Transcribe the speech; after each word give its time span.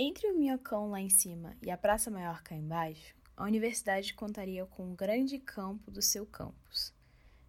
Entre 0.00 0.28
o 0.28 0.38
Minhocão 0.38 0.88
lá 0.90 1.00
em 1.00 1.10
cima 1.10 1.56
e 1.60 1.72
a 1.72 1.76
Praça 1.76 2.08
Maior 2.08 2.40
cá 2.44 2.54
embaixo, 2.54 3.16
a 3.36 3.42
universidade 3.42 4.14
contaria 4.14 4.64
com 4.64 4.84
um 4.84 4.94
grande 4.94 5.40
campo 5.40 5.90
do 5.90 6.00
seu 6.00 6.24
campus. 6.24 6.94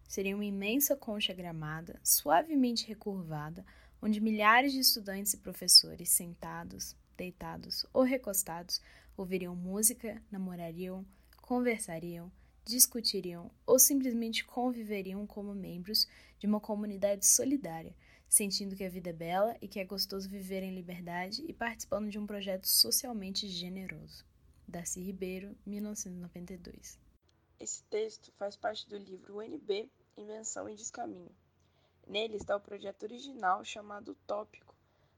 Seria 0.08 0.34
uma 0.34 0.44
imensa 0.44 0.96
concha 0.96 1.32
gramada, 1.32 2.00
suavemente 2.02 2.88
recurvada, 2.88 3.64
onde 4.02 4.20
milhares 4.20 4.72
de 4.72 4.80
estudantes 4.80 5.32
e 5.32 5.36
professores 5.36 6.08
sentados, 6.08 6.96
deitados 7.16 7.86
ou 7.92 8.02
recostados 8.02 8.80
ouviriam 9.16 9.54
música, 9.54 10.20
namorariam, 10.28 11.06
conversariam, 11.42 12.32
discutiriam 12.64 13.48
ou 13.64 13.78
simplesmente 13.78 14.44
conviveriam 14.44 15.24
como 15.24 15.54
membros 15.54 16.08
de 16.36 16.48
uma 16.48 16.58
comunidade 16.58 17.24
solidária 17.26 17.94
sentindo 18.30 18.76
que 18.76 18.84
a 18.84 18.88
vida 18.88 19.10
é 19.10 19.12
bela 19.12 19.56
e 19.60 19.66
que 19.66 19.80
é 19.80 19.84
gostoso 19.84 20.28
viver 20.28 20.62
em 20.62 20.72
liberdade 20.72 21.44
e 21.48 21.52
participando 21.52 22.08
de 22.08 22.16
um 22.16 22.26
projeto 22.26 22.64
socialmente 22.64 23.48
generoso. 23.48 24.24
Darcy 24.68 25.00
Ribeiro, 25.02 25.58
1992. 25.66 26.96
Esse 27.58 27.82
texto 27.84 28.30
faz 28.38 28.54
parte 28.54 28.88
do 28.88 28.96
livro 28.96 29.38
UNB 29.38 29.90
Invenção 30.16 30.68
e 30.68 30.76
Descaminho. 30.76 31.34
Nele 32.06 32.36
está 32.36 32.54
o 32.54 32.60
projeto 32.60 33.02
original 33.02 33.64
chamado 33.64 34.12
Utópico, 34.12 34.76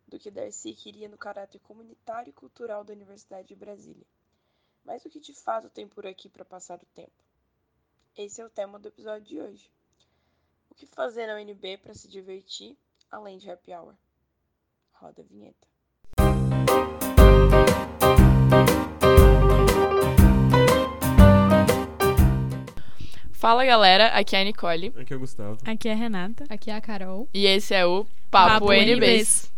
do 0.09 0.19
que 0.19 0.31
Darcy 0.31 0.73
queria 0.73 1.09
no 1.09 1.19
caráter 1.19 1.59
comunitário 1.61 2.31
e 2.31 2.33
cultural 2.33 2.83
da 2.83 2.95
Universidade 2.95 3.49
de 3.49 3.55
Brasília. 3.55 4.07
Mas 4.83 5.05
o 5.05 5.11
que 5.11 5.21
de 5.21 5.35
fato 5.35 5.69
tem 5.69 5.87
por 5.87 6.07
aqui 6.07 6.31
para 6.31 6.47
passar 6.47 6.83
o 6.83 6.87
tempo? 6.95 7.13
Esse 8.17 8.41
é 8.41 8.45
o 8.45 8.51
tema 8.51 8.79
do 8.79 8.89
episódio 8.89 9.29
de 9.29 9.39
hoje. 9.39 9.71
O 10.71 10.75
que 10.75 10.87
fazer 10.87 11.27
na 11.27 11.37
UNB 11.37 11.77
para 11.77 11.95
se 11.95 12.09
divertir 12.09 12.75
além 13.13 13.37
de 13.37 13.51
happy 13.51 13.73
hour. 13.75 13.95
Roda 14.93 15.21
a 15.21 15.25
vinheta. 15.25 15.69
Fala 23.33 23.65
galera, 23.65 24.07
aqui 24.09 24.35
é 24.35 24.41
a 24.41 24.45
Nicole. 24.45 24.93
Aqui 24.97 25.13
é 25.13 25.17
o 25.17 25.21
Gustavo. 25.21 25.59
Aqui 25.65 25.89
é 25.89 25.93
a 25.93 25.97
Renata. 25.97 26.45
Aqui 26.49 26.71
é 26.71 26.75
a 26.75 26.81
Carol. 26.81 27.29
E 27.35 27.45
esse 27.45 27.75
é 27.75 27.85
o 27.85 28.07
Papo, 28.31 28.67
Papo 28.67 28.73
NBs. 28.73 29.53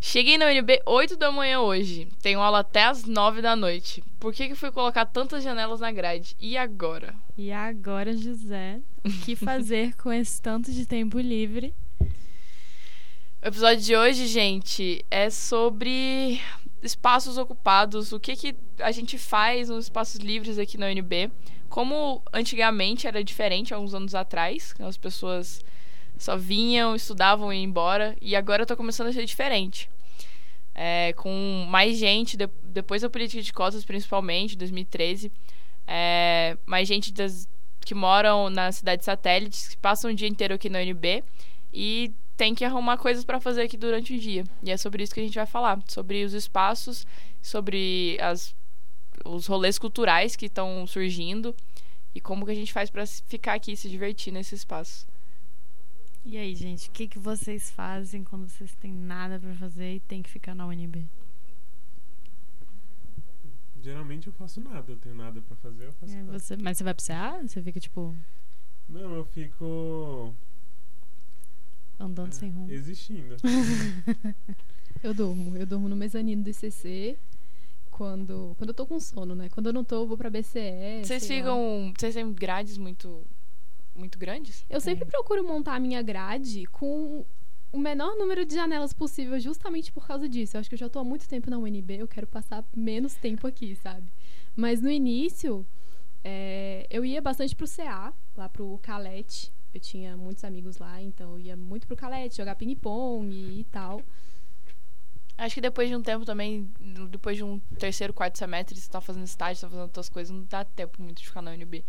Cheguei 0.00 0.38
na 0.38 0.46
UNB 0.46 0.80
8 0.86 1.16
da 1.16 1.30
manhã 1.30 1.60
hoje. 1.60 2.08
Tenho 2.22 2.40
aula 2.40 2.60
até 2.60 2.84
as 2.84 3.04
9 3.04 3.42
da 3.42 3.54
noite. 3.54 4.02
Por 4.18 4.32
que, 4.32 4.48
que 4.48 4.54
fui 4.54 4.72
colocar 4.72 5.04
tantas 5.06 5.44
janelas 5.44 5.80
na 5.80 5.92
grade? 5.92 6.34
E 6.40 6.56
agora? 6.56 7.14
E 7.36 7.52
agora, 7.52 8.16
José, 8.16 8.80
o 9.04 9.10
que 9.24 9.34
fazer 9.36 9.94
com 9.96 10.12
esse 10.12 10.40
tanto 10.40 10.72
de 10.72 10.86
tempo 10.86 11.18
livre? 11.18 11.74
O 13.44 13.48
episódio 13.48 13.82
de 13.82 13.96
hoje, 13.96 14.28
gente, 14.28 15.04
é 15.10 15.28
sobre 15.28 16.40
espaços 16.80 17.36
ocupados, 17.36 18.12
o 18.12 18.20
que, 18.20 18.36
que 18.36 18.54
a 18.78 18.92
gente 18.92 19.18
faz 19.18 19.68
nos 19.68 19.86
espaços 19.86 20.20
livres 20.20 20.60
aqui 20.60 20.78
na 20.78 20.86
UNB. 20.86 21.28
Como 21.68 22.22
antigamente 22.32 23.08
era 23.08 23.24
diferente, 23.24 23.74
há 23.74 23.80
uns 23.80 23.94
anos 23.94 24.14
atrás, 24.14 24.72
as 24.78 24.96
pessoas 24.96 25.60
só 26.16 26.36
vinham, 26.36 26.94
estudavam 26.94 27.52
e 27.52 27.56
iam 27.56 27.64
embora, 27.64 28.16
e 28.22 28.36
agora 28.36 28.62
está 28.62 28.76
começando 28.76 29.08
a 29.08 29.12
ser 29.12 29.24
diferente. 29.24 29.90
É, 30.72 31.12
com 31.14 31.66
mais 31.68 31.98
gente, 31.98 32.36
de, 32.36 32.48
depois 32.62 33.02
da 33.02 33.10
política 33.10 33.42
de 33.42 33.52
cotas, 33.52 33.84
principalmente, 33.84 34.56
2013, 34.56 35.32
é, 35.88 36.56
mais 36.64 36.86
gente 36.86 37.12
das, 37.12 37.48
que 37.80 37.92
moram 37.92 38.48
nas 38.48 38.76
cidades 38.76 39.04
satélites, 39.04 39.66
que 39.66 39.76
passam 39.78 40.12
o 40.12 40.14
dia 40.14 40.28
inteiro 40.28 40.54
aqui 40.54 40.68
na 40.68 40.78
UNB 40.78 41.24
e 41.72 42.12
tem 42.42 42.56
que 42.56 42.64
arrumar 42.64 42.96
coisas 42.96 43.24
para 43.24 43.38
fazer 43.38 43.62
aqui 43.62 43.76
durante 43.76 44.16
o 44.16 44.18
dia. 44.18 44.42
E 44.64 44.72
é 44.72 44.76
sobre 44.76 45.04
isso 45.04 45.14
que 45.14 45.20
a 45.20 45.22
gente 45.22 45.36
vai 45.36 45.46
falar, 45.46 45.80
sobre 45.86 46.24
os 46.24 46.32
espaços, 46.32 47.06
sobre 47.40 48.18
as, 48.20 48.52
os 49.24 49.46
rolês 49.46 49.78
culturais 49.78 50.34
que 50.34 50.46
estão 50.46 50.84
surgindo 50.88 51.54
e 52.12 52.20
como 52.20 52.44
que 52.44 52.50
a 52.50 52.54
gente 52.54 52.72
faz 52.72 52.90
para 52.90 53.06
ficar 53.06 53.54
aqui 53.54 53.70
e 53.70 53.76
se 53.76 53.88
divertir 53.88 54.32
nesse 54.32 54.56
espaço. 54.56 55.06
E 56.24 56.36
aí, 56.36 56.52
gente, 56.56 56.88
o 56.88 56.90
que, 56.90 57.06
que 57.06 57.18
vocês 57.20 57.70
fazem 57.70 58.24
quando 58.24 58.48
vocês 58.48 58.74
têm 58.74 58.92
nada 58.92 59.38
para 59.38 59.54
fazer 59.54 59.94
e 59.94 60.00
tem 60.00 60.20
que 60.20 60.28
ficar 60.28 60.52
na 60.52 60.66
UNB? 60.66 61.06
Geralmente 63.80 64.26
eu 64.26 64.32
faço 64.32 64.60
nada, 64.60 64.90
eu 64.90 64.96
tenho 64.96 65.14
nada 65.14 65.40
pra 65.42 65.54
fazer, 65.58 65.84
eu 65.86 65.92
faço 65.92 66.12
É, 66.12 66.22
nada. 66.22 66.38
você, 66.40 66.56
mas 66.56 66.76
você 66.76 66.82
vai 66.82 66.94
pro 66.94 67.04
CA? 67.06 67.40
Você 67.46 67.62
fica, 67.62 67.78
tipo, 67.78 68.16
Não, 68.88 69.14
eu 69.14 69.24
fico 69.26 70.34
andando 71.98 72.32
é, 72.32 72.36
sem 72.36 72.50
rumo? 72.50 72.70
existindo. 72.70 73.36
Eu 75.02 75.12
durmo. 75.12 75.56
Eu 75.56 75.66
durmo 75.66 75.88
no 75.88 75.96
mezanino 75.96 76.44
do 76.44 76.50
ICC 76.50 77.18
quando, 77.90 78.54
quando 78.56 78.70
eu 78.70 78.74
tô 78.74 78.86
com 78.86 78.98
sono, 78.98 79.34
né? 79.34 79.48
Quando 79.50 79.66
eu 79.66 79.72
não 79.72 79.84
tô, 79.84 79.96
eu 79.96 80.06
vou 80.06 80.16
pra 80.16 80.30
BCE. 80.30 81.04
Vocês 81.04 81.26
ficam. 81.26 81.92
Vocês 81.96 82.14
têm 82.14 82.32
grades 82.32 82.78
muito. 82.78 83.22
muito 83.94 84.18
grandes? 84.18 84.64
Eu 84.70 84.80
sempre 84.80 85.04
procuro 85.04 85.42
montar 85.44 85.74
a 85.74 85.80
minha 85.80 86.00
grade 86.02 86.66
com 86.66 87.24
o 87.72 87.78
menor 87.78 88.16
número 88.16 88.44
de 88.44 88.54
janelas 88.54 88.92
possível, 88.92 89.38
justamente 89.40 89.90
por 89.90 90.06
causa 90.06 90.28
disso. 90.28 90.56
Eu 90.56 90.60
acho 90.60 90.68
que 90.68 90.74
eu 90.74 90.78
já 90.78 90.88
tô 90.88 90.98
há 90.98 91.04
muito 91.04 91.28
tempo 91.28 91.50
na 91.50 91.58
UNB, 91.58 91.98
eu 91.98 92.08
quero 92.08 92.26
passar 92.26 92.64
menos 92.74 93.14
tempo 93.14 93.46
aqui, 93.46 93.74
sabe? 93.76 94.06
Mas 94.54 94.80
no 94.80 94.90
início, 94.90 95.64
é, 96.22 96.86
eu 96.90 97.04
ia 97.04 97.20
bastante 97.22 97.56
pro 97.56 97.66
CA, 97.68 98.12
lá 98.36 98.48
pro 98.48 98.78
Calete. 98.82 99.50
Eu 99.74 99.80
tinha 99.80 100.16
muitos 100.16 100.44
amigos 100.44 100.76
lá, 100.78 101.00
então 101.00 101.32
eu 101.32 101.38
ia 101.38 101.56
muito 101.56 101.86
pro 101.86 101.96
Calete, 101.96 102.36
jogar 102.36 102.54
ping-pong 102.56 103.32
e, 103.32 103.60
e 103.60 103.64
tal. 103.64 104.02
Acho 105.38 105.54
que 105.54 105.60
depois 105.60 105.88
de 105.88 105.96
um 105.96 106.02
tempo 106.02 106.24
também, 106.24 106.70
depois 107.08 107.36
de 107.36 107.42
um 107.42 107.58
terceiro, 107.78 108.12
quarto 108.12 108.36
semestre, 108.36 108.78
você 108.78 108.90
tá 108.90 109.00
fazendo 109.00 109.24
estágio, 109.24 109.62
tá 109.62 109.68
fazendo 109.68 109.84
outras 109.84 110.08
coisas, 110.08 110.30
não 110.30 110.44
dá 110.44 110.62
tempo 110.62 111.02
muito 111.02 111.18
de 111.18 111.26
ficar 111.26 111.40
na 111.40 111.52
UNB. 111.52 111.82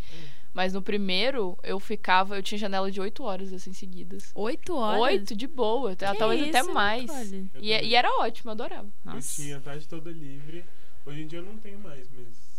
Mas 0.54 0.74
no 0.74 0.82
primeiro, 0.82 1.58
eu 1.62 1.80
ficava, 1.80 2.38
eu 2.38 2.42
tinha 2.42 2.58
janela 2.58 2.90
de 2.90 3.02
oito 3.02 3.24
horas, 3.24 3.52
assim, 3.52 3.74
seguidas. 3.74 4.32
Oito 4.34 4.76
horas? 4.76 5.02
Oito, 5.02 5.36
de 5.36 5.46
boa. 5.46 5.96
Que 5.96 6.06
talvez 6.18 6.48
até 6.48 6.62
isso, 6.62 6.74
mais. 6.74 7.04
Nicole? 7.32 7.52
Eu 7.54 7.62
E, 7.62 7.88
e 7.90 7.96
era 7.96 8.10
ótimo, 8.20 8.50
eu 8.50 8.54
adorava. 8.54 8.90
Nossa. 9.04 9.42
Eu 9.42 9.46
tinha 9.46 9.58
a 9.58 9.62
tarde 9.62 9.88
toda 9.88 10.10
livre. 10.10 10.64
Hoje 11.06 11.22
em 11.22 11.28
dia 11.28 11.40
eu 11.40 11.44
não 11.44 11.58
tenho 11.58 11.80
mais, 11.80 12.08
mas 12.16 12.53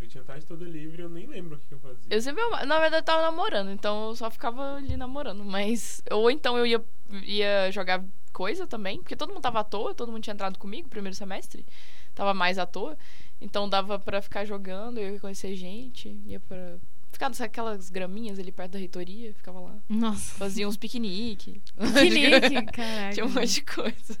eu 0.00 0.08
tinha 0.08 0.22
a 0.22 0.26
tarde 0.26 0.46
toda 0.46 0.64
livre 0.64 1.02
eu 1.02 1.08
nem 1.08 1.26
lembro 1.26 1.56
o 1.56 1.58
que 1.58 1.66
que 1.66 1.74
eu 1.74 1.78
fazia. 1.78 2.04
Eu 2.08 2.20
sempre, 2.20 2.42
na 2.66 2.78
verdade, 2.78 2.96
eu 2.96 3.02
tava 3.02 3.22
namorando, 3.22 3.70
então 3.70 4.08
eu 4.08 4.16
só 4.16 4.30
ficava 4.30 4.76
ali 4.76 4.96
namorando. 4.96 5.44
Mas, 5.44 6.02
ou 6.10 6.30
então 6.30 6.56
eu 6.56 6.66
ia, 6.66 6.84
ia 7.24 7.70
jogar 7.70 8.04
coisa 8.32 8.66
também, 8.66 8.98
porque 8.98 9.16
todo 9.16 9.30
mundo 9.32 9.42
tava 9.42 9.60
à 9.60 9.64
toa, 9.64 9.94
todo 9.94 10.12
mundo 10.12 10.22
tinha 10.22 10.34
entrado 10.34 10.58
comigo 10.58 10.88
primeiro 10.88 11.16
semestre, 11.16 11.64
tava 12.14 12.34
mais 12.34 12.58
à 12.58 12.66
toa. 12.66 12.96
Então 13.40 13.68
dava 13.68 13.98
pra 13.98 14.22
ficar 14.22 14.44
jogando, 14.44 14.98
eu 14.98 15.14
ia 15.14 15.20
conhecer 15.20 15.54
gente, 15.54 16.08
ia 16.26 16.40
pra. 16.40 16.76
Ficar 17.12 17.30
naquelas 17.30 17.88
graminhas 17.88 18.38
ali 18.38 18.52
perto 18.52 18.72
da 18.72 18.78
reitoria, 18.78 19.32
ficava 19.32 19.58
lá. 19.58 19.78
Nossa. 19.88 20.34
Fazia 20.34 20.68
uns 20.68 20.76
piquenique. 20.76 21.62
Piquenique, 21.74 22.66
caraca. 22.72 23.14
Tinha 23.14 23.24
um 23.24 23.30
monte 23.30 23.54
de 23.54 23.62
coisa. 23.62 24.18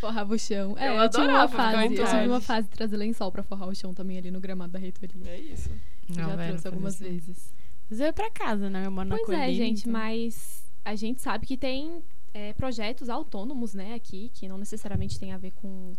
Forrava 0.00 0.34
o 0.34 0.38
chão. 0.38 0.76
É, 0.78 0.88
Eu 0.88 0.94
eu, 0.94 1.08
tive 1.10 1.26
uma 1.26 1.48
fase. 1.48 1.84
Eu 1.96 2.06
tive 2.06 2.26
uma 2.28 2.40
fase 2.40 2.68
de 2.68 2.74
trazer 2.76 2.96
lençol 2.96 3.30
pra 3.32 3.42
forrar 3.42 3.68
o 3.68 3.74
chão 3.74 3.92
também 3.94 4.18
ali 4.18 4.30
no 4.30 4.40
gramado 4.40 4.72
da 4.72 4.78
reitoria. 4.78 5.28
É 5.30 5.38
isso. 5.38 5.70
Não, 6.08 6.28
já 6.30 6.36
velho, 6.36 6.48
trouxe 6.50 6.64
não 6.64 6.72
algumas 6.72 7.00
não. 7.00 7.08
vezes. 7.08 7.52
Mas 7.90 8.00
eu 8.00 8.06
ia 8.06 8.12
pra 8.12 8.30
casa, 8.30 8.68
né? 8.70 8.86
Eu 8.86 8.90
moro 8.90 9.08
na 9.08 9.16
Pois 9.16 9.26
colina, 9.26 9.46
é, 9.46 9.52
gente, 9.52 9.80
então- 9.80 9.92
mas 9.92 10.64
a 10.84 10.94
gente 10.94 11.20
sabe 11.22 11.46
que 11.46 11.56
tem 11.56 12.02
é, 12.34 12.52
projetos 12.52 13.08
autônomos, 13.08 13.74
né, 13.74 13.94
aqui, 13.94 14.30
que 14.34 14.46
não 14.48 14.58
necessariamente 14.58 15.18
tem 15.18 15.32
a 15.32 15.38
ver 15.38 15.52
com 15.52 15.92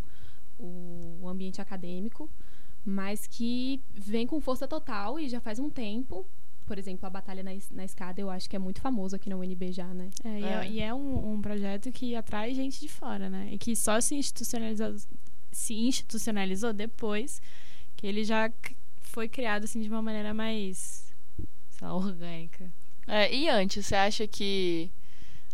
o 0.60 1.28
ambiente 1.28 1.62
acadêmico, 1.62 2.30
mas 2.86 3.26
que 3.28 3.82
vem 3.94 4.26
com 4.28 4.40
força 4.40 4.68
total 4.68 5.20
e 5.20 5.28
já 5.30 5.40
faz 5.40 5.60
um 5.60 5.70
tempo. 5.70 6.26
Por 6.70 6.78
exemplo, 6.78 7.08
a 7.08 7.10
Batalha 7.10 7.42
na, 7.42 7.50
na 7.72 7.84
Escada, 7.84 8.22
eu 8.22 8.30
acho 8.30 8.48
que 8.48 8.56
é 8.56 8.60
muito 8.60 8.80
famoso 8.80 9.16
aqui 9.16 9.28
na 9.28 9.36
UNB 9.38 9.72
já, 9.72 9.88
né? 9.92 10.10
É, 10.24 10.40
e 10.40 10.44
é, 10.44 10.48
É. 10.54 10.70
e 10.70 10.80
é 10.82 10.94
um, 10.94 11.34
um 11.34 11.42
projeto 11.42 11.92
que 11.92 12.16
atrai 12.16 12.54
gente 12.54 12.80
de 12.80 12.88
fora, 12.88 13.28
né? 13.28 13.50
E 13.52 13.58
que 13.58 13.76
só 13.76 14.00
se 14.00 14.14
institucionalizou, 14.14 14.96
se 15.52 15.74
institucionalizou 15.74 16.72
depois 16.72 17.42
que 17.98 18.06
ele 18.06 18.24
já 18.24 18.52
foi 19.02 19.28
criado 19.28 19.64
assim 19.64 19.82
de 19.82 19.90
uma 19.90 20.02
maneira 20.04 20.32
mais 20.32 21.12
sei 21.72 21.88
lá, 21.88 21.96
orgânica. 21.96 22.72
É, 23.08 23.34
e 23.34 23.50
antes, 23.50 23.84
você 23.88 23.96
acha 23.96 24.28
que 24.28 24.92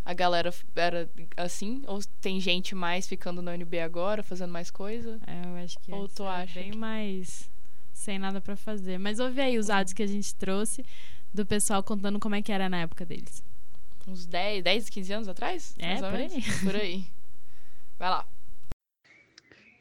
a 0.04 0.14
galera 0.14 0.54
era 0.76 1.10
assim? 1.38 1.82
Ou 1.88 2.00
tem 2.20 2.42
gente 2.42 2.76
mais 2.76 3.08
ficando 3.08 3.42
na 3.42 3.52
UNB 3.54 3.80
agora, 3.80 4.22
fazendo 4.22 4.52
mais 4.52 4.70
coisa? 4.70 5.18
É, 5.26 5.48
eu 5.48 5.56
acho 5.64 5.80
que 5.80 5.94
Ou 5.94 6.10
tu 6.10 6.26
acha 6.26 6.60
bem 6.60 6.72
que- 6.72 6.78
mais 6.78 7.50
sem 7.96 8.20
nada 8.20 8.42
pra 8.42 8.56
fazer. 8.56 9.00
Mas 9.00 9.20
ouve 9.20 9.42
aí 9.42 9.58
os 9.58 9.70
áudios 9.70 9.94
que 9.94 10.04
a 10.04 10.08
gente 10.08 10.36
trouxe 10.36 10.86
do 11.34 11.46
pessoal 11.46 11.82
contando 11.82 12.20
como 12.20 12.36
é 12.36 12.42
que 12.42 12.52
era 12.52 12.70
na 12.70 12.82
época 12.82 13.06
deles. 13.06 13.44
Uns 14.08 14.26
10, 14.26 14.64
10, 14.64 14.90
15 14.90 15.14
anos 15.14 15.28
atrás? 15.28 15.74
É, 15.80 15.88
Mais 15.88 16.04
ou 16.04 16.10
por 16.10 16.20
menos? 16.20 16.34
aí. 16.34 16.44
Por 16.64 16.76
aí. 16.76 17.04
Vai 17.98 18.10
lá. 18.10 18.26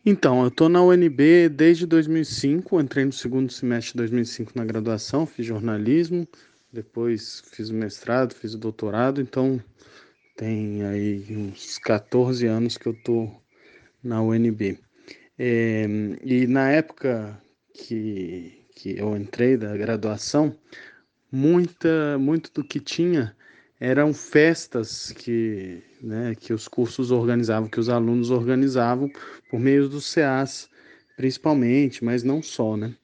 Então, 0.06 0.44
eu 0.44 0.50
tô 0.50 0.68
na 0.68 0.82
UNB 0.82 1.48
desde 1.48 1.86
2005, 1.86 2.80
entrei 2.80 3.04
no 3.04 3.12
segundo 3.12 3.50
semestre 3.50 3.92
de 3.92 3.98
2005 3.98 4.52
na 4.54 4.64
graduação, 4.64 5.26
fiz 5.26 5.46
jornalismo, 5.46 6.28
depois 6.72 7.42
fiz 7.52 7.70
o 7.70 7.74
mestrado, 7.74 8.34
fiz 8.34 8.54
o 8.54 8.58
doutorado, 8.58 9.20
então 9.20 9.62
tem 10.36 10.84
aí 10.84 11.24
uns 11.30 11.78
14 11.78 12.46
anos 12.46 12.76
que 12.76 12.86
eu 12.86 12.94
tô 13.02 13.30
na 14.02 14.20
UNB. 14.22 14.78
É, 15.38 15.86
e 16.22 16.46
na 16.46 16.70
época 16.70 17.40
que, 17.74 18.64
que 18.74 18.98
eu 18.98 19.14
entrei 19.16 19.58
da 19.58 19.76
graduação, 19.76 20.56
muita, 21.30 22.16
muito 22.18 22.50
do 22.54 22.64
que 22.64 22.80
tinha 22.80 23.36
eram 23.80 24.14
festas 24.14 25.12
que, 25.12 25.82
né, 26.00 26.34
que 26.38 26.54
os 26.54 26.68
cursos 26.68 27.10
organizavam, 27.10 27.68
que 27.68 27.80
os 27.80 27.88
alunos 27.88 28.30
organizavam 28.30 29.10
por 29.50 29.60
meio 29.60 29.88
dos 29.88 30.14
CAs, 30.14 30.70
principalmente, 31.16 32.02
mas 32.02 32.22
não 32.22 32.42
só, 32.42 32.76
né? 32.76 32.94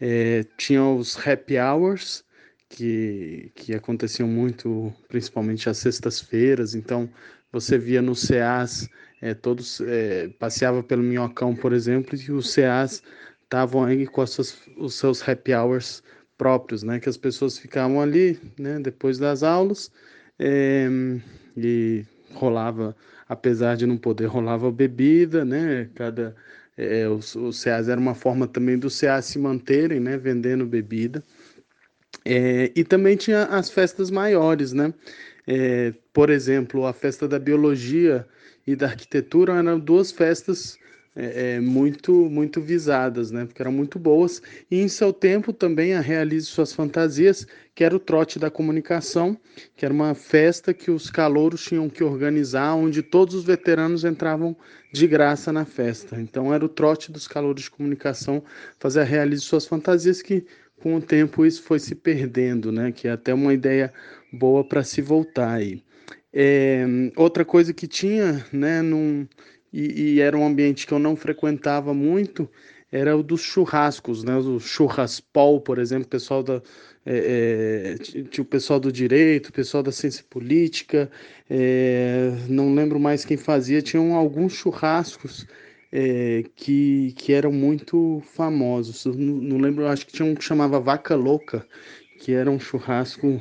É, 0.00 0.44
tinha 0.56 0.82
os 0.84 1.16
happy 1.16 1.58
hours, 1.58 2.24
que, 2.68 3.52
que 3.54 3.74
aconteciam 3.74 4.26
muito, 4.26 4.92
principalmente 5.08 5.68
às 5.68 5.78
sextas-feiras, 5.78 6.74
então 6.74 7.10
você 7.52 7.76
via 7.76 8.00
nos 8.00 8.26
CAs, 8.26 8.88
é, 9.20 9.34
todos 9.34 9.80
é, 9.82 10.28
passeava 10.38 10.82
pelo 10.82 11.02
Minhocão, 11.02 11.54
por 11.54 11.72
exemplo, 11.72 12.18
e 12.18 12.32
os 12.32 12.54
CAs 12.54 13.02
estavam 13.52 13.84
aí 13.84 14.06
com 14.06 14.26
suas, 14.26 14.58
os 14.78 14.94
seus 14.94 15.28
happy 15.28 15.52
hours 15.52 16.02
próprios, 16.38 16.82
né? 16.82 16.98
Que 16.98 17.08
as 17.10 17.18
pessoas 17.18 17.58
ficavam 17.58 18.00
ali, 18.00 18.40
né? 18.58 18.80
Depois 18.80 19.18
das 19.18 19.42
aulas 19.42 19.92
é, 20.38 20.88
e 21.54 22.02
rolava, 22.32 22.96
apesar 23.28 23.76
de 23.76 23.86
não 23.86 23.98
poder, 23.98 24.24
rolava 24.24 24.72
bebida, 24.72 25.44
né? 25.44 25.90
Cada 25.94 26.34
é, 26.78 27.06
os, 27.06 27.36
os 27.36 27.66
era 27.66 28.00
uma 28.00 28.14
forma 28.14 28.46
também 28.46 28.78
dos 28.78 28.98
CAs 28.98 29.26
se 29.26 29.38
manterem, 29.38 30.00
né? 30.00 30.16
Vendendo 30.16 30.64
bebida. 30.64 31.22
É, 32.24 32.72
e 32.74 32.82
também 32.84 33.16
tinha 33.16 33.44
as 33.44 33.68
festas 33.68 34.10
maiores, 34.10 34.72
né? 34.72 34.94
É, 35.46 35.92
por 36.12 36.30
exemplo, 36.30 36.86
a 36.86 36.92
festa 36.94 37.28
da 37.28 37.38
biologia 37.38 38.26
e 38.66 38.74
da 38.74 38.86
arquitetura 38.86 39.54
eram 39.54 39.78
duas 39.78 40.10
festas 40.10 40.78
é, 41.14 41.56
é, 41.56 41.60
muito 41.60 42.12
muito 42.30 42.60
visadas, 42.60 43.30
né? 43.30 43.44
Porque 43.44 43.60
eram 43.60 43.72
muito 43.72 43.98
boas. 43.98 44.42
E 44.70 44.80
em 44.80 44.88
seu 44.88 45.12
tempo 45.12 45.52
também 45.52 45.94
a 45.94 46.00
Realize 46.00 46.46
Suas 46.46 46.72
Fantasias, 46.72 47.46
que 47.74 47.84
era 47.84 47.94
o 47.94 48.00
trote 48.00 48.38
da 48.38 48.50
comunicação, 48.50 49.38
que 49.76 49.84
era 49.84 49.92
uma 49.92 50.14
festa 50.14 50.72
que 50.72 50.90
os 50.90 51.10
calouros 51.10 51.62
tinham 51.62 51.88
que 51.90 52.02
organizar, 52.02 52.74
onde 52.74 53.02
todos 53.02 53.34
os 53.34 53.44
veteranos 53.44 54.04
entravam 54.04 54.56
de 54.92 55.06
graça 55.06 55.52
na 55.52 55.64
festa. 55.64 56.20
Então 56.20 56.52
era 56.52 56.64
o 56.64 56.68
trote 56.68 57.12
dos 57.12 57.28
calouros 57.28 57.64
de 57.64 57.70
comunicação 57.70 58.42
fazer 58.78 59.00
a 59.00 59.04
Realize 59.04 59.42
Suas 59.42 59.66
Fantasias, 59.66 60.22
que 60.22 60.46
com 60.80 60.96
o 60.96 61.02
tempo 61.02 61.46
isso 61.46 61.62
foi 61.62 61.78
se 61.78 61.94
perdendo, 61.94 62.72
né? 62.72 62.90
Que 62.90 63.06
é 63.06 63.12
até 63.12 63.32
uma 63.34 63.52
ideia 63.52 63.92
boa 64.32 64.64
para 64.64 64.82
se 64.82 65.02
voltar 65.02 65.52
aí. 65.52 65.82
É, 66.32 66.86
outra 67.14 67.44
coisa 67.44 67.74
que 67.74 67.86
tinha, 67.86 68.44
né, 68.50 68.80
num, 68.80 69.28
e, 69.72 70.14
e, 70.14 70.20
era 70.20 70.36
um 70.36 70.46
ambiente 70.46 70.86
que 70.86 70.92
eu 70.92 70.98
não 70.98 71.16
frequentava 71.16 71.94
muito, 71.94 72.48
era 72.90 73.16
o 73.16 73.22
dos 73.22 73.40
churrascos, 73.40 74.22
né? 74.22 74.36
O 74.36 74.60
churraspol, 74.60 75.60
por 75.60 75.78
exemplo, 75.78 76.08
pessoal 76.08 76.42
da 76.42 76.62
é, 77.04 77.96
é, 77.98 78.22
tinha 78.24 78.42
o 78.42 78.46
pessoal 78.46 78.78
do 78.78 78.92
direito, 78.92 79.48
o 79.48 79.52
pessoal 79.52 79.82
da 79.82 79.90
ciência 79.90 80.24
política, 80.30 81.10
é, 81.50 82.32
não 82.48 82.74
lembro 82.74 83.00
mais 83.00 83.24
quem 83.24 83.36
fazia, 83.36 83.82
tinham 83.82 84.14
alguns 84.14 84.52
churrascos 84.52 85.46
é, 85.90 86.44
que, 86.54 87.12
que 87.16 87.32
eram 87.32 87.52
muito 87.52 88.22
famosos. 88.34 89.04
Não, 89.06 89.14
não, 89.16 89.58
lembro, 89.58 89.86
acho 89.86 90.06
que 90.06 90.12
tinha 90.12 90.26
um 90.26 90.34
que 90.34 90.44
chamava 90.44 90.78
Vaca 90.80 91.16
Louca, 91.16 91.66
que 92.20 92.32
era 92.32 92.50
um 92.50 92.60
churrasco 92.60 93.40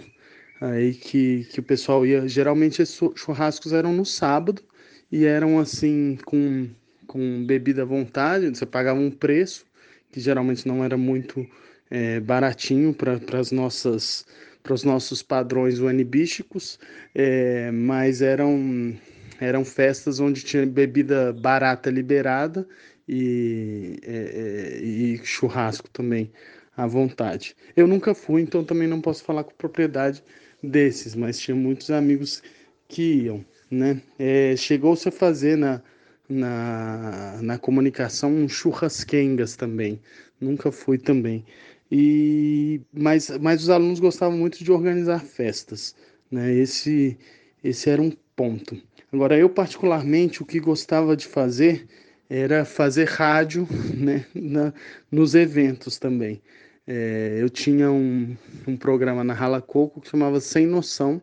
aí 0.60 0.94
que, 0.94 1.45
que 1.51 1.60
o 1.60 1.63
pessoal 1.63 2.06
ia. 2.06 2.28
Geralmente 2.28 2.81
esses 2.81 3.00
churrascos 3.16 3.74
eram 3.74 3.94
no 3.94 4.06
sábado 4.06 4.63
e 5.11 5.25
eram 5.25 5.59
assim 5.59 6.17
com, 6.25 6.69
com 7.05 7.45
bebida 7.45 7.81
à 7.81 7.85
vontade, 7.85 8.49
você 8.49 8.65
pagava 8.65 8.99
um 8.99 9.11
preço 9.11 9.65
que 10.11 10.19
geralmente 10.19 10.67
não 10.67 10.83
era 10.83 10.97
muito 10.97 11.45
é, 11.89 12.19
baratinho 12.19 12.93
para 12.93 13.19
as 13.39 13.51
nossas 13.51 14.25
para 14.63 14.73
os 14.75 14.83
nossos 14.83 15.23
padrões 15.23 15.79
UNBísticos, 15.79 16.79
é, 17.15 17.71
mas 17.71 18.21
eram 18.21 18.95
eram 19.39 19.65
festas 19.65 20.19
onde 20.19 20.43
tinha 20.43 20.65
bebida 20.67 21.33
barata 21.33 21.89
liberada 21.89 22.67
e, 23.07 23.99
é, 24.03 24.77
é, 24.77 24.83
e 24.83 25.19
churrasco 25.23 25.89
também 25.89 26.31
à 26.77 26.85
vontade. 26.85 27.55
Eu 27.75 27.87
nunca 27.87 28.13
fui, 28.13 28.41
então 28.41 28.63
também 28.63 28.87
não 28.87 29.01
posso 29.01 29.23
falar 29.23 29.43
com 29.43 29.51
propriedade 29.55 30.23
desses, 30.63 31.15
mas 31.15 31.39
tinha 31.39 31.55
muitos 31.55 31.89
amigos 31.89 32.43
que 32.87 33.23
iam 33.23 33.43
né? 33.71 34.01
É, 34.19 34.56
Chegou-se 34.57 35.07
a 35.07 35.12
fazer 35.12 35.57
na, 35.57 35.81
na, 36.29 37.39
na 37.41 37.57
comunicação 37.57 38.31
um 38.31 38.50
churrasquengas 38.50 39.56
também. 39.56 40.01
Nunca 40.39 40.71
fui 40.71 40.97
também. 40.97 41.45
E, 41.91 42.81
mas, 42.94 43.29
mas 43.39 43.63
os 43.63 43.69
alunos 43.69 44.00
gostavam 44.00 44.38
muito 44.38 44.63
de 44.63 44.71
organizar 44.71 45.19
festas. 45.19 45.95
Né? 46.29 46.53
Esse, 46.53 47.18
esse 47.63 47.89
era 47.89 48.01
um 48.01 48.12
ponto. 48.35 48.77
Agora, 49.12 49.38
eu 49.38 49.50
particularmente, 49.50 50.41
o 50.41 50.45
que 50.45 50.59
gostava 50.59 51.15
de 51.15 51.27
fazer 51.27 51.88
era 52.29 52.63
fazer 52.63 53.07
rádio 53.09 53.68
né? 53.94 54.25
Na, 54.33 54.73
nos 55.12 55.35
eventos 55.35 55.97
também. 55.97 56.41
É, 56.88 57.38
eu 57.39 57.50
tinha 57.50 57.91
um, 57.91 58.35
um 58.68 58.75
programa 58.75 59.23
na 59.23 59.33
Rala 59.33 59.62
Coco 59.62 60.01
que 60.01 60.09
chamava 60.09 60.39
Sem 60.39 60.65
Noção, 60.65 61.21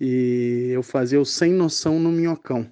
e 0.00 0.70
eu 0.72 0.82
fazia 0.82 1.20
o 1.20 1.24
sem 1.24 1.52
noção 1.52 1.98
no 1.98 2.10
minhocão, 2.10 2.66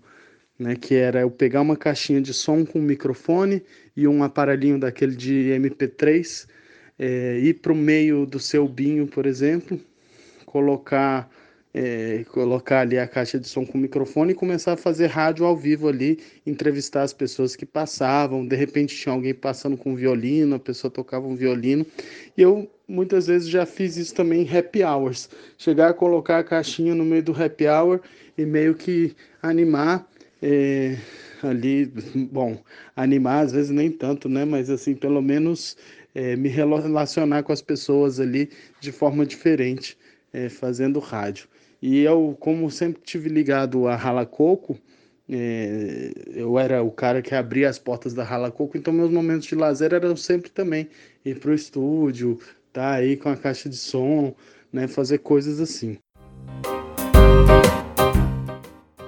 né? 0.59 0.77
Que 0.77 0.95
era 0.95 1.21
eu 1.21 1.31
pegar 1.31 1.61
uma 1.61 1.77
caixinha 1.77 2.21
de 2.21 2.33
som 2.33 2.65
com 2.65 2.79
um 2.79 2.83
microfone 2.83 3.63
e 3.97 4.07
um 4.07 4.23
aparelhinho 4.23 4.79
daquele 4.79 5.17
de 5.17 5.51
MP3, 5.59 6.47
é, 6.99 7.39
ir 7.39 7.55
para 7.55 7.73
o 7.73 7.77
meio 7.77 8.27
do 8.27 8.39
seu 8.39 8.69
binho, 8.69 9.07
por 9.07 9.27
exemplo, 9.27 9.81
colocar 10.47 11.31
é, 11.75 12.25
colocar 12.31 12.83
ali 12.83 12.97
a 12.97 13.07
caixa 13.07 13.39
de 13.39 13.49
som 13.49 13.67
com 13.67 13.77
o 13.77 13.81
microfone 13.81 14.31
e 14.31 14.35
começar 14.35 14.75
a 14.75 14.77
fazer 14.77 15.07
rádio 15.07 15.45
ao 15.45 15.57
vivo 15.57 15.89
ali, 15.89 16.21
entrevistar 16.47 17.03
as 17.03 17.13
pessoas 17.13 17.57
que 17.57 17.67
passavam. 17.67 18.47
De 18.47 18.55
repente 18.55 18.95
tinha 18.97 19.13
alguém 19.13 19.35
passando 19.35 19.77
com 19.77 19.97
violino, 19.97 20.55
a 20.55 20.61
pessoa 20.61 20.89
tocava 20.89 21.27
um 21.27 21.35
violino. 21.35 21.85
E 22.37 22.43
eu 22.43 22.71
muitas 22.89 23.27
vezes 23.27 23.49
já 23.49 23.67
fiz 23.67 23.97
isso 23.97 24.15
também 24.15 24.43
em 24.43 24.57
happy 24.57 24.83
hours. 24.83 25.29
Chegar 25.59 25.91
a 25.91 25.95
colocar 25.95 26.39
a 26.39 26.45
caixinha 26.45 26.95
no 26.95 27.05
meio 27.05 27.23
do 27.23 27.33
happy 27.33 27.67
hour 27.67 28.01
e 28.37 28.45
meio 28.45 28.75
que 28.75 29.15
animar. 29.43 30.09
É, 30.43 30.97
ali, 31.43 31.87
bom, 32.31 32.59
animar 32.95 33.45
às 33.45 33.53
vezes 33.53 33.71
nem 33.71 33.91
tanto, 33.91 34.29
né? 34.29 34.45
Mas 34.45 34.71
assim, 34.71 34.95
pelo 34.95 35.23
menos 35.23 35.77
é, 36.15 36.37
me 36.37 36.49
relacionar 36.49 37.43
com 37.43 37.53
as 37.53 37.63
pessoas 37.63 38.21
ali 38.21 38.51
de 38.81 38.93
forma 38.93 39.27
diferente, 39.27 39.99
é, 40.33 40.49
fazendo 40.49 40.99
rádio. 41.01 41.49
E 41.83 42.01
eu, 42.01 42.37
como 42.41 42.71
sempre 42.71 43.03
tive 43.03 43.29
ligado 43.29 43.87
a 43.87 43.97
Rala 43.97 44.25
Coco, 44.25 44.79
é, 45.29 46.13
eu 46.35 46.59
era 46.59 46.83
o 46.83 46.91
cara 46.91 47.23
que 47.23 47.35
abria 47.35 47.69
as 47.69 47.79
portas 47.79 48.15
da 48.15 48.23
Rala 48.23 48.51
Coco, 48.51 48.77
então 48.77 48.93
meus 48.93 49.11
momentos 49.11 49.47
de 49.47 49.55
lazer 49.55 49.93
eram 49.93 50.17
sempre 50.17 50.51
também 50.51 50.89
ir 51.25 51.39
pro 51.39 51.55
estúdio, 51.55 52.39
tá 52.75 52.95
aí 52.95 53.17
com 53.17 53.29
a 53.29 53.37
caixa 53.37 53.69
de 53.69 53.77
som, 53.77 54.35
né, 54.73 54.89
fazer 54.89 55.19
coisas 55.19 55.61
assim. 55.61 55.97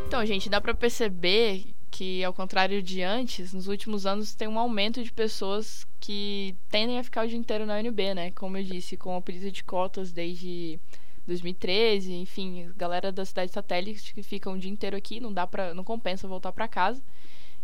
Então, 0.06 0.24
gente, 0.24 0.48
dá 0.48 0.60
para 0.60 0.72
perceber 0.72 1.66
que 1.90 2.22
ao 2.22 2.32
contrário 2.32 2.80
de 2.80 3.02
antes, 3.02 3.52
nos 3.52 3.66
últimos 3.66 4.06
anos 4.06 4.34
tem 4.34 4.46
um 4.46 4.58
aumento 4.58 5.02
de 5.02 5.12
pessoas 5.12 5.84
que 5.98 6.54
tendem 6.70 6.98
a 6.98 7.02
ficar 7.02 7.24
o 7.24 7.28
dia 7.28 7.36
inteiro 7.36 7.66
na 7.66 7.76
UNB, 7.78 8.14
né? 8.14 8.30
Como 8.30 8.56
eu 8.56 8.62
disse, 8.62 8.96
com 8.96 9.16
a 9.16 9.20
política 9.20 9.50
de 9.50 9.64
cotas 9.64 10.12
desde 10.12 10.78
2013, 11.26 12.12
enfim, 12.12 12.70
galera 12.76 13.10
da 13.10 13.24
cidade 13.24 13.50
satélite 13.50 14.14
que 14.14 14.22
ficam 14.22 14.52
o 14.52 14.58
dia 14.58 14.70
inteiro 14.70 14.96
aqui, 14.96 15.18
não 15.18 15.32
dá 15.32 15.44
para, 15.44 15.74
não 15.74 15.82
compensa 15.82 16.28
voltar 16.28 16.52
para 16.52 16.68
casa. 16.68 17.02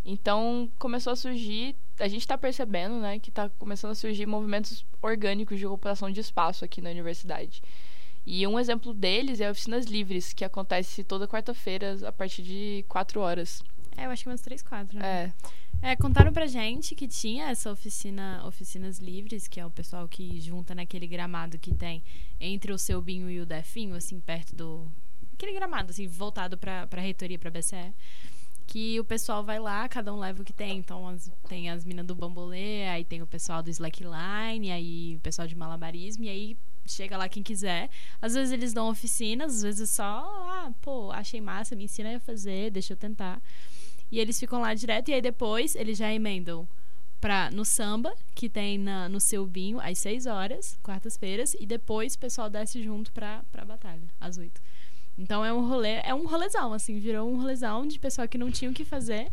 Então 0.05 0.69
começou 0.81 1.13
a 1.13 1.17
surgir, 1.17 1.77
a 1.99 2.09
gente 2.09 2.21
está 2.21 2.37
percebendo, 2.37 2.99
né, 3.01 3.19
que 3.19 3.31
está 3.31 3.49
começando 3.59 3.93
a 3.93 3.95
surgir 3.95 4.27
movimentos 4.27 4.85
orgânicos 5.01 5.59
de 5.59 5.67
ocupação 5.67 6.11
de 6.11 6.21
espaço 6.21 6.65
aqui 6.65 6.81
na 6.81 6.91
universidade. 6.91 7.63
E 8.25 8.47
um 8.47 8.59
exemplo 8.59 8.95
deles 8.95 9.41
é 9.41 9.51
Oficinas 9.51 9.87
Livres, 9.87 10.33
que 10.33 10.45
acontece 10.45 11.03
toda 11.03 11.27
quarta-feira 11.27 11.99
a 12.07 12.13
partir 12.13 12.43
de 12.43 12.85
4 12.89 13.21
horas. 13.21 13.63
É, 13.97 14.07
eu 14.07 14.11
acho 14.11 14.23
que 14.23 14.29
umas 14.29 14.41
3, 14.41 14.63
4, 14.63 14.99
né? 14.99 15.05
É. 15.05 15.33
É, 15.85 15.97
contaram 15.97 16.33
pra 16.33 16.47
gente 16.47 16.95
que 16.95 17.09
tinha 17.09 17.51
essa 17.51 17.69
oficina, 17.69 18.41
oficinas 18.47 18.99
livres, 18.99 19.49
que 19.49 19.59
é 19.59 19.67
o 19.67 19.71
pessoal 19.71 20.07
que 20.07 20.41
junta 20.41 20.77
naquele 20.77 21.09
gramado 21.09 21.59
que 21.59 21.75
tem 21.75 22.05
entre 22.41 22.73
o 22.73 22.79
seu 22.79 23.03
binho 23.03 23.29
e 23.29 23.41
o 23.41 23.47
definho, 23.47 23.97
assim, 23.97 24.21
perto 24.21 24.55
do. 24.55 24.87
Aquele 25.35 25.53
gramado, 25.53 25.91
assim, 25.91 26.07
voltado 26.07 26.57
pra, 26.57 26.87
pra 26.87 27.03
reitoria, 27.03 27.37
pra 27.37 27.51
BCE. 27.51 27.93
Que 28.73 28.99
o 28.99 29.05
pessoal 29.05 29.45
vai 29.45 29.59
lá, 29.59 29.87
cada 29.87 30.15
um 30.15 30.19
leva 30.19 30.41
o 30.41 30.45
que 30.47 30.53
tem. 30.53 30.79
Então, 30.79 31.07
as, 31.07 31.31
tem 31.47 31.69
as 31.69 31.85
minas 31.85 32.07
do 32.07 32.15
bambolê, 32.15 32.89
aí 32.89 33.05
tem 33.05 33.21
o 33.21 33.27
pessoal 33.27 33.63
do 33.63 33.69
slackline, 33.69 34.73
aí 34.73 35.17
o 35.17 35.21
pessoal 35.21 35.47
de 35.47 35.55
malabarismo, 35.55 36.25
e 36.25 36.31
aí 36.31 36.57
chega 36.87 37.19
lá 37.19 37.29
quem 37.29 37.43
quiser. 37.43 37.91
Às 38.19 38.33
vezes 38.33 38.51
eles 38.51 38.73
dão 38.73 38.89
oficinas, 38.89 39.57
às 39.57 39.63
vezes 39.63 39.91
só, 39.91 40.25
ah, 40.25 40.73
pô, 40.81 41.13
achei 41.13 41.39
massa, 41.39 41.77
me 41.77 41.85
ensina 41.85 42.17
a 42.17 42.19
fazer, 42.19 42.71
deixa 42.71 42.95
eu 42.95 42.97
tentar. 42.97 43.43
E 44.11 44.19
eles 44.19 44.41
ficam 44.41 44.63
lá 44.63 44.73
direto 44.73 45.11
e 45.11 45.15
aí 45.15 45.21
depois 45.21 45.77
eles 45.77 45.99
já 45.99 46.11
emendam 46.11 46.67
pra, 47.21 47.51
no 47.51 47.67
samba, 47.67 48.15
que 48.35 48.49
tem 48.49 48.79
na, 48.79 49.07
no 49.07 49.21
Selbinho, 49.21 49.81
às 49.81 49.99
6 49.99 50.25
horas, 50.25 50.79
quartas-feiras, 50.83 51.55
e 51.61 51.67
depois 51.67 52.15
o 52.15 52.19
pessoal 52.19 52.49
desce 52.49 52.83
junto 52.83 53.13
pra, 53.13 53.45
pra 53.53 53.67
batalha, 53.67 54.03
às 54.19 54.39
8. 54.39 54.72
Então 55.19 55.45
é 55.45 55.53
um 55.53 55.67
rolê, 55.67 56.01
é 56.03 56.15
um 56.15 56.27
rolezão, 56.27 56.73
assim, 56.73 56.99
virou 56.99 57.31
um 57.31 57.37
rolezão 57.37 57.87
de 57.87 57.99
pessoal 57.99 58.27
que 58.27 58.39
não 58.39 58.51
tinha 58.51 58.71
o 58.71 58.75
que 58.75 58.85
fazer 58.85 59.31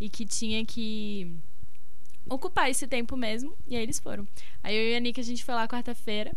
e 0.00 0.08
que 0.08 0.26
tinha 0.26 0.64
que 0.64 1.32
ocupar 2.28 2.70
esse 2.70 2.86
tempo 2.86 3.16
mesmo, 3.16 3.54
e 3.66 3.76
aí 3.76 3.82
eles 3.82 3.98
foram. 3.98 4.26
Aí 4.62 4.74
eu 4.74 4.92
e 4.92 4.96
a 4.96 5.00
Nick, 5.00 5.20
a 5.20 5.24
gente 5.24 5.44
foi 5.44 5.54
lá 5.54 5.66
quarta-feira 5.68 6.32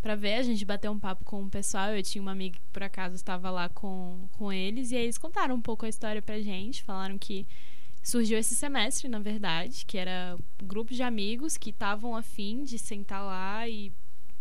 pra 0.00 0.14
ver, 0.14 0.34
a 0.34 0.42
gente 0.42 0.64
bateu 0.64 0.92
um 0.92 0.98
papo 0.98 1.24
com 1.24 1.42
o 1.42 1.50
pessoal, 1.50 1.90
eu 1.90 2.02
tinha 2.02 2.20
uma 2.20 2.32
amiga 2.32 2.58
que 2.58 2.70
por 2.72 2.82
acaso 2.82 3.14
estava 3.14 3.50
lá 3.50 3.68
com, 3.68 4.28
com 4.32 4.52
eles, 4.52 4.90
e 4.90 4.96
aí 4.96 5.04
eles 5.04 5.18
contaram 5.18 5.54
um 5.54 5.60
pouco 5.60 5.86
a 5.86 5.88
história 5.88 6.20
pra 6.20 6.40
gente, 6.40 6.82
falaram 6.82 7.16
que 7.18 7.46
surgiu 8.02 8.38
esse 8.38 8.54
semestre, 8.54 9.08
na 9.08 9.18
verdade, 9.18 9.84
que 9.86 9.96
era 9.96 10.38
grupos 10.62 10.96
de 10.96 11.02
amigos 11.02 11.56
que 11.56 11.70
estavam 11.70 12.14
afim 12.14 12.62
de 12.62 12.78
sentar 12.78 13.24
lá 13.24 13.66
e 13.66 13.90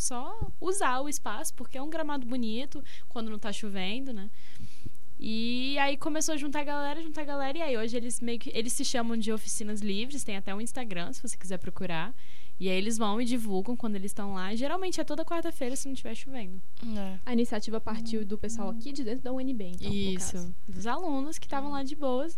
só 0.03 0.51
usar 0.59 1.01
o 1.01 1.09
espaço, 1.09 1.53
porque 1.53 1.77
é 1.77 1.81
um 1.81 1.89
gramado 1.89 2.25
bonito 2.25 2.83
quando 3.09 3.29
não 3.29 3.39
tá 3.39 3.51
chovendo, 3.51 4.13
né? 4.13 4.29
E 5.19 5.77
aí 5.79 5.95
começou 5.95 6.33
a 6.33 6.37
juntar 6.37 6.59
a 6.59 6.63
galera, 6.65 7.01
juntar 7.01 7.21
a 7.21 7.25
galera, 7.25 7.57
e 7.57 7.61
aí 7.61 7.77
hoje 7.77 7.95
eles 7.95 8.19
meio 8.19 8.37
que. 8.37 8.51
Eles 8.53 8.73
se 8.73 8.83
chamam 8.83 9.15
de 9.15 9.31
oficinas 9.31 9.79
livres, 9.79 10.23
tem 10.23 10.35
até 10.35 10.53
um 10.53 10.59
Instagram, 10.59 11.13
se 11.13 11.21
você 11.21 11.37
quiser 11.37 11.57
procurar. 11.57 12.13
E 12.59 12.69
aí 12.69 12.77
eles 12.77 12.97
vão 12.97 13.21
e 13.21 13.25
divulgam 13.25 13.75
quando 13.75 13.95
eles 13.95 14.11
estão 14.11 14.33
lá. 14.33 14.53
Geralmente 14.53 14.99
é 14.99 15.03
toda 15.03 15.25
quarta-feira 15.25 15.75
se 15.75 15.87
não 15.87 15.93
estiver 15.93 16.13
chovendo. 16.15 16.61
É. 16.97 17.19
A 17.25 17.33
iniciativa 17.33 17.79
partiu 17.81 18.25
do 18.25 18.37
pessoal 18.37 18.69
aqui 18.69 18.91
de 18.91 19.03
dentro 19.03 19.23
da 19.23 19.33
UNB, 19.33 19.63
então. 19.63 19.89
no 19.89 19.95
Isso. 19.95 20.33
caso. 20.33 20.55
Dos 20.67 20.85
alunos 20.85 21.39
que 21.39 21.45
estavam 21.45 21.71
lá 21.71 21.83
de 21.83 21.95
boas, 21.95 22.37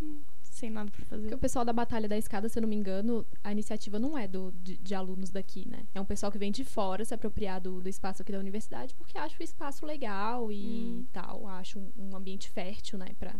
sem 0.55 0.69
nada 0.69 0.89
pra 0.91 1.05
fazer. 1.05 1.21
Porque 1.23 1.35
o 1.35 1.37
pessoal 1.37 1.65
da 1.65 1.73
Batalha 1.73 2.07
da 2.07 2.17
Escada, 2.17 2.47
se 2.49 2.57
eu 2.57 2.61
não 2.61 2.69
me 2.69 2.75
engano, 2.75 3.25
a 3.43 3.51
iniciativa 3.51 3.99
não 3.99 4.17
é 4.17 4.27
do, 4.27 4.53
de, 4.63 4.77
de 4.77 4.95
alunos 4.95 5.29
daqui, 5.29 5.67
né? 5.67 5.83
É 5.93 5.99
um 6.01 6.05
pessoal 6.05 6.31
que 6.31 6.37
vem 6.37 6.51
de 6.51 6.63
fora 6.63 7.03
se 7.03 7.13
apropriar 7.13 7.59
do, 7.61 7.81
do 7.81 7.89
espaço 7.89 8.21
aqui 8.21 8.31
da 8.31 8.39
universidade 8.39 8.95
porque 8.95 9.17
acha 9.17 9.35
o 9.39 9.43
espaço 9.43 9.85
legal 9.85 10.51
e 10.51 10.65
Hum. 10.99 11.05
tal. 11.11 11.47
Acha 11.47 11.77
um, 11.79 11.91
um 11.97 12.15
ambiente 12.15 12.49
fértil, 12.49 12.97
né? 12.97 13.07
Pra, 13.19 13.33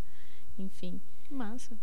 enfim. 0.60 1.00
Massa. 1.30 1.78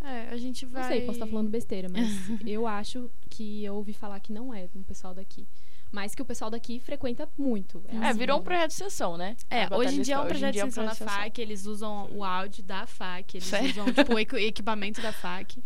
É, 0.00 0.28
a 0.30 0.36
gente 0.36 0.66
vai. 0.66 0.82
Não 0.82 0.88
sei, 0.88 1.00
posso 1.02 1.12
estar 1.18 1.26
falando 1.26 1.48
besteira, 1.48 1.88
mas 1.88 2.04
eu 2.46 2.66
acho 2.66 3.10
que 3.30 3.64
eu 3.64 3.74
ouvi 3.74 3.92
falar 3.94 4.20
que 4.20 4.32
não 4.32 4.52
é 4.52 4.66
do 4.68 4.80
pessoal 4.84 5.14
daqui. 5.14 5.46
Mas 5.94 6.12
que 6.12 6.20
o 6.20 6.24
pessoal 6.24 6.50
daqui 6.50 6.80
frequenta 6.80 7.28
muito. 7.38 7.80
É, 7.88 8.08
assim, 8.08 8.18
virou 8.18 8.40
um 8.40 8.42
projeto 8.42 8.66
de 8.66 8.72
extensão, 8.74 9.16
né? 9.16 9.36
É, 9.48 9.72
hoje 9.72 9.96
em 9.98 10.02
dia 10.02 10.14
é 10.16 10.18
um. 10.18 10.22
Hoje 10.22 10.28
projeto 10.30 10.52
de 10.52 10.58
é 10.58 10.66
extensão 10.66 10.86
da. 10.86 10.94
FAC, 10.96 11.38
eles 11.40 11.66
usam 11.66 12.08
o 12.10 12.24
áudio 12.24 12.64
da 12.64 12.84
FAC, 12.84 13.36
eles 13.36 13.46
Sério? 13.46 13.70
usam 13.70 13.92
tipo, 13.92 14.12
o 14.14 14.18
equi- 14.18 14.36
equipamento 14.44 15.00
da 15.00 15.12
FAC. 15.12 15.62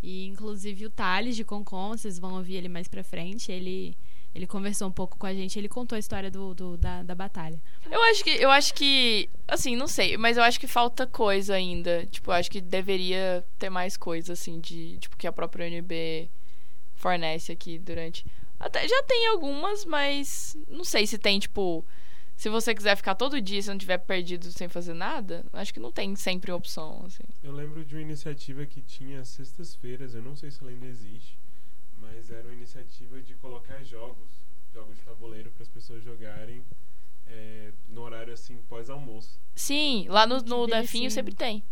E 0.00 0.26
inclusive 0.26 0.86
o 0.86 0.90
Thales 0.90 1.34
de 1.34 1.44
Concon, 1.44 1.96
vocês 1.96 2.20
vão 2.20 2.34
ouvir 2.36 2.54
ele 2.54 2.68
mais 2.68 2.86
pra 2.86 3.02
frente, 3.02 3.50
ele, 3.50 3.96
ele 4.32 4.46
conversou 4.46 4.86
um 4.86 4.92
pouco 4.92 5.18
com 5.18 5.26
a 5.26 5.34
gente, 5.34 5.58
ele 5.58 5.68
contou 5.68 5.96
a 5.96 5.98
história 5.98 6.30
do, 6.30 6.54
do- 6.54 6.76
da, 6.76 7.02
da 7.02 7.14
batalha. 7.16 7.60
Eu 7.90 8.00
acho 8.04 8.22
que, 8.22 8.30
eu 8.30 8.50
acho 8.52 8.74
que, 8.74 9.28
assim, 9.48 9.74
não 9.74 9.88
sei, 9.88 10.16
mas 10.16 10.36
eu 10.36 10.42
acho 10.44 10.60
que 10.60 10.68
falta 10.68 11.04
coisa 11.04 11.54
ainda. 11.54 12.06
Tipo, 12.06 12.30
eu 12.30 12.34
acho 12.34 12.48
que 12.48 12.60
deveria 12.60 13.44
ter 13.58 13.70
mais 13.70 13.96
coisa, 13.96 14.34
assim, 14.34 14.60
de, 14.60 14.98
tipo, 14.98 15.16
que 15.16 15.26
a 15.26 15.32
própria 15.32 15.66
UNB 15.66 16.30
fornece 16.94 17.50
aqui 17.50 17.76
durante. 17.78 18.24
Até 18.58 18.86
já 18.86 19.02
tem 19.04 19.26
algumas, 19.28 19.84
mas 19.84 20.56
não 20.68 20.84
sei 20.84 21.06
se 21.06 21.18
tem, 21.18 21.38
tipo, 21.38 21.84
se 22.36 22.48
você 22.48 22.74
quiser 22.74 22.96
ficar 22.96 23.14
todo 23.14 23.40
dia, 23.40 23.62
se 23.62 23.68
não 23.68 23.78
tiver 23.78 23.98
perdido 23.98 24.50
sem 24.52 24.68
fazer 24.68 24.94
nada, 24.94 25.44
acho 25.52 25.72
que 25.72 25.80
não 25.80 25.92
tem 25.92 26.14
sempre 26.16 26.50
opção, 26.50 27.02
assim. 27.04 27.22
Eu 27.42 27.52
lembro 27.52 27.84
de 27.84 27.94
uma 27.94 28.02
iniciativa 28.02 28.66
que 28.66 28.80
tinha 28.80 29.24
sextas-feiras, 29.24 30.14
eu 30.14 30.22
não 30.22 30.34
sei 30.34 30.50
se 30.50 30.60
ela 30.60 30.70
ainda 30.70 30.86
existe, 30.86 31.38
mas 31.98 32.30
era 32.30 32.42
uma 32.42 32.54
iniciativa 32.54 33.20
de 33.20 33.34
colocar 33.34 33.82
jogos, 33.84 34.28
jogos 34.72 34.96
de 34.96 35.02
tabuleiro 35.02 35.50
para 35.52 35.62
as 35.62 35.68
pessoas 35.68 36.02
jogarem 36.02 36.64
é, 37.26 37.72
no 37.88 38.02
horário 38.02 38.32
assim 38.32 38.56
pós-almoço. 38.68 39.40
Sim, 39.54 40.06
lá 40.08 40.26
no, 40.26 40.40
no. 40.42 40.66
Definho 40.66 41.10
sempre 41.10 41.34
tem. 41.34 41.62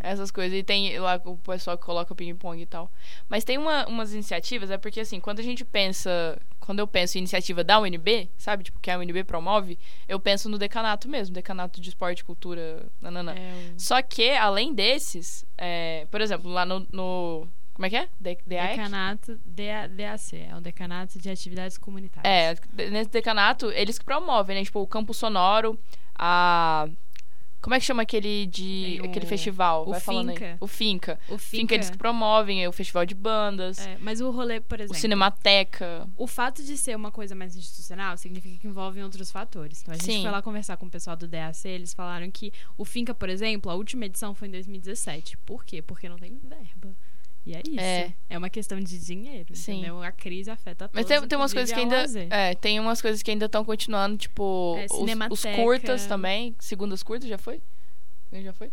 Essas 0.00 0.30
coisas. 0.30 0.56
E 0.58 0.62
tem 0.62 0.98
lá 0.98 1.20
o 1.24 1.36
pessoal 1.36 1.76
que 1.78 1.84
coloca 1.84 2.14
ping-pong 2.14 2.60
e 2.60 2.66
tal. 2.66 2.90
Mas 3.28 3.44
tem 3.44 3.58
uma- 3.58 3.86
umas 3.86 4.12
iniciativas, 4.12 4.70
é 4.70 4.78
porque 4.78 5.00
assim, 5.00 5.20
quando 5.20 5.40
a 5.40 5.42
gente 5.42 5.64
pensa. 5.64 6.38
Quando 6.60 6.80
eu 6.80 6.86
penso 6.86 7.16
em 7.16 7.20
iniciativa 7.20 7.62
da 7.62 7.78
UNB, 7.78 8.28
sabe? 8.36 8.64
Tipo, 8.64 8.80
que 8.80 8.90
a 8.90 8.98
UNB 8.98 9.22
promove, 9.22 9.78
eu 10.08 10.18
penso 10.18 10.48
no 10.48 10.58
decanato 10.58 11.08
mesmo, 11.08 11.32
decanato 11.32 11.80
de 11.80 11.88
esporte, 11.90 12.24
cultura, 12.24 12.86
nananã. 13.00 13.34
É, 13.34 13.72
o 13.76 13.78
Só 13.80 14.02
que, 14.02 14.30
além 14.30 14.74
desses, 14.74 15.44
é, 15.56 16.06
por 16.10 16.20
exemplo, 16.20 16.50
lá 16.50 16.64
no. 16.66 16.84
no- 16.90 17.46
como 17.72 17.84
é 17.86 17.90
que 17.90 17.96
é? 17.96 18.08
De, 18.18 18.36
DAEC? 18.46 18.70
decanato 18.76 19.38
DA, 19.44 19.86
DAC, 19.86 20.36
é 20.50 20.56
o 20.56 20.60
decanato 20.62 21.18
de 21.20 21.28
atividades 21.30 21.76
comunitárias. 21.78 22.58
É, 22.74 22.88
nesse 22.90 23.10
decanato, 23.10 23.70
eles 23.70 23.98
que 23.98 24.04
promovem, 24.04 24.56
né? 24.56 24.64
Tipo, 24.64 24.80
o 24.80 24.86
Campo 24.86 25.12
Sonoro, 25.14 25.78
a. 26.18 26.88
Como 27.66 27.74
é 27.74 27.80
que 27.80 27.84
chama 27.84 28.02
aquele 28.04 28.46
de. 28.46 28.62
Tem 28.62 29.00
o- 29.00 29.04
aquele 29.06 29.26
festival? 29.26 29.88
o 29.88 29.90
Vai. 29.90 29.98
Finca. 29.98 30.56
O 30.60 30.68
Finca. 30.68 31.18
O 31.28 31.36
Finca, 31.36 31.38
Finca, 31.38 31.74
eles 31.74 31.90
que 31.90 31.98
promovem, 31.98 32.62
é 32.62 32.68
o 32.68 32.72
festival 32.72 33.04
de 33.04 33.12
bandas, 33.12 33.84
é, 33.84 33.98
mas 34.00 34.20
o 34.20 34.30
rolê, 34.30 34.60
por 34.60 34.78
o 34.78 34.82
exemplo, 34.82 35.00
Cinemateca. 35.00 36.08
O 36.16 36.28
fato 36.28 36.62
de 36.62 36.76
ser 36.78 36.94
uma 36.96 37.10
coisa 37.10 37.34
mais 37.34 37.56
institucional 37.56 38.16
significa 38.16 38.56
que 38.56 38.68
envolve 38.68 39.02
outros 39.02 39.32
fatores. 39.32 39.82
Então 39.82 39.92
a 39.92 39.96
gente 39.96 40.06
Sim. 40.06 40.22
foi 40.22 40.30
lá 40.30 40.40
conversar 40.40 40.76
com 40.76 40.86
o 40.86 40.90
pessoal 40.90 41.16
do 41.16 41.26
DAC, 41.26 41.66
eles 41.66 41.92
falaram 41.92 42.30
que 42.30 42.52
o 42.78 42.84
Finca, 42.84 43.12
por 43.12 43.28
exemplo, 43.28 43.68
a 43.68 43.74
última 43.74 44.06
edição 44.06 44.32
foi 44.32 44.46
em 44.46 44.52
2017. 44.52 45.36
Por 45.38 45.64
quê? 45.64 45.82
Porque 45.82 46.08
não 46.08 46.18
tem 46.18 46.38
verba. 46.44 46.94
E 47.46 47.54
é 47.54 47.62
isso. 47.64 47.78
É. 47.80 48.12
É, 48.28 48.36
uma 48.36 48.50
questão 48.50 48.80
de 48.80 48.98
dinheiro, 48.98 49.54
Sim. 49.54 49.74
entendeu? 49.78 50.02
A 50.02 50.10
crise 50.10 50.50
afeta 50.50 50.88
todos. 50.88 50.94
Mas 50.94 51.06
tem, 51.06 51.28
tem 51.28 51.38
umas 51.38 51.52
coisas 51.52 51.72
que 51.72 51.78
ainda. 51.78 52.04
É, 52.28 52.54
tem 52.56 52.80
umas 52.80 53.00
coisas 53.00 53.22
que 53.22 53.30
ainda 53.30 53.46
estão 53.46 53.64
continuando, 53.64 54.16
tipo. 54.16 54.74
É, 54.78 54.86
os- 54.86 55.38
os, 55.38 55.44
curtas 55.54 56.06
também. 56.06 56.56
Segundas 56.58 57.02
curtas, 57.04 57.28
já 57.28 57.38
foi? 57.38 57.62
Já 58.32 58.52
foi? 58.52 58.70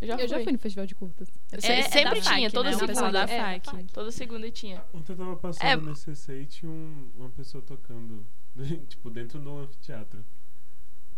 Eu 0.00 0.06
já 0.08 0.14
Eu 0.16 0.28
já 0.28 0.36
fui. 0.36 0.44
fui 0.44 0.52
no 0.52 0.58
festival 0.58 0.86
de 0.86 0.94
curtas. 0.94 1.28
É- 1.52 1.56
é 1.80 1.82
sempre 1.82 2.20
tinha, 2.20 2.48
FAC, 2.48 2.52
toda 2.52 2.70
né? 2.70 2.76
O 2.76 2.78
segunda. 2.78 3.10
da 3.10 3.22
É, 3.24 3.60
FAC. 3.60 3.84
Toda 3.92 4.10
segunda 4.12 4.50
tinha. 4.50 4.84
Ontem 4.94 5.12
eu 5.12 5.16
tava 5.16 5.36
passando 5.36 5.64
É. 5.68 5.76
no 5.76 5.94
CC 5.96 6.42
e 6.42 6.46
tinha 6.46 6.70
um- 6.70 7.08
uma 7.16 7.28
pessoa 7.30 7.62
tocando, 7.62 8.24
tipo, 8.88 9.10
dentro 9.10 9.38
do 9.40 9.58
anfiteatro. 9.58 10.24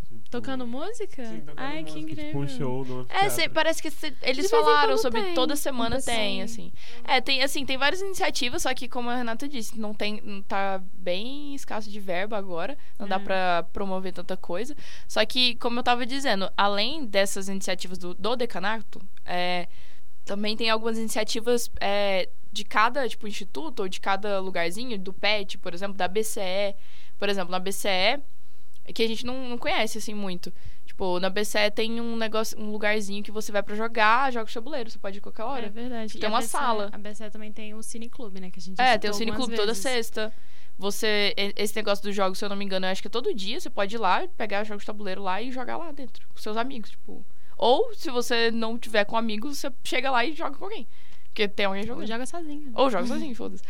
Tipo, 0.09 0.29
Tocando 0.29 0.65
música? 0.67 1.25
Sim, 1.25 1.39
tocando 1.41 1.59
Ai, 1.59 1.83
que 1.83 1.91
música, 1.93 1.99
incrível. 1.99 2.25
Tipo 2.25 2.39
um 2.39 2.47
show 2.47 2.85
no 2.85 3.05
É, 3.09 3.49
parece 3.49 3.81
que 3.81 3.89
cê- 3.91 4.13
eles 4.21 4.45
De 4.45 4.49
falaram 4.49 4.97
sobre 4.97 5.21
tem, 5.21 5.33
toda 5.33 5.55
semana 5.55 6.01
tem, 6.01 6.41
pessoal. 6.41 6.43
assim. 6.45 6.73
É, 7.03 7.21
tem 7.21 7.41
assim, 7.43 7.65
tem 7.65 7.77
várias 7.77 8.01
iniciativas, 8.01 8.61
só 8.63 8.73
que 8.73 8.87
como 8.87 9.09
a 9.09 9.15
Renata 9.15 9.47
disse, 9.47 9.79
não 9.79 9.93
tem, 9.93 10.21
não 10.23 10.41
tá 10.41 10.81
bem 10.93 11.53
escasso 11.55 11.89
de 11.89 11.99
verba 11.99 12.37
agora, 12.37 12.77
não 12.99 13.07
dá 13.07 13.15
É. 13.17 13.19
pra 13.19 13.63
promover 13.73 14.13
tanta 14.13 14.35
coisa. 14.37 14.75
Só 15.07 15.25
que, 15.25 15.55
como 15.55 15.79
eu 15.79 15.83
tava 15.83 16.05
dizendo, 16.05 16.49
além 16.57 17.05
dessas 17.05 17.47
iniciativas 17.49 17.97
do, 17.97 18.13
do 18.13 18.35
decanato, 18.35 19.01
é, 19.25 19.67
também 20.23 20.55
tem 20.57 20.69
algumas 20.69 20.97
iniciativas 20.97 21.69
é, 21.79 22.29
de 22.51 22.63
cada, 22.63 23.07
tipo, 23.07 23.27
instituto 23.27 23.81
ou 23.81 23.87
de 23.89 23.99
cada 23.99 24.39
lugarzinho, 24.39 24.97
do 24.97 25.13
PET, 25.13 25.57
por 25.57 25.73
exemplo, 25.73 25.95
da 25.95 26.07
BCE. 26.07 26.75
Por 27.17 27.29
exemplo, 27.29 27.51
na 27.51 27.59
BCE, 27.59 28.19
que 28.93 29.03
a 29.03 29.07
gente 29.07 29.25
não, 29.25 29.49
não 29.49 29.57
conhece, 29.57 29.97
assim, 29.97 30.13
muito. 30.13 30.51
Tipo, 30.85 31.19
na 31.19 31.29
BCE 31.29 31.71
tem 31.73 31.99
um 31.99 32.15
negócio, 32.15 32.57
um 32.59 32.71
lugarzinho 32.71 33.23
que 33.23 33.31
você 33.31 33.51
vai 33.51 33.61
pra 33.63 33.75
jogar 33.75 34.31
jogos 34.31 34.49
de 34.51 34.53
tabuleiro. 34.53 34.89
Você 34.89 34.99
pode 34.99 35.17
ir 35.17 35.21
qualquer 35.21 35.43
hora. 35.43 35.65
É 35.65 35.69
verdade. 35.69 36.13
Tem 36.17 36.23
E 36.29 36.31
uma 36.31 36.39
BCE 36.39 36.47
sala. 36.49 36.89
A 36.91 36.97
BCE 36.97 37.29
também 37.31 37.51
tem 37.51 37.73
o 37.73 37.81
Cineclube, 37.81 38.39
né? 38.39 38.49
Que 38.51 38.59
a 38.59 38.61
gente 38.61 38.79
É, 38.79 38.97
tem 38.97 39.09
o 39.09 39.13
Cine 39.13 39.31
algumas 39.31 39.47
Clube 39.47 39.59
toda 39.59 39.73
sexta. 39.73 40.31
Você. 40.77 41.33
Esse 41.55 41.75
negócio 41.75 42.03
dos 42.03 42.15
jogos, 42.15 42.37
se 42.37 42.45
eu 42.45 42.49
não 42.49 42.55
me 42.55 42.63
engano, 42.65 42.85
eu 42.85 42.91
acho 42.91 43.01
que 43.01 43.07
é 43.07 43.11
todo 43.11 43.33
dia. 43.33 43.59
Você 43.59 43.69
pode 43.69 43.95
ir 43.95 43.97
lá, 43.97 44.27
pegar 44.37 44.63
jogos 44.63 44.83
de 44.83 44.87
tabuleiro 44.87 45.21
lá 45.23 45.41
e 45.41 45.51
jogar 45.51 45.77
lá 45.77 45.91
dentro, 45.91 46.27
com 46.27 46.37
seus 46.37 46.57
amigos, 46.57 46.91
tipo. 46.91 47.25
Ou, 47.57 47.93
se 47.95 48.09
você 48.11 48.51
não 48.51 48.77
tiver 48.77 49.05
com 49.05 49.15
amigos, 49.17 49.57
você 49.57 49.71
chega 49.83 50.11
lá 50.11 50.25
e 50.25 50.33
joga 50.33 50.57
com 50.57 50.65
alguém. 50.65 50.85
Porque 51.25 51.47
tem 51.47 51.65
alguém 51.65 51.81
Ou 51.81 51.87
jogando. 51.87 52.07
joga 52.07 52.25
sozinho. 52.25 52.71
Ou 52.75 52.89
joga 52.89 53.07
sozinho, 53.07 53.35
foda-se. 53.35 53.63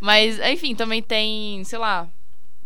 Mas, 0.00 0.38
enfim, 0.40 0.74
também 0.74 1.02
tem, 1.02 1.64
sei 1.64 1.78
lá. 1.78 2.08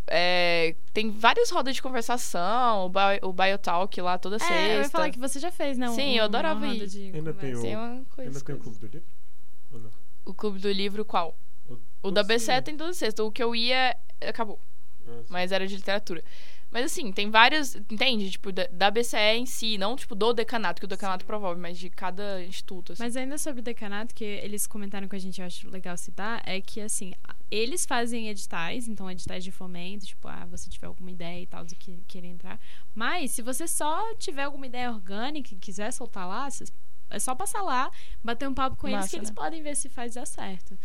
É, 0.08 0.75
tem 0.92 1.10
várias 1.10 1.50
rodas 1.50 1.75
de 1.75 1.82
conversação, 1.82 2.86
o, 2.86 2.88
Bio, 2.88 3.28
o 3.28 3.32
Biotalk 3.32 4.00
lá 4.00 4.18
toda 4.18 4.38
sexta. 4.38 4.54
É, 4.54 4.76
eu 4.76 4.82
ia 4.82 4.88
falar 4.88 5.10
que 5.10 5.18
você 5.18 5.38
já 5.38 5.50
fez, 5.50 5.76
né? 5.76 5.88
um- 5.90 5.94
Sim, 5.94 6.16
eu 6.16 6.25
adorava 6.25 6.66
ir. 6.68 6.86
de 6.86 7.10
Ainda 7.14 7.34
tem 7.34 7.52
conversa. 7.54 7.58
o- 7.58 7.62
Tem 7.62 7.76
uma 7.76 8.04
coisa. 8.14 8.30
Ainda 8.30 8.40
tem 8.40 8.54
o. 8.54 8.58
Clube 8.58 8.78
do 8.78 8.86
Livro? 8.86 9.02
Ou 9.72 9.78
não? 9.80 9.90
O 10.25 10.34
clube 10.34 10.58
do 10.58 10.70
livro 10.72 11.04
qual? 11.04 11.34
O 12.02 12.10
da 12.10 12.22
Sim. 12.22 12.28
BCE 12.28 12.62
tem 12.62 12.76
toda 12.76 12.92
sexta. 12.92 13.22
O 13.25 13.30
que 13.32 13.42
eu 13.42 13.54
ia, 13.54 13.96
acabou. 14.20 14.58
Ah. 15.08 15.22
Mas 15.28 15.50
era 15.52 15.66
de 15.66 15.75
literatura. 15.76 16.22
Mas 16.76 16.92
assim, 16.92 17.11
tem 17.11 17.30
várias. 17.30 17.75
Entende? 17.75 18.30
Tipo, 18.30 18.52
da, 18.52 18.66
da 18.71 18.90
BCE 18.90 19.16
em 19.38 19.47
si, 19.47 19.78
não 19.78 19.97
tipo 19.97 20.14
do 20.14 20.35
decanato, 20.35 20.78
que 20.78 20.85
o 20.85 20.88
decanato 20.88 21.25
promove, 21.25 21.59
mas 21.59 21.78
de 21.78 21.88
cada 21.88 22.45
instituto. 22.45 22.92
Assim. 22.92 23.02
Mas 23.02 23.16
ainda 23.16 23.38
sobre 23.38 23.61
o 23.61 23.64
decanato, 23.64 24.14
que 24.14 24.23
eles 24.23 24.66
comentaram 24.66 25.09
com 25.09 25.16
a 25.16 25.18
gente, 25.18 25.40
eu 25.40 25.47
acho 25.47 25.71
legal 25.71 25.97
citar, 25.97 26.42
é 26.45 26.61
que, 26.61 26.83
assim, 26.83 27.14
eles 27.50 27.87
fazem 27.87 28.28
editais, 28.28 28.88
então 28.88 29.11
editais 29.11 29.42
de 29.42 29.50
fomento, 29.50 30.04
tipo, 30.04 30.28
ah, 30.28 30.47
você 30.50 30.68
tiver 30.68 30.87
alguma 30.87 31.11
ideia 31.11 31.40
e 31.40 31.47
tal, 31.47 31.64
do 31.64 31.75
que 31.75 31.99
querer 32.06 32.28
entrar. 32.28 32.61
Mas, 32.95 33.30
se 33.30 33.40
você 33.40 33.66
só 33.66 34.14
tiver 34.16 34.42
alguma 34.42 34.66
ideia 34.66 34.90
orgânica 34.92 35.54
e 35.54 35.56
quiser 35.56 35.90
soltar 35.92 36.28
lá, 36.28 36.47
é 37.09 37.18
só 37.18 37.35
passar 37.35 37.62
lá, 37.62 37.90
bater 38.23 38.47
um 38.47 38.54
papo 38.54 38.76
com 38.76 38.87
eles, 38.87 38.99
Massa, 38.99 39.09
que 39.09 39.16
eles 39.16 39.30
né? 39.30 39.35
podem 39.35 39.62
ver 39.62 39.76
se 39.76 39.88
faz 39.88 40.12
dar 40.12 40.26
certo. 40.26 40.76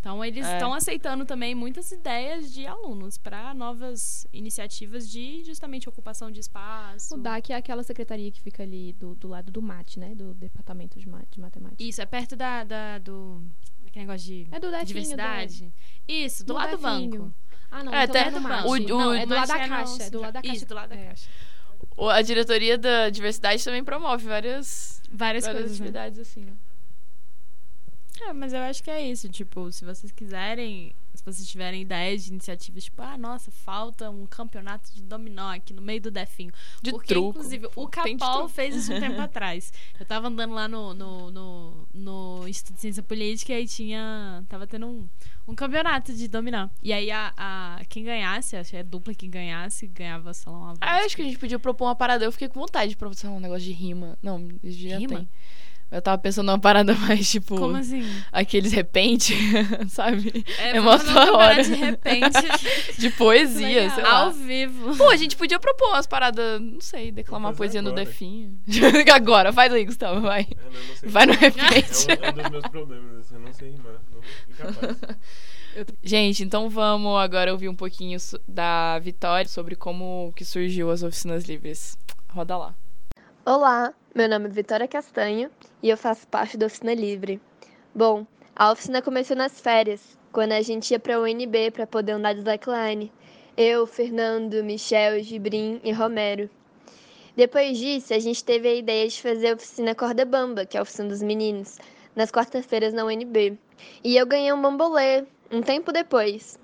Então 0.00 0.24
eles 0.24 0.46
É. 0.46 0.52
estão 0.54 0.72
aceitando 0.72 1.24
também 1.24 1.54
muitas 1.54 1.90
ideias 1.90 2.52
de 2.52 2.66
alunos 2.66 3.18
para 3.18 3.52
novas 3.52 4.26
iniciativas 4.32 5.08
de 5.10 5.42
justamente 5.44 5.88
ocupação 5.88 6.30
de 6.30 6.38
espaço. 6.40 7.14
O 7.14 7.18
DAC 7.18 7.50
é 7.52 7.56
aquela 7.56 7.82
secretaria 7.82 8.30
que 8.30 8.40
fica 8.40 8.62
ali 8.62 8.92
do, 8.92 9.14
do 9.16 9.26
lado 9.28 9.50
do 9.50 9.60
MAT, 9.60 9.98
né? 9.98 10.14
Do 10.14 10.34
Departamento 10.34 10.98
de, 10.98 11.04
de 11.30 11.40
Matemática. 11.40 11.82
Isso, 11.82 12.00
é 12.00 12.06
perto 12.06 12.36
da, 12.36 12.62
da- 12.64 12.98
do 12.98 13.42
daquele 13.82 14.06
negócio 14.06 14.26
de 14.26 14.46
É 14.52 14.60
do 14.60 14.70
Definho, 14.70 14.86
diversidade. 14.86 15.72
Isso, 16.06 16.44
do, 16.44 16.48
do 16.48 16.54
lado 16.54 16.76
do 16.76 16.82
Definho. 16.82 17.10
banco. 17.22 17.34
Ah, 17.70 17.84
não, 17.84 17.92
É, 17.92 18.04
então 18.04 18.20
até 18.20 18.30
não 18.30 18.38
é 18.38 18.40
do 18.40 18.40
do 18.40 18.48
banco. 18.48 18.68
O- 18.68 18.78
não, 18.98 19.08
o- 19.10 19.14
é 19.14 19.26
do 19.26 19.34
lado 19.34 19.48
da 19.48 19.58
é 19.58 19.68
caixa. 19.68 20.02
É 20.04 20.10
do 20.10 20.20
lado 20.20 20.32
da 20.34 20.42
caixa. 20.42 20.56
Isso, 20.56 20.66
do 20.66 20.74
lado 20.74 20.88
da 20.90 20.96
É. 20.96 21.06
caixa. 21.08 21.28
O- 21.96 22.08
A 22.08 22.22
diretoria 22.22 22.78
da 22.78 23.10
diversidade 23.10 23.64
também 23.64 23.82
promove 23.84 24.26
várias, 24.26 25.02
Várias, 25.10 25.44
várias 25.44 25.60
coisas, 25.62 25.80
né? 25.80 25.86
atividades 25.86 26.18
assim, 26.20 26.44
né? 26.44 26.52
É, 28.20 28.32
mas 28.32 28.52
eu 28.52 28.60
acho 28.60 28.82
que 28.82 28.90
é 28.90 29.00
isso. 29.00 29.28
Tipo, 29.28 29.70
se 29.70 29.84
vocês 29.84 30.10
quiserem, 30.12 30.94
se 31.14 31.24
vocês 31.24 31.48
tiverem 31.48 31.82
ideias 31.82 32.24
de 32.24 32.30
iniciativas, 32.30 32.84
tipo, 32.84 33.00
ah, 33.02 33.16
nossa, 33.16 33.50
falta 33.50 34.10
um 34.10 34.26
campeonato 34.26 34.92
de 34.92 35.02
dominó 35.02 35.54
aqui 35.54 35.72
no 35.72 35.82
meio 35.82 36.00
do 36.00 36.10
Definho. 36.10 36.52
De 36.82 36.90
Porque, 36.90 37.14
truco. 37.14 37.30
inclusive, 37.30 37.68
o 37.76 37.88
Capol 37.88 38.48
fez 38.48 38.74
isso 38.74 38.92
um 38.92 38.98
tempo 39.00 39.20
atrás. 39.20 39.72
Eu 39.98 40.06
tava 40.06 40.28
andando 40.28 40.54
lá 40.54 40.66
no, 40.66 40.94
no, 40.94 41.30
no, 41.30 41.88
no 41.94 42.48
Instituto 42.48 42.74
de 42.74 42.80
Ciência 42.80 43.02
Política 43.02 43.58
e 43.58 43.66
tinha. 43.66 44.44
Tava 44.48 44.66
tendo 44.66 44.86
um, 44.86 45.08
um 45.46 45.54
campeonato 45.54 46.12
de 46.12 46.28
dominó. 46.28 46.68
E 46.82 46.92
aí 46.92 47.10
a, 47.10 47.32
a 47.36 47.84
quem 47.88 48.04
ganhasse, 48.04 48.56
acho 48.56 48.70
que 48.70 48.76
é 48.76 48.80
a 48.80 48.84
dupla 48.84 49.14
que 49.14 49.28
ganhasse, 49.28 49.86
ganhava, 49.86 50.34
sei 50.34 50.52
lá, 50.52 50.58
uma 50.58 50.74
Ah, 50.80 51.00
eu 51.00 51.06
acho 51.06 51.14
que 51.16 51.22
a 51.22 51.24
gente 51.24 51.38
podia 51.38 51.58
propor 51.58 51.86
uma 51.86 51.94
parada. 51.96 52.24
Eu 52.24 52.32
fiquei 52.32 52.48
com 52.48 52.58
vontade 52.60 52.90
de 52.90 52.96
propor 52.96 53.16
um 53.26 53.40
negócio 53.40 53.64
de 53.64 53.72
rima. 53.72 54.18
Não, 54.22 54.46
já 54.64 54.98
Rima? 54.98 55.16
tem. 55.16 55.28
Eu 55.90 56.02
tava 56.02 56.18
pensando 56.18 56.46
numa 56.46 56.58
parada 56.58 56.94
mais, 57.08 57.30
tipo, 57.30 57.56
Como 57.56 57.76
assim? 57.76 58.04
aqueles 58.30 58.72
repente, 58.72 59.34
sabe? 59.88 60.44
É, 60.58 60.76
É 60.76 60.80
um 60.80 60.84
campeonato 60.84 61.34
hora. 61.34 61.62
de 61.64 61.74
repente. 61.74 62.38
De 62.98 63.10
poesia, 63.10 63.88
sei 63.90 64.02
lá. 64.02 64.24
ao 64.24 64.32
vivo. 64.32 64.96
Pô, 64.96 65.08
a 65.10 65.16
gente 65.16 65.36
podia 65.36 65.58
propor 65.58 65.88
umas 65.88 66.06
paradas, 66.06 66.60
não 66.60 66.80
sei, 66.80 67.10
declamar 67.12 67.54
poesia 67.54 67.80
fazer 67.80 67.82
no 67.82 67.90
agora. 67.90 68.04
Definho. 68.04 68.58
agora, 69.14 69.52
faz 69.52 69.72
aí, 69.72 69.84
Gustavo, 69.84 70.20
vai. 70.20 70.42
É, 70.50 70.64
não, 70.64 70.72
não 70.88 70.96
sei. 70.96 71.08
Vai 71.08 71.26
no 71.26 71.32
É 71.32 71.36
repente. 71.36 72.06
um, 72.08 72.24
é 72.24 72.30
um 72.30 72.32
dos 72.42 72.50
meus 72.50 72.66
problemas, 72.66 73.16
assim, 73.20 73.34
eu 73.34 73.40
não 73.40 73.52
sei 73.52 73.70
rimar. 73.70 73.92
Não, 74.12 74.20
incapaz. 74.50 74.96
Gente, 76.02 76.42
então 76.42 76.68
vamos 76.68 77.18
agora 77.20 77.52
ouvir 77.52 77.68
um 77.68 77.74
pouquinho 77.74 78.18
da 78.48 78.98
Vitória 78.98 79.48
sobre 79.48 79.76
como 79.76 80.32
que 80.34 80.44
surgiu 80.44 80.90
as 80.90 81.02
oficinas 81.02 81.44
livres. 81.44 81.96
Roda 82.30 82.56
lá. 82.58 82.74
Olá, 83.46 83.94
meu 84.18 84.28
nome 84.28 84.46
é 84.46 84.48
Vitória 84.48 84.88
Castanho 84.88 85.48
e 85.80 85.88
eu 85.88 85.96
faço 85.96 86.26
parte 86.26 86.56
da 86.56 86.66
Oficina 86.66 86.92
Livre. 86.92 87.40
Bom, 87.94 88.26
a 88.56 88.72
oficina 88.72 89.00
começou 89.00 89.36
nas 89.36 89.60
férias, 89.60 90.18
quando 90.32 90.50
a 90.50 90.60
gente 90.60 90.90
ia 90.90 90.98
para 90.98 91.14
a 91.14 91.20
UNB 91.20 91.70
para 91.70 91.86
poder 91.86 92.10
andar 92.10 92.32
de 92.32 92.40
slackline. 92.40 93.12
Eu, 93.56 93.86
Fernando, 93.86 94.64
Michel, 94.64 95.22
Gibrim 95.22 95.80
e 95.84 95.92
Romero. 95.92 96.50
Depois 97.36 97.78
disso, 97.78 98.12
a 98.12 98.18
gente 98.18 98.42
teve 98.42 98.66
a 98.66 98.74
ideia 98.74 99.06
de 99.06 99.22
fazer 99.22 99.52
a 99.52 99.54
oficina 99.54 99.94
Corda 99.94 100.24
Bamba, 100.24 100.66
que 100.66 100.76
é 100.76 100.80
a 100.80 100.82
oficina 100.82 101.10
dos 101.10 101.22
meninos, 101.22 101.78
nas 102.16 102.32
quartas-feiras 102.32 102.92
na 102.92 103.04
UNB. 103.04 103.56
E 104.02 104.16
eu 104.16 104.26
ganhei 104.26 104.52
um 104.52 104.60
bambolê 104.60 105.26
um 105.48 105.62
tempo 105.62 105.92
depois. 105.92 106.58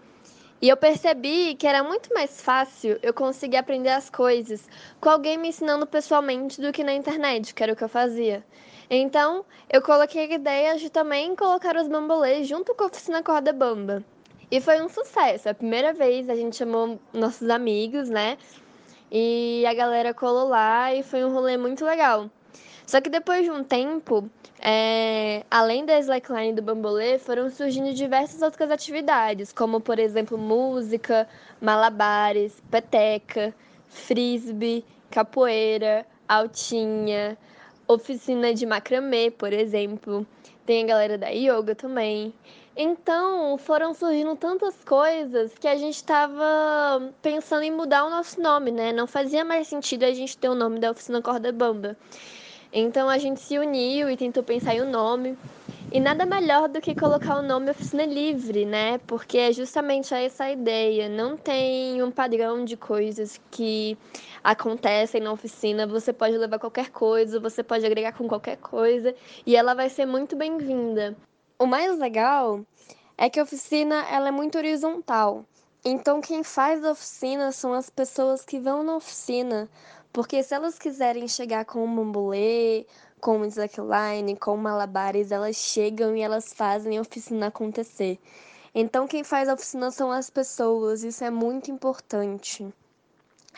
E 0.65 0.69
eu 0.71 0.79
percebi 0.79 1.55
que 1.57 1.67
era 1.67 1.83
muito 1.83 2.15
mais 2.15 2.41
fácil 2.41 2.99
eu 3.03 3.13
conseguir 3.13 3.59
aprender 3.59 3.91
as 3.91 4.09
coisas 4.09 4.67
com 4.99 5.11
alguém 5.11 5.37
me 5.37 5.49
ensinando 5.49 5.87
pessoalmente 5.87 6.59
do 6.59 6.73
que 6.73 6.83
na 6.83 6.95
internet, 6.95 7.55
que 7.55 7.63
era 7.63 7.75
o 7.75 7.77
que 7.77 7.85
eu 7.85 7.89
fazia. 7.89 8.43
Então, 8.89 9.45
eu 9.71 9.83
coloquei 9.83 10.23
a 10.23 10.35
ideia 10.35 10.79
de 10.79 10.89
também 10.89 11.37
colocar 11.37 11.77
os 11.77 11.87
bambolês 11.87 12.49
junto 12.49 12.75
com 12.75 12.85
a 12.85 12.87
oficina 12.87 13.23
Corda 13.23 13.53
Bamba. 13.53 14.03
E 14.51 14.59
foi 14.59 14.81
um 14.81 14.89
sucesso. 14.89 15.51
A 15.51 15.55
primeira 15.55 15.93
vez 15.93 16.31
a 16.31 16.35
gente 16.35 16.57
chamou 16.57 16.99
nossos 17.13 17.51
amigos, 17.51 18.09
né? 18.09 18.39
E 19.13 19.67
a 19.67 19.75
galera 19.75 20.15
colou 20.15 20.49
lá 20.49 20.95
e 20.95 21.03
foi 21.03 21.23
um 21.27 21.31
rolê 21.31 21.59
muito 21.59 21.85
legal. 21.85 22.31
Só 22.87 23.01
que 23.01 23.09
depois 23.09 23.45
de 23.45 23.51
um 23.51 23.65
tempo, 23.65 24.29
é, 24.61 25.45
além 25.51 25.87
da 25.87 25.99
slackline 25.99 26.53
do 26.53 26.63
bambolê, 26.63 27.19
foram 27.19 27.49
surgindo 27.51 27.95
diversas 27.95 28.43
outras 28.43 28.71
atividades, 28.71 29.53
como 29.53 29.81
por 29.81 29.99
exemplo 29.99 30.37
música, 30.37 31.27
malabares, 31.61 32.63
peteca, 32.71 33.55
frisbee, 33.89 34.85
capoeira, 35.11 36.07
altinha, 36.29 37.39
oficina 37.89 38.53
de 38.53 38.67
macramê, 38.67 39.31
por 39.31 39.53
exemplo. 39.53 40.27
Tem 40.67 40.85
a 40.85 40.87
galera 40.87 41.19
da 41.19 41.29
yoga 41.29 41.75
também. 41.75 42.35
Então, 42.77 43.57
foram 43.57 43.95
surgindo 43.95 44.35
tantas 44.35 44.75
coisas 44.85 45.57
que 45.57 45.69
a 45.69 45.77
gente 45.77 45.97
estava 45.97 47.13
pensando 47.23 47.63
em 47.63 47.71
mudar 47.71 48.05
o 48.05 48.11
nosso 48.11 48.41
nome, 48.41 48.73
né? 48.73 48.93
Não 48.93 49.07
fazia 49.07 49.45
mais 49.45 49.69
sentido 49.69 50.05
a 50.05 50.13
gente 50.13 50.37
ter 50.37 50.49
o 50.49 50.55
nome 50.55 50.81
da 50.81 50.91
oficina 50.91 51.23
Corda 51.23 51.53
Bamba. 51.53 51.97
Então 52.77 53.09
a 53.09 53.19
gente 53.19 53.39
se 53.39 53.57
uniu 53.57 54.11
e 54.11 54.17
tentou 54.17 54.43
pensar 54.43 54.75
em 54.75 54.83
um 54.83 54.91
nome. 54.91 55.39
E 55.93 56.01
nada 56.01 56.27
melhor 56.27 56.69
do 56.69 56.81
que 56.81 56.93
colocar 56.93 57.39
o 57.39 57.43
nome 57.43 57.71
Oficina 57.71 58.05
Livre, 58.05 58.65
né? 58.65 58.99
Porque 59.07 59.39
é 59.39 59.53
justamente 59.53 60.13
essa 60.13 60.51
ideia. 60.51 61.09
Não 61.09 61.37
tem 61.37 62.03
um 62.03 62.11
padrão 62.11 62.65
de 62.65 62.77
coisas 62.77 63.41
que 63.49 63.97
acontecem 64.43 65.21
na 65.21 65.31
oficina. 65.31 65.87
Você 65.87 66.13
pode 66.13 66.37
levar 66.37 66.59
qualquer 66.59 66.91
coisa, 66.91 67.39
você 67.39 67.63
pode 67.63 67.87
agregar 67.87 68.11
com 68.11 68.27
qualquer 68.27 68.57
coisa 68.57 69.15
e 69.47 69.55
ela 69.55 69.73
vai 69.73 69.89
ser 69.89 70.05
muito 70.05 70.35
bem-vinda. 70.35 71.17
O 71.57 71.67
mais 71.67 71.97
legal 71.97 72.61
é 73.17 73.31
que 73.31 73.39
a 73.39 73.45
oficina 73.45 74.05
ela 74.11 74.27
é 74.29 74.33
muito 74.33 74.59
horizontal. 74.59 75.45
Então 75.85 76.21
quem 76.21 76.43
faz 76.43 76.83
a 76.83 76.93
oficina 76.93 77.53
são 77.53 77.73
as 77.75 77.91
pessoas 77.91 78.43
que 78.43 78.59
vão 78.59 78.83
na 78.83 78.97
oficina. 78.97 79.69
Porque 80.15 80.45
se 80.45 80.55
elas 80.55 80.79
quiserem 80.79 81.27
chegar 81.27 81.65
com 81.65 81.85
um 81.85 81.97
bambolê, 81.97 82.87
com 83.21 83.39
um 83.39 83.45
slackline, 83.47 84.37
com 84.37 84.57
malabares, 84.57 85.33
elas 85.33 85.57
chegam 85.57 86.17
e 86.17 86.21
elas 86.21 86.53
fazem 86.53 86.97
a 86.97 87.01
oficina 87.01 87.49
acontecer. 87.49 88.21
Então, 88.73 89.09
quem 89.09 89.25
faz 89.25 89.49
a 89.49 89.55
oficina 89.55 89.91
são 89.91 90.13
as 90.13 90.31
pessoas, 90.31 91.03
isso 91.03 91.25
é 91.25 91.31
muito 91.31 91.69
importante. 91.69 92.65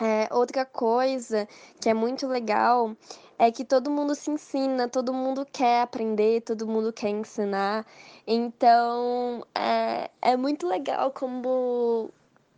É, 0.01 0.29
outra 0.33 0.65
coisa 0.65 1.47
que 1.79 1.91
é 1.91 1.95
muito 1.95 2.27
legal 2.27 2.97
é 3.39 3.53
que 3.53 3.63
todo 3.63 3.91
mundo 3.91 4.15
se 4.15 4.31
ensina, 4.31 4.89
todo 4.89 5.13
mundo 5.13 5.47
quer 5.53 5.83
aprender, 5.83 6.41
todo 6.41 6.67
mundo 6.67 6.91
quer 6.91 7.11
ensinar. 7.11 7.85
Então, 8.27 9.47
é, 9.55 10.11
é 10.23 10.35
muito 10.39 10.67
legal 10.67 11.11
como 11.11 12.11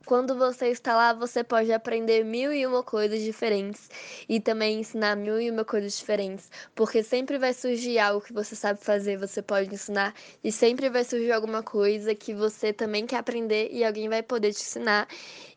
quando 0.09 0.35
você 0.35 0.69
está 0.69 0.97
lá, 0.97 1.13
você 1.13 1.45
pode 1.45 1.71
aprender 1.71 2.25
mil 2.25 2.51
e 2.51 2.67
uma 2.67 2.83
coisas 2.83 3.21
diferentes 3.21 3.91
e 4.27 4.41
também 4.41 4.81
ensinar 4.81 5.15
mil 5.17 5.39
e 5.39 5.51
uma 5.51 5.67
coisas 5.67 5.99
diferentes, 5.99 6.51
porque 6.75 7.03
sempre 7.03 7.37
vai 7.37 7.53
surgir 7.53 7.99
algo 7.99 8.23
que 8.25 8.33
você 8.33 8.57
sabe 8.57 8.81
fazer, 8.83 9.19
você 9.19 9.43
pode 9.43 9.73
ensinar, 9.75 10.15
e 10.43 10.51
sempre 10.51 10.89
vai 10.89 11.05
surgir 11.05 11.31
alguma 11.33 11.63
coisa 11.63 12.15
que 12.15 12.33
você 12.33 12.73
também 12.73 13.07
quer 13.07 13.19
aprender 13.19 13.69
e 13.71 13.85
alguém 13.85 14.09
vai 14.09 14.23
poder 14.23 14.55
te 14.55 14.63
ensinar. 14.63 15.07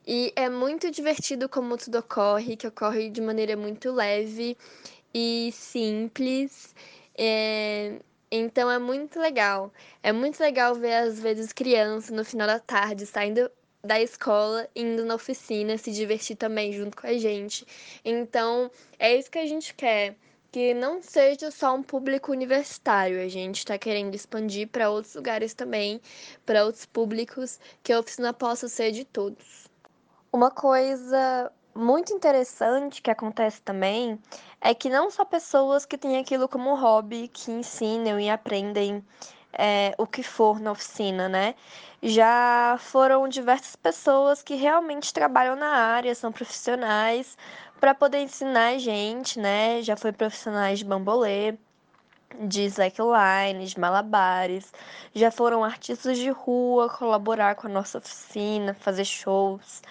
E 0.06 0.34
é 0.36 0.50
muito 0.50 0.92
divertido 0.92 1.48
como 1.48 1.78
tudo 1.78 2.00
ocorre, 2.00 2.58
que 2.58 2.68
ocorre 2.68 3.10
de 3.10 3.22
maneira 3.22 3.56
muito 3.56 3.90
leve 3.92 4.58
e 5.14 5.50
simples. 5.54 6.76
É, 7.18 8.00
Então 8.32 8.70
é 8.72 8.80
muito 8.80 9.20
legal. 9.20 9.72
É 10.04 10.12
muito 10.12 10.40
legal 10.42 10.76
ver, 10.76 10.94
às 10.96 11.20
vezes, 11.22 11.54
crianças 11.54 12.12
no 12.12 12.24
final 12.26 12.48
da 12.48 12.60
tarde 12.60 13.06
saindo 13.06 13.50
da 13.84 14.00
escola, 14.00 14.68
indo 14.76 15.04
na 15.06 15.16
oficina, 15.16 15.78
se 15.78 15.92
divertir 15.92 16.36
também 16.36 16.72
junto 16.72 16.98
com 16.98 17.08
a 17.08 17.18
gente. 17.18 17.66
Então, 18.06 18.70
é 19.00 19.16
isso 19.16 19.32
que 19.32 19.40
a 19.40 19.46
gente 19.46 19.74
quer. 19.74 20.16
Que 20.52 20.74
não 20.74 21.02
seja 21.02 21.50
só 21.50 21.74
um 21.74 21.82
público 21.82 22.30
universitário, 22.30 23.22
a 23.22 23.28
gente 23.30 23.60
está 23.60 23.78
querendo 23.78 24.14
expandir 24.14 24.68
para 24.68 24.90
outros 24.90 25.16
lugares 25.16 25.54
também, 25.54 26.02
para 26.46 26.66
outros 26.66 26.86
públicos, 26.86 27.58
que 27.82 27.94
a 27.94 28.00
oficina 28.00 28.34
possa 28.34 28.68
ser 28.68 28.92
de 28.92 29.06
todos. 29.06 29.70
Uma 30.34 30.52
coisa 30.52 31.50
muito 31.74 32.12
interessante 32.14 33.02
que 33.02 33.10
acontece 33.10 33.62
também 33.62 34.20
é 34.60 34.74
que 34.74 34.90
não 34.90 35.10
só 35.10 35.24
pessoas 35.24 35.86
que 35.86 35.98
têm 35.98 36.18
aquilo 36.18 36.50
como 36.50 36.76
hobby, 36.76 37.30
que 37.30 37.50
ensinam 37.50 38.20
e 38.20 38.30
aprendem 38.30 39.02
é, 39.54 39.94
o 39.98 40.08
que 40.08 40.24
for 40.24 40.60
na 40.60 40.72
oficina, 40.72 41.30
né? 41.30 41.56
Já 42.02 42.78
foram 42.80 43.28
diversas 43.28 43.76
pessoas 43.76 44.42
que 44.42 44.56
realmente 44.56 45.14
trabalham 45.14 45.56
na 45.56 45.68
área, 45.68 46.16
são 46.16 46.32
profissionais, 46.32 47.38
para 47.80 47.94
poder 47.96 48.20
ensinar 48.20 48.76
a 48.76 48.78
gente, 48.78 49.40
né? 49.40 49.82
Já 49.82 49.96
foi 49.98 50.12
profissionais 50.12 50.80
de 50.80 50.86
bambolê, 50.86 51.58
de 52.40 52.64
slackline, 52.66 53.66
de 53.66 53.80
malabares, 53.80 54.72
já 55.14 55.32
foram 55.32 55.64
artistas 55.64 56.18
de 56.18 56.30
rua 56.30 56.90
colaborar 56.90 57.56
com 57.56 57.68
a 57.68 57.70
nossa 57.70 57.98
oficina, 57.98 58.74
fazer 58.74 59.06
shows. 59.06 59.82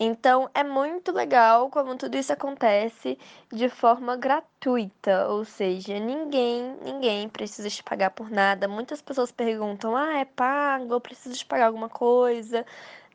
Então 0.00 0.48
é 0.54 0.62
muito 0.62 1.10
legal 1.12 1.68
como 1.70 1.96
tudo 1.96 2.16
isso 2.16 2.32
acontece 2.32 3.18
de 3.52 3.68
forma 3.68 4.16
gratuita, 4.16 5.28
ou 5.28 5.44
seja, 5.44 5.98
ninguém, 5.98 6.76
ninguém 6.84 7.28
precisa 7.28 7.68
te 7.68 7.82
pagar 7.82 8.10
por 8.10 8.30
nada. 8.30 8.68
Muitas 8.68 9.02
pessoas 9.02 9.32
perguntam: 9.32 9.96
"Ah, 9.96 10.18
é 10.18 10.24
pago? 10.24 10.94
Eu 10.94 11.00
preciso 11.00 11.36
te 11.36 11.44
pagar 11.46 11.66
alguma 11.66 11.88
coisa?" 11.88 12.64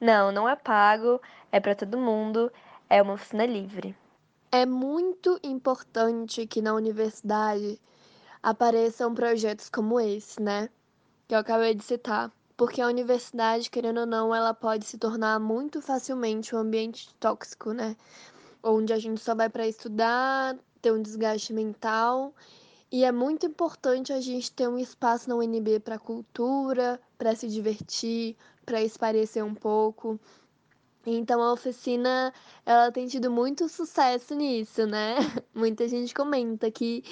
Não, 0.02 0.32
não 0.32 0.48
é 0.50 0.56
pago, 0.58 1.22
é 1.52 1.60
para 1.60 1.76
todo 1.76 1.98
mundo, 1.98 2.52
é 2.90 3.02
uma 3.02 3.14
oficina 3.14 3.46
livre. 3.46 3.96
É 4.52 4.66
muito 4.66 5.40
importante 5.44 6.46
que 6.46 6.62
na 6.62 6.74
universidade 6.74 7.80
apareçam 8.42 9.14
projetos 9.16 9.70
como 9.70 10.00
esse, 10.00 10.42
né? 10.42 10.70
Que 11.28 11.36
eu 11.36 11.40
acabei 11.40 11.74
de 11.76 11.84
citar. 11.84 12.32
Porque 12.64 12.82
a 12.82 12.88
universidade, 12.88 13.70
querendo 13.70 14.00
ou 14.00 14.06
não, 14.06 14.34
ela 14.34 14.54
pode 14.54 14.86
se 14.86 14.98
tornar 14.98 15.38
muito 15.38 15.82
facilmente 15.82 16.56
um 16.56 16.60
ambiente 16.60 17.14
tóxico, 17.16 17.74
né? 17.74 17.94
Onde 18.64 18.94
a 18.94 18.98
gente 18.98 19.20
só 19.20 19.36
vai 19.36 19.50
para 19.50 19.68
estudar, 19.68 20.58
ter 20.82 20.94
um 20.94 21.02
desgaste 21.02 21.52
mental. 21.52 22.34
E 22.90 23.04
é 23.04 23.12
muito 23.12 23.46
importante 23.46 24.14
a 24.14 24.22
gente 24.22 24.50
ter 24.50 24.70
um 24.70 24.80
espaço 24.80 25.28
na 25.28 25.36
UNB 25.36 25.82
para 25.82 26.00
cultura, 26.00 27.02
para 27.18 27.36
se 27.36 27.50
divertir, 27.50 28.38
para 28.66 28.82
esparecer 28.82 29.44
um 29.44 29.54
pouco. 29.54 30.18
Então 31.06 31.42
a 31.42 31.52
oficina, 31.52 32.34
ela 32.66 32.90
tem 32.94 33.08
tido 33.08 33.30
muito 33.30 33.68
sucesso 33.68 34.34
nisso, 34.36 34.88
né? 34.88 35.16
Muita 35.54 35.86
gente 35.90 36.14
comenta 36.14 36.72
que 36.72 37.04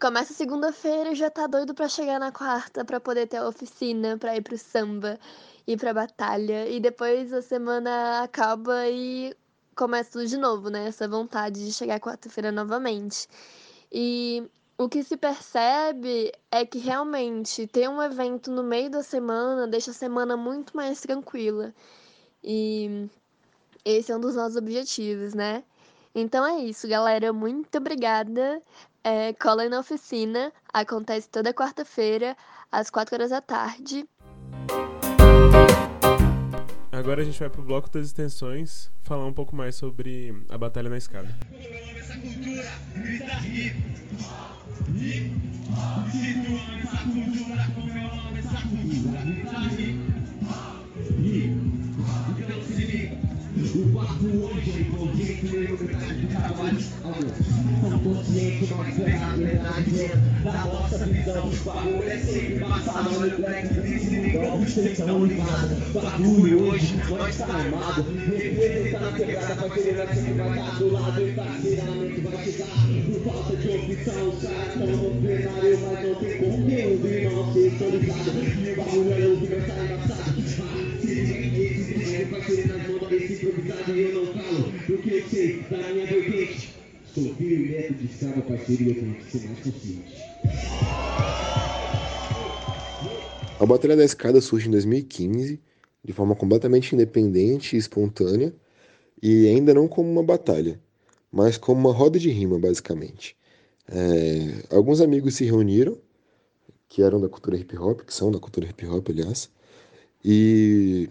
começa 0.00 0.32
segunda-feira 0.32 1.12
e 1.12 1.14
já 1.14 1.30
tá 1.30 1.46
doido 1.46 1.74
para 1.74 1.86
chegar 1.86 2.18
na 2.18 2.32
quarta 2.32 2.84
para 2.84 2.98
poder 2.98 3.26
ter 3.26 3.36
a 3.36 3.46
oficina, 3.46 4.16
para 4.16 4.34
ir 4.34 4.40
pro 4.42 4.56
samba, 4.56 5.20
ir 5.66 5.76
pra 5.76 5.92
batalha 5.92 6.66
e 6.68 6.80
depois 6.80 7.32
a 7.32 7.42
semana 7.42 8.22
acaba 8.22 8.88
e 8.88 9.36
começa 9.76 10.12
tudo 10.12 10.26
de 10.26 10.38
novo, 10.38 10.70
né? 10.70 10.88
Essa 10.88 11.06
vontade 11.06 11.64
de 11.66 11.72
chegar 11.72 12.00
quarta-feira 12.00 12.50
novamente. 12.50 13.28
E 13.92 14.42
o 14.78 14.88
que 14.88 15.02
se 15.04 15.16
percebe 15.18 16.32
é 16.50 16.64
que 16.64 16.78
realmente 16.78 17.66
ter 17.66 17.88
um 17.88 18.02
evento 18.02 18.50
no 18.50 18.62
meio 18.62 18.88
da 18.90 19.02
semana 19.02 19.66
deixa 19.68 19.90
a 19.90 19.94
semana 19.94 20.34
muito 20.36 20.74
mais 20.74 21.00
tranquila. 21.02 21.74
E 22.42 23.06
esse 23.84 24.10
é 24.12 24.16
um 24.16 24.20
dos 24.20 24.34
nossos 24.34 24.56
objetivos, 24.56 25.34
né? 25.34 25.62
Então 26.14 26.44
é 26.44 26.60
isso, 26.64 26.88
galera. 26.88 27.32
Muito 27.32 27.76
obrigada. 27.78 28.62
É, 29.02 29.32
cola 29.34 29.68
na 29.68 29.80
oficina. 29.80 30.52
Acontece 30.72 31.28
toda 31.28 31.54
quarta-feira, 31.54 32.36
às 32.70 32.90
4 32.90 33.14
horas 33.14 33.30
da 33.30 33.40
tarde. 33.40 34.06
Agora 36.92 37.22
a 37.22 37.24
gente 37.24 37.38
vai 37.38 37.48
pro 37.48 37.62
bloco 37.62 37.88
das 37.88 38.06
extensões 38.06 38.90
falar 39.02 39.24
um 39.24 39.32
pouco 39.32 39.56
mais 39.56 39.74
sobre 39.74 40.34
a 40.50 40.58
batalha 40.58 40.90
na 40.90 40.98
escada. 40.98 41.34
O 53.60 53.92
papo 53.92 54.24
hoje 54.24 54.70
é 54.70 54.88
no 54.88 55.04
lugar 55.76 56.14
de 56.14 56.26
trabalho 56.28 56.78
São 56.80 57.98
conscientes, 57.98 58.70
nós 58.70 58.94
verdade 59.36 60.10
Da 60.42 60.52
nossa 60.64 61.04
visão, 61.04 61.50
bagulho 61.66 62.10
é 62.10 62.18
sempre 62.18 62.58
passado 62.58 63.10
Olha 63.20 63.34
o 63.34 63.36
black, 63.36 63.74
desse 63.74 64.10
negão, 64.10 64.58
vocês 64.60 64.98
estão 64.98 65.26
ligados 65.26 65.78
Bagulho 65.92 66.62
hoje, 66.70 67.00
nós 67.10 67.36
tá 67.36 67.44
armado 67.44 68.04
tá 68.92 68.98
na 68.98 69.12
pegada, 69.12 69.54
vai 69.54 69.70
querer 69.70 70.08
sempre 70.08 70.32
vai 70.32 70.58
estar 70.58 70.78
do 70.78 70.92
lado 70.92 71.20
E 71.20 71.32
parceiramente 71.32 72.20
vai 72.22 72.44
chegar 72.44 72.66
Por 73.04 73.32
falta 73.32 73.56
de 73.56 73.68
opção, 73.68 74.28
os 74.30 74.42
caras 74.42 74.72
tão 74.72 74.86
no 74.86 75.20
plenário 75.20 75.78
Mas 75.82 76.08
não 76.08 76.14
tem 76.14 76.38
conteúdo, 76.38 77.06
irmão, 77.06 77.52
vocês 77.52 77.72
estão 77.74 77.90
ligados 77.90 78.26
E 78.26 78.70
o 78.70 78.76
bagulho 78.76 79.12
é 79.12 79.26
louco, 79.26 79.46
vai 79.46 79.58
estar 79.58 79.84
embaçado 79.84 80.29
e 83.88 84.00
eu 84.00 84.14
não 84.14 84.26
falo 84.34 84.72
porque 84.86 85.10
eu 85.10 85.28
sei 85.28 85.62
da 85.62 85.92
minha 85.92 86.06
vertente. 86.06 86.70
Sou 87.14 87.34
filho 87.34 87.66
e 87.66 87.70
neto 87.70 87.94
de 87.94 88.42
parceria, 88.42 88.94
tenho 88.94 89.14
que 89.14 89.30
ser 89.30 89.46
mais 89.46 89.58
consciente. 89.60 90.30
A 93.58 93.66
Batalha 93.66 93.96
da 93.96 94.04
Escada 94.04 94.40
surge 94.40 94.68
em 94.68 94.70
2015, 94.70 95.60
de 96.04 96.12
forma 96.12 96.34
completamente 96.34 96.94
independente 96.94 97.74
e 97.74 97.78
espontânea, 97.78 98.54
e 99.22 99.48
ainda 99.48 99.72
não 99.72 99.88
como 99.88 100.10
uma 100.10 100.22
batalha, 100.22 100.78
mas 101.32 101.56
como 101.56 101.80
uma 101.80 101.92
roda 101.92 102.18
de 102.18 102.30
rima, 102.30 102.58
basicamente. 102.58 103.36
É, 103.88 104.74
alguns 104.74 105.00
amigos 105.00 105.34
se 105.34 105.44
reuniram, 105.44 105.96
que 106.88 107.02
eram 107.02 107.20
da 107.20 107.28
cultura 107.28 107.56
hip 107.56 107.76
hop, 107.78 108.00
que 108.00 108.12
são 108.12 108.30
da 108.30 108.38
cultura 108.38 108.66
hip 108.66 108.86
hop, 108.86 109.08
aliás, 109.08 109.50
e 110.24 111.08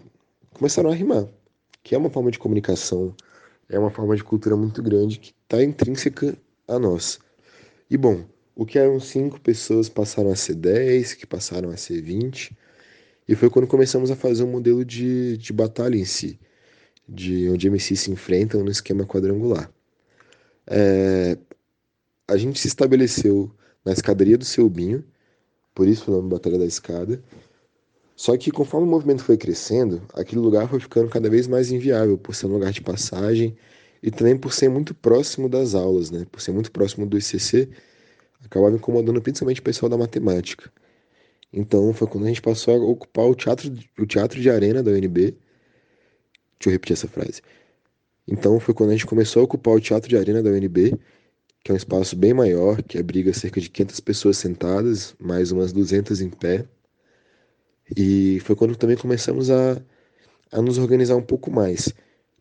começaram 0.52 0.90
a 0.90 0.94
rimar 0.94 1.26
que 1.82 1.94
é 1.94 1.98
uma 1.98 2.10
forma 2.10 2.30
de 2.30 2.38
comunicação, 2.38 3.14
é 3.68 3.78
uma 3.78 3.90
forma 3.90 4.16
de 4.16 4.24
cultura 4.24 4.56
muito 4.56 4.82
grande 4.82 5.18
que 5.18 5.32
está 5.42 5.62
intrínseca 5.62 6.36
a 6.66 6.78
nós. 6.78 7.18
E 7.88 7.96
bom, 7.96 8.24
o 8.54 8.66
que 8.66 8.78
eram 8.78 9.00
cinco 9.00 9.40
pessoas 9.40 9.88
passaram 9.88 10.30
a 10.30 10.36
ser 10.36 10.54
dez, 10.54 11.14
que 11.14 11.26
passaram 11.26 11.70
a 11.70 11.76
ser 11.76 12.02
vinte, 12.02 12.56
e 13.26 13.34
foi 13.34 13.48
quando 13.48 13.66
começamos 13.66 14.10
a 14.10 14.16
fazer 14.16 14.42
um 14.42 14.50
modelo 14.50 14.84
de, 14.84 15.36
de 15.36 15.52
batalha 15.52 15.96
em 15.96 16.04
si, 16.04 16.38
de 17.08 17.48
onde 17.48 17.70
MCs 17.70 18.00
se 18.00 18.10
enfrentam 18.10 18.62
no 18.62 18.70
esquema 18.70 19.06
quadrangular. 19.06 19.70
É, 20.66 21.38
a 22.26 22.36
gente 22.36 22.60
se 22.60 22.68
estabeleceu 22.68 23.50
na 23.84 23.92
escadaria 23.92 24.36
do 24.36 24.44
Selbinho, 24.44 25.04
por 25.74 25.88
isso 25.88 26.10
o 26.10 26.16
nome 26.16 26.28
Batalha 26.28 26.58
da 26.58 26.66
Escada, 26.66 27.22
só 28.20 28.36
que 28.36 28.50
conforme 28.50 28.86
o 28.86 28.90
movimento 28.90 29.24
foi 29.24 29.38
crescendo, 29.38 30.02
aquele 30.12 30.42
lugar 30.42 30.68
foi 30.68 30.78
ficando 30.78 31.08
cada 31.08 31.30
vez 31.30 31.46
mais 31.46 31.72
inviável 31.72 32.18
por 32.18 32.34
ser 32.34 32.48
um 32.48 32.52
lugar 32.52 32.70
de 32.70 32.82
passagem 32.82 33.56
e 34.02 34.10
também 34.10 34.36
por 34.36 34.52
ser 34.52 34.68
muito 34.68 34.94
próximo 34.94 35.48
das 35.48 35.74
aulas, 35.74 36.10
né? 36.10 36.26
Por 36.30 36.38
ser 36.42 36.52
muito 36.52 36.70
próximo 36.70 37.06
do 37.06 37.16
ICC, 37.16 37.70
acabava 38.44 38.76
incomodando 38.76 39.22
principalmente 39.22 39.62
o 39.62 39.62
pessoal 39.62 39.88
da 39.88 39.96
matemática. 39.96 40.70
Então 41.50 41.94
foi 41.94 42.06
quando 42.08 42.24
a 42.24 42.28
gente 42.28 42.42
passou 42.42 42.74
a 42.74 42.76
ocupar 42.90 43.24
o 43.24 43.34
teatro, 43.34 43.72
o 43.98 44.04
teatro 44.04 44.38
de 44.38 44.50
arena 44.50 44.82
da 44.82 44.90
UNB. 44.90 45.34
Deixa 46.58 46.66
eu 46.66 46.72
repetir 46.72 46.92
essa 46.92 47.08
frase. 47.08 47.40
Então 48.28 48.60
foi 48.60 48.74
quando 48.74 48.90
a 48.90 48.92
gente 48.92 49.06
começou 49.06 49.40
a 49.40 49.44
ocupar 49.44 49.72
o 49.72 49.80
teatro 49.80 50.10
de 50.10 50.18
arena 50.18 50.42
da 50.42 50.50
UNB, 50.50 50.94
que 51.64 51.70
é 51.70 51.72
um 51.72 51.76
espaço 51.78 52.14
bem 52.16 52.34
maior, 52.34 52.82
que 52.82 52.98
abriga 52.98 53.32
cerca 53.32 53.62
de 53.62 53.70
500 53.70 53.98
pessoas 54.00 54.36
sentadas, 54.36 55.14
mais 55.18 55.50
umas 55.52 55.72
200 55.72 56.20
em 56.20 56.28
pé. 56.28 56.68
E 57.96 58.40
foi 58.40 58.54
quando 58.54 58.76
também 58.76 58.96
começamos 58.96 59.50
a, 59.50 59.80
a 60.52 60.62
nos 60.62 60.78
organizar 60.78 61.16
um 61.16 61.22
pouco 61.22 61.50
mais, 61.50 61.92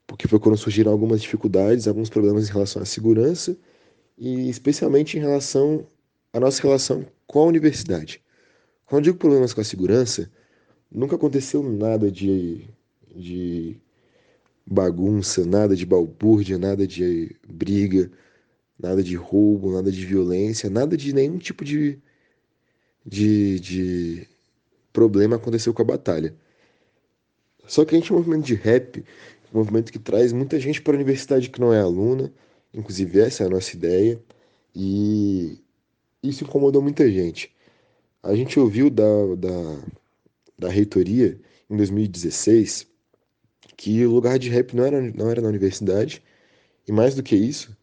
porque 0.05 0.27
foi 0.27 0.39
quando 0.39 0.57
surgiram 0.57 0.91
algumas 0.91 1.21
dificuldades, 1.21 1.87
alguns 1.87 2.09
problemas 2.09 2.49
em 2.49 2.53
relação 2.53 2.81
à 2.81 2.85
segurança 2.85 3.57
e 4.17 4.49
especialmente 4.49 5.17
em 5.17 5.21
relação 5.21 5.85
à 6.33 6.39
nossa 6.39 6.61
relação 6.61 7.05
com 7.25 7.39
a 7.39 7.45
universidade. 7.45 8.21
Quando 8.85 9.01
eu 9.01 9.11
digo 9.11 9.17
problemas 9.17 9.53
com 9.53 9.61
a 9.61 9.63
segurança, 9.63 10.31
nunca 10.91 11.15
aconteceu 11.15 11.63
nada 11.63 12.11
de, 12.11 12.67
de 13.15 13.77
bagunça, 14.65 15.45
nada 15.45 15.75
de 15.75 15.85
balbúrdia, 15.85 16.57
nada 16.57 16.85
de 16.85 17.35
briga, 17.47 18.11
nada 18.79 19.03
de 19.03 19.15
roubo, 19.15 19.71
nada 19.71 19.91
de 19.91 20.05
violência, 20.05 20.69
nada 20.69 20.95
de 20.97 21.13
nenhum 21.13 21.37
tipo 21.37 21.63
de, 21.63 21.99
de, 23.05 23.59
de 23.59 24.27
problema 24.93 25.35
aconteceu 25.35 25.73
com 25.73 25.81
a 25.81 25.85
batalha. 25.85 26.35
Só 27.67 27.85
que 27.85 27.95
a 27.95 27.99
gente 27.99 28.11
é 28.11 28.15
um 28.15 28.17
movimento 28.17 28.45
de 28.45 28.55
rap, 28.55 29.03
um 29.53 29.57
movimento 29.57 29.91
que 29.91 29.99
traz 29.99 30.33
muita 30.33 30.59
gente 30.59 30.81
para 30.81 30.93
a 30.93 30.95
universidade 30.95 31.49
que 31.49 31.59
não 31.59 31.73
é 31.73 31.79
aluna, 31.79 32.33
inclusive 32.73 33.19
essa 33.19 33.43
é 33.43 33.47
a 33.47 33.49
nossa 33.49 33.75
ideia, 33.75 34.19
e 34.75 35.59
isso 36.21 36.43
incomodou 36.43 36.81
muita 36.81 37.09
gente. 37.09 37.53
A 38.21 38.35
gente 38.35 38.59
ouviu 38.59 38.89
da, 38.89 39.03
da, 39.37 39.83
da 40.57 40.69
reitoria 40.69 41.39
em 41.69 41.77
2016 41.77 42.87
que 43.77 44.05
o 44.05 44.11
lugar 44.11 44.37
de 44.37 44.49
rap 44.49 44.75
não 44.75 44.83
era, 44.83 45.01
não 45.01 45.29
era 45.29 45.41
na 45.41 45.47
universidade, 45.47 46.21
e 46.87 46.91
mais 46.91 47.15
do 47.15 47.23
que 47.23 47.35
isso, 47.35 47.75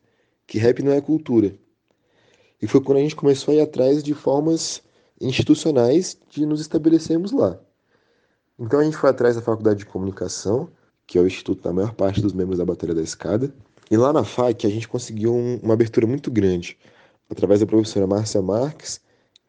que 0.47 0.59
rap 0.59 0.83
não 0.83 0.93
é 0.93 1.01
cultura. 1.01 1.55
E 2.61 2.67
foi 2.67 2.83
quando 2.83 2.99
a 2.99 3.01
gente 3.01 3.17
começou 3.17 3.53
a 3.53 3.57
ir 3.57 3.61
atrás 3.61 4.03
de 4.03 4.13
formas 4.13 4.83
institucionais 5.21 6.19
de 6.31 6.45
nos 6.45 6.61
estabelecermos 6.61 7.33
lá. 7.33 7.59
Então 8.59 8.81
a 8.81 8.85
gente 8.85 8.97
foi 8.97 9.11
atrás 9.11 9.37
da 9.37 9.43
Faculdade 9.43 9.81
de 9.81 9.87
Comunicação, 9.87 10.71
que 11.07 11.19
é 11.19 11.21
o 11.21 11.27
instituto 11.27 11.63
da 11.63 11.73
maior 11.73 11.95
parte 11.95 12.21
dos 12.21 12.33
membros 12.33 12.59
da 12.59 12.65
Batalha 12.65 12.95
da 12.95 13.03
Escada, 13.03 13.53
e 13.91 13.97
lá 13.97 14.13
na 14.13 14.25
FAC 14.25 14.67
a 14.67 14.71
gente 14.71 14.89
conseguiu 14.89 15.35
um, 15.35 15.57
uma 15.63 15.75
abertura 15.75 16.07
muito 16.07 16.31
grande, 16.31 16.77
através 17.31 17.61
da 17.61 17.67
professora 17.67 18.07
Márcia 18.07 18.43
Marques, 18.43 19.01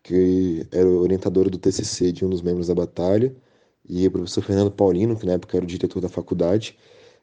que 0.03 0.65
era 0.71 0.87
orientadora 0.87 1.49
do 1.49 1.57
TCC 1.57 2.11
de 2.11 2.25
um 2.25 2.29
dos 2.29 2.41
membros 2.41 2.67
da 2.67 2.75
Batalha, 2.75 3.35
e 3.89 4.05
o 4.07 4.11
professor 4.11 4.41
Fernando 4.43 4.71
Paulino, 4.71 5.15
que 5.17 5.25
na 5.25 5.33
época 5.33 5.57
era 5.57 5.63
o 5.65 5.67
diretor 5.67 6.01
da 6.01 6.09
faculdade, 6.09 6.77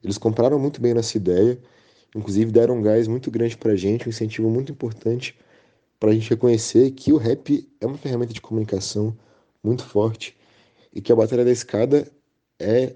Eles 0.05 0.19
compraram 0.19 0.59
muito 0.59 0.83
bem 0.83 0.93
nossa 0.93 1.17
ideia, 1.17 1.59
inclusive 2.15 2.53
deram 2.53 2.77
um 2.77 2.83
gás 2.83 3.09
muito 3.09 3.31
grande 3.31 3.57
pra 3.57 3.75
gente, 3.75 4.07
um 4.07 4.11
incentivo 4.11 4.51
muito 4.51 4.71
importante 4.71 5.35
para 6.05 6.11
a 6.11 6.15
gente 6.15 6.29
reconhecer 6.29 6.91
que 6.91 7.15
o 7.15 7.17
rap 7.17 7.67
é 7.81 7.87
uma 7.87 7.97
ferramenta 7.97 8.35
de 8.35 8.41
comunicação 8.43 9.17
muito 9.63 9.83
forte 9.87 10.37
e 10.93 11.01
que 11.01 11.11
a 11.11 11.17
Batalha 11.17 11.47
da 11.47 11.51
Escada 11.51 12.07
é, 12.59 12.95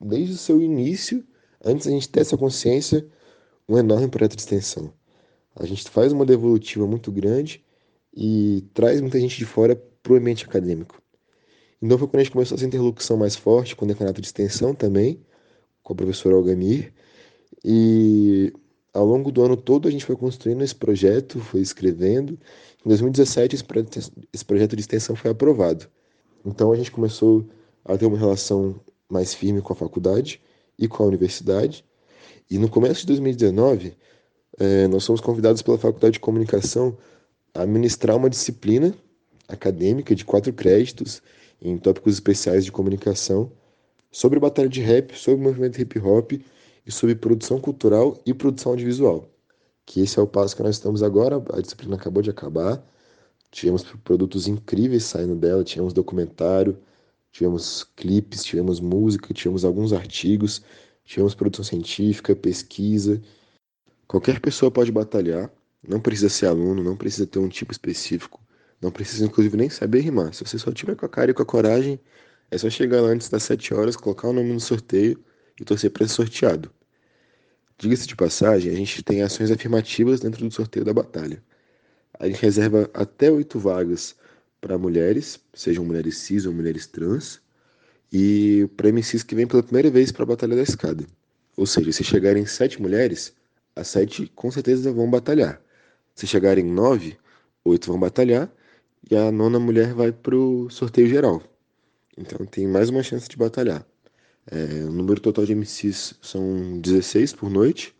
desde 0.00 0.32
o 0.32 0.38
seu 0.38 0.62
início, 0.62 1.22
antes 1.62 1.84
da 1.84 1.92
gente 1.92 2.08
ter 2.08 2.20
essa 2.20 2.34
consciência, 2.34 3.06
um 3.68 3.76
enorme 3.76 4.08
projeto 4.08 4.36
de 4.36 4.40
extensão. 4.40 4.90
A 5.54 5.66
gente 5.66 5.86
faz 5.90 6.12
uma 6.12 6.24
devolutiva 6.24 6.86
muito 6.86 7.12
grande 7.12 7.62
e 8.16 8.64
traz 8.72 9.02
muita 9.02 9.20
gente 9.20 9.36
de 9.36 9.44
fora 9.44 9.76
para 10.02 10.14
o 10.14 10.16
ambiente 10.16 10.46
acadêmico. 10.46 11.02
Então 11.82 11.98
foi 11.98 12.08
quando 12.08 12.20
a 12.20 12.22
gente 12.24 12.32
começou 12.32 12.56
essa 12.56 12.66
interlocução 12.66 13.18
mais 13.18 13.36
forte 13.36 13.76
com 13.76 13.84
o 13.84 13.88
decanato 13.88 14.22
de 14.22 14.28
extensão 14.28 14.74
também, 14.74 15.20
com 15.82 15.92
a 15.92 15.96
professora 15.96 16.34
Algamir, 16.34 16.94
e 17.62 18.50
ao 18.96 19.04
longo 19.04 19.30
do 19.30 19.42
ano 19.42 19.56
todo 19.56 19.86
a 19.86 19.90
gente 19.90 20.04
foi 20.04 20.16
construindo 20.16 20.64
esse 20.64 20.74
projeto, 20.74 21.38
foi 21.38 21.60
escrevendo. 21.60 22.38
Em 22.84 22.88
2017 22.88 23.54
esse, 23.54 24.44
projeto, 24.44 24.74
de 24.74 24.80
extensão 24.80 25.14
foi 25.14 25.30
aprovado. 25.30 25.86
Então 26.44 26.72
a 26.72 26.76
gente 26.76 26.90
começou 26.90 27.46
a 27.84 27.96
ter 27.96 28.06
uma 28.06 28.18
relação 28.18 28.80
mais 29.08 29.34
firme 29.34 29.60
com 29.60 29.72
a 29.72 29.76
faculdade 29.76 30.40
e 30.78 30.88
com 30.88 31.02
a 31.02 31.06
universidade. 31.06 31.84
E 32.50 32.58
no 32.58 32.68
começo 32.68 33.00
de 33.00 33.08
2019 33.08 33.94
eh, 34.58 34.88
nós 34.88 35.04
fomos 35.04 35.20
convidados 35.20 35.60
pela 35.60 35.76
Faculdade 35.76 36.14
de 36.14 36.20
Comunicação 36.20 36.96
a 37.52 37.66
ministrar 37.66 38.16
uma 38.16 38.30
disciplina 38.30 38.94
acadêmica 39.46 40.14
de 40.14 40.24
quatro 40.24 40.52
créditos 40.52 41.22
em 41.60 41.76
tópicos 41.76 42.14
especiais 42.14 42.64
de 42.64 42.72
comunicação 42.72 43.52
sobre 44.10 44.40
batalha 44.40 44.68
de 44.68 44.80
rap, 44.80 45.16
sobre 45.18 45.40
o 45.40 45.44
movimento 45.44 45.80
hip 45.80 45.98
hop 45.98 46.32
e 46.86 46.92
sobre 46.92 47.16
produção 47.16 47.60
cultural 47.60 48.16
e 48.24 48.32
produção 48.32 48.72
audiovisual. 48.72 49.28
Que 49.84 50.00
esse 50.00 50.18
é 50.18 50.22
o 50.22 50.26
passo 50.26 50.54
que 50.56 50.62
nós 50.62 50.76
estamos 50.76 51.02
agora, 51.02 51.42
a 51.52 51.60
disciplina 51.60 51.96
acabou 51.96 52.22
de 52.22 52.30
acabar. 52.30 52.82
Tivemos 53.50 53.82
produtos 54.04 54.46
incríveis 54.46 55.04
saindo 55.04 55.34
dela, 55.34 55.64
tivemos 55.64 55.92
documentário, 55.92 56.78
tivemos 57.32 57.84
clipes, 57.96 58.44
tivemos 58.44 58.80
música, 58.80 59.32
tivemos 59.34 59.64
alguns 59.64 59.92
artigos, 59.92 60.62
tivemos 61.04 61.34
produção 61.34 61.64
científica, 61.64 62.34
pesquisa. 62.34 63.20
Qualquer 64.06 64.40
pessoa 64.40 64.70
pode 64.70 64.92
batalhar, 64.92 65.50
não 65.86 66.00
precisa 66.00 66.28
ser 66.28 66.46
aluno, 66.46 66.82
não 66.82 66.96
precisa 66.96 67.26
ter 67.26 67.38
um 67.38 67.48
tipo 67.48 67.72
específico, 67.72 68.40
não 68.80 68.90
precisa 68.90 69.24
inclusive 69.24 69.56
nem 69.56 69.68
saber 69.70 70.00
rimar. 70.00 70.34
Se 70.34 70.44
você 70.44 70.58
só 70.58 70.72
tiver 70.72 70.96
com 70.96 71.06
a 71.06 71.08
cara 71.08 71.30
e 71.30 71.34
com 71.34 71.42
a 71.42 71.46
coragem, 71.46 72.00
é 72.50 72.58
só 72.58 72.70
chegar 72.70 73.00
lá 73.00 73.08
antes 73.08 73.28
das 73.28 73.42
7 73.44 73.74
horas, 73.74 73.96
colocar 73.96 74.28
o 74.28 74.32
nome 74.32 74.52
no 74.52 74.60
sorteio 74.60 75.22
e 75.60 75.64
torcer 75.64 75.90
para 75.90 76.06
ser 76.06 76.14
sorteado. 76.14 76.70
Diga-se 77.78 78.06
de 78.06 78.16
passagem, 78.16 78.72
a 78.72 78.74
gente 78.74 79.02
tem 79.02 79.22
ações 79.22 79.50
afirmativas 79.50 80.20
dentro 80.20 80.46
do 80.48 80.54
sorteio 80.54 80.84
da 80.84 80.94
batalha. 80.94 81.42
A 82.18 82.26
gente 82.26 82.40
reserva 82.40 82.90
até 82.94 83.30
oito 83.30 83.58
vagas 83.58 84.16
para 84.60 84.78
mulheres, 84.78 85.38
sejam 85.52 85.84
mulheres 85.84 86.16
cis 86.18 86.46
ou 86.46 86.54
mulheres 86.54 86.86
trans, 86.86 87.40
e 88.10 88.66
para 88.76 88.88
MCs 88.88 89.22
que 89.22 89.34
vêm 89.34 89.46
pela 89.46 89.62
primeira 89.62 89.90
vez 89.90 90.10
para 90.10 90.22
a 90.22 90.26
Batalha 90.26 90.56
da 90.56 90.62
Escada. 90.62 91.04
Ou 91.54 91.66
seja, 91.66 91.92
se 91.92 92.02
chegarem 92.02 92.46
sete 92.46 92.80
mulheres, 92.80 93.34
as 93.74 93.88
sete 93.88 94.26
com 94.34 94.50
certeza 94.50 94.90
vão 94.90 95.10
batalhar. 95.10 95.60
Se 96.14 96.26
chegarem 96.26 96.64
nove, 96.64 97.18
oito 97.62 97.88
vão 97.88 98.00
batalhar, 98.00 98.50
e 99.10 99.14
a 99.16 99.30
nona 99.30 99.60
mulher 99.60 99.92
vai 99.92 100.12
para 100.12 100.34
o 100.34 100.70
sorteio 100.70 101.08
geral. 101.08 101.42
Então 102.16 102.46
tem 102.46 102.66
mais 102.66 102.88
uma 102.88 103.02
chance 103.02 103.28
de 103.28 103.36
batalhar. 103.36 103.86
É, 104.48 104.84
o 104.84 104.92
número 104.92 105.20
total 105.20 105.44
de 105.44 105.54
MCs 105.54 106.14
são 106.22 106.80
16 106.80 107.32
por 107.32 107.50
noite 107.50 107.94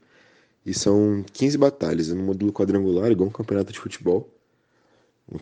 e 0.65 0.73
são 0.73 1.25
15 1.33 1.59
batalhas, 1.59 2.09
no 2.09 2.23
módulo 2.23 2.53
quadrangular, 2.53 3.11
igual 3.11 3.29
um 3.29 3.33
campeonato 3.33 3.73
de 3.73 3.79
futebol. 3.79 4.33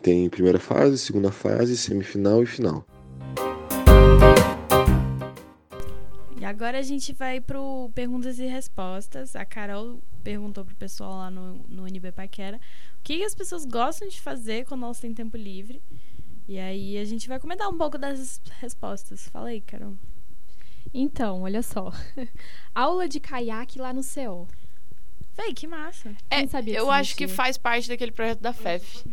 Tem 0.01 0.27
primeira 0.29 0.59
fase, 0.59 0.97
segunda 0.97 1.31
fase, 1.31 1.77
semifinal 1.77 2.41
e 2.41 2.45
final. 2.47 2.85
E 6.39 6.43
agora 6.43 6.79
a 6.79 6.81
gente 6.81 7.13
vai 7.13 7.39
pro 7.39 7.91
perguntas 7.93 8.39
e 8.39 8.45
respostas. 8.45 9.35
A 9.35 9.45
Carol 9.45 9.99
perguntou 10.23 10.65
pro 10.65 10.75
pessoal 10.75 11.11
lá 11.11 11.31
no, 11.31 11.59
no 11.69 11.87
NB 11.87 12.11
Paquera 12.11 12.57
o 12.99 13.03
que, 13.03 13.17
que 13.17 13.23
as 13.23 13.35
pessoas 13.35 13.63
gostam 13.63 14.07
de 14.07 14.19
fazer 14.19 14.65
quando 14.65 14.85
elas 14.85 14.99
têm 14.99 15.13
tempo 15.13 15.37
livre. 15.37 15.81
E 16.47 16.57
aí 16.59 16.97
a 16.97 17.05
gente 17.05 17.27
vai 17.27 17.39
comentar 17.39 17.69
um 17.69 17.77
pouco 17.77 17.97
das 17.97 18.41
respostas. 18.59 19.27
Fala 19.29 19.49
aí, 19.49 19.61
Carol. 19.61 19.95
Então, 20.93 21.41
olha 21.43 21.61
só. 21.61 21.91
Aula 22.73 23.07
de 23.07 23.19
caiaque 23.19 23.79
lá 23.79 23.91
no 23.93 24.01
CO. 24.01 24.47
Véi, 25.35 25.53
que 25.53 25.67
massa. 25.67 26.09
É, 26.29 26.37
Quem 26.39 26.47
sabia 26.47 26.77
eu 26.77 26.89
acho 26.89 27.15
que 27.15 27.27
faz 27.27 27.57
parte 27.57 27.89
daquele 27.89 28.11
projeto 28.11 28.39
da 28.39 28.53
FEF. 28.53 29.03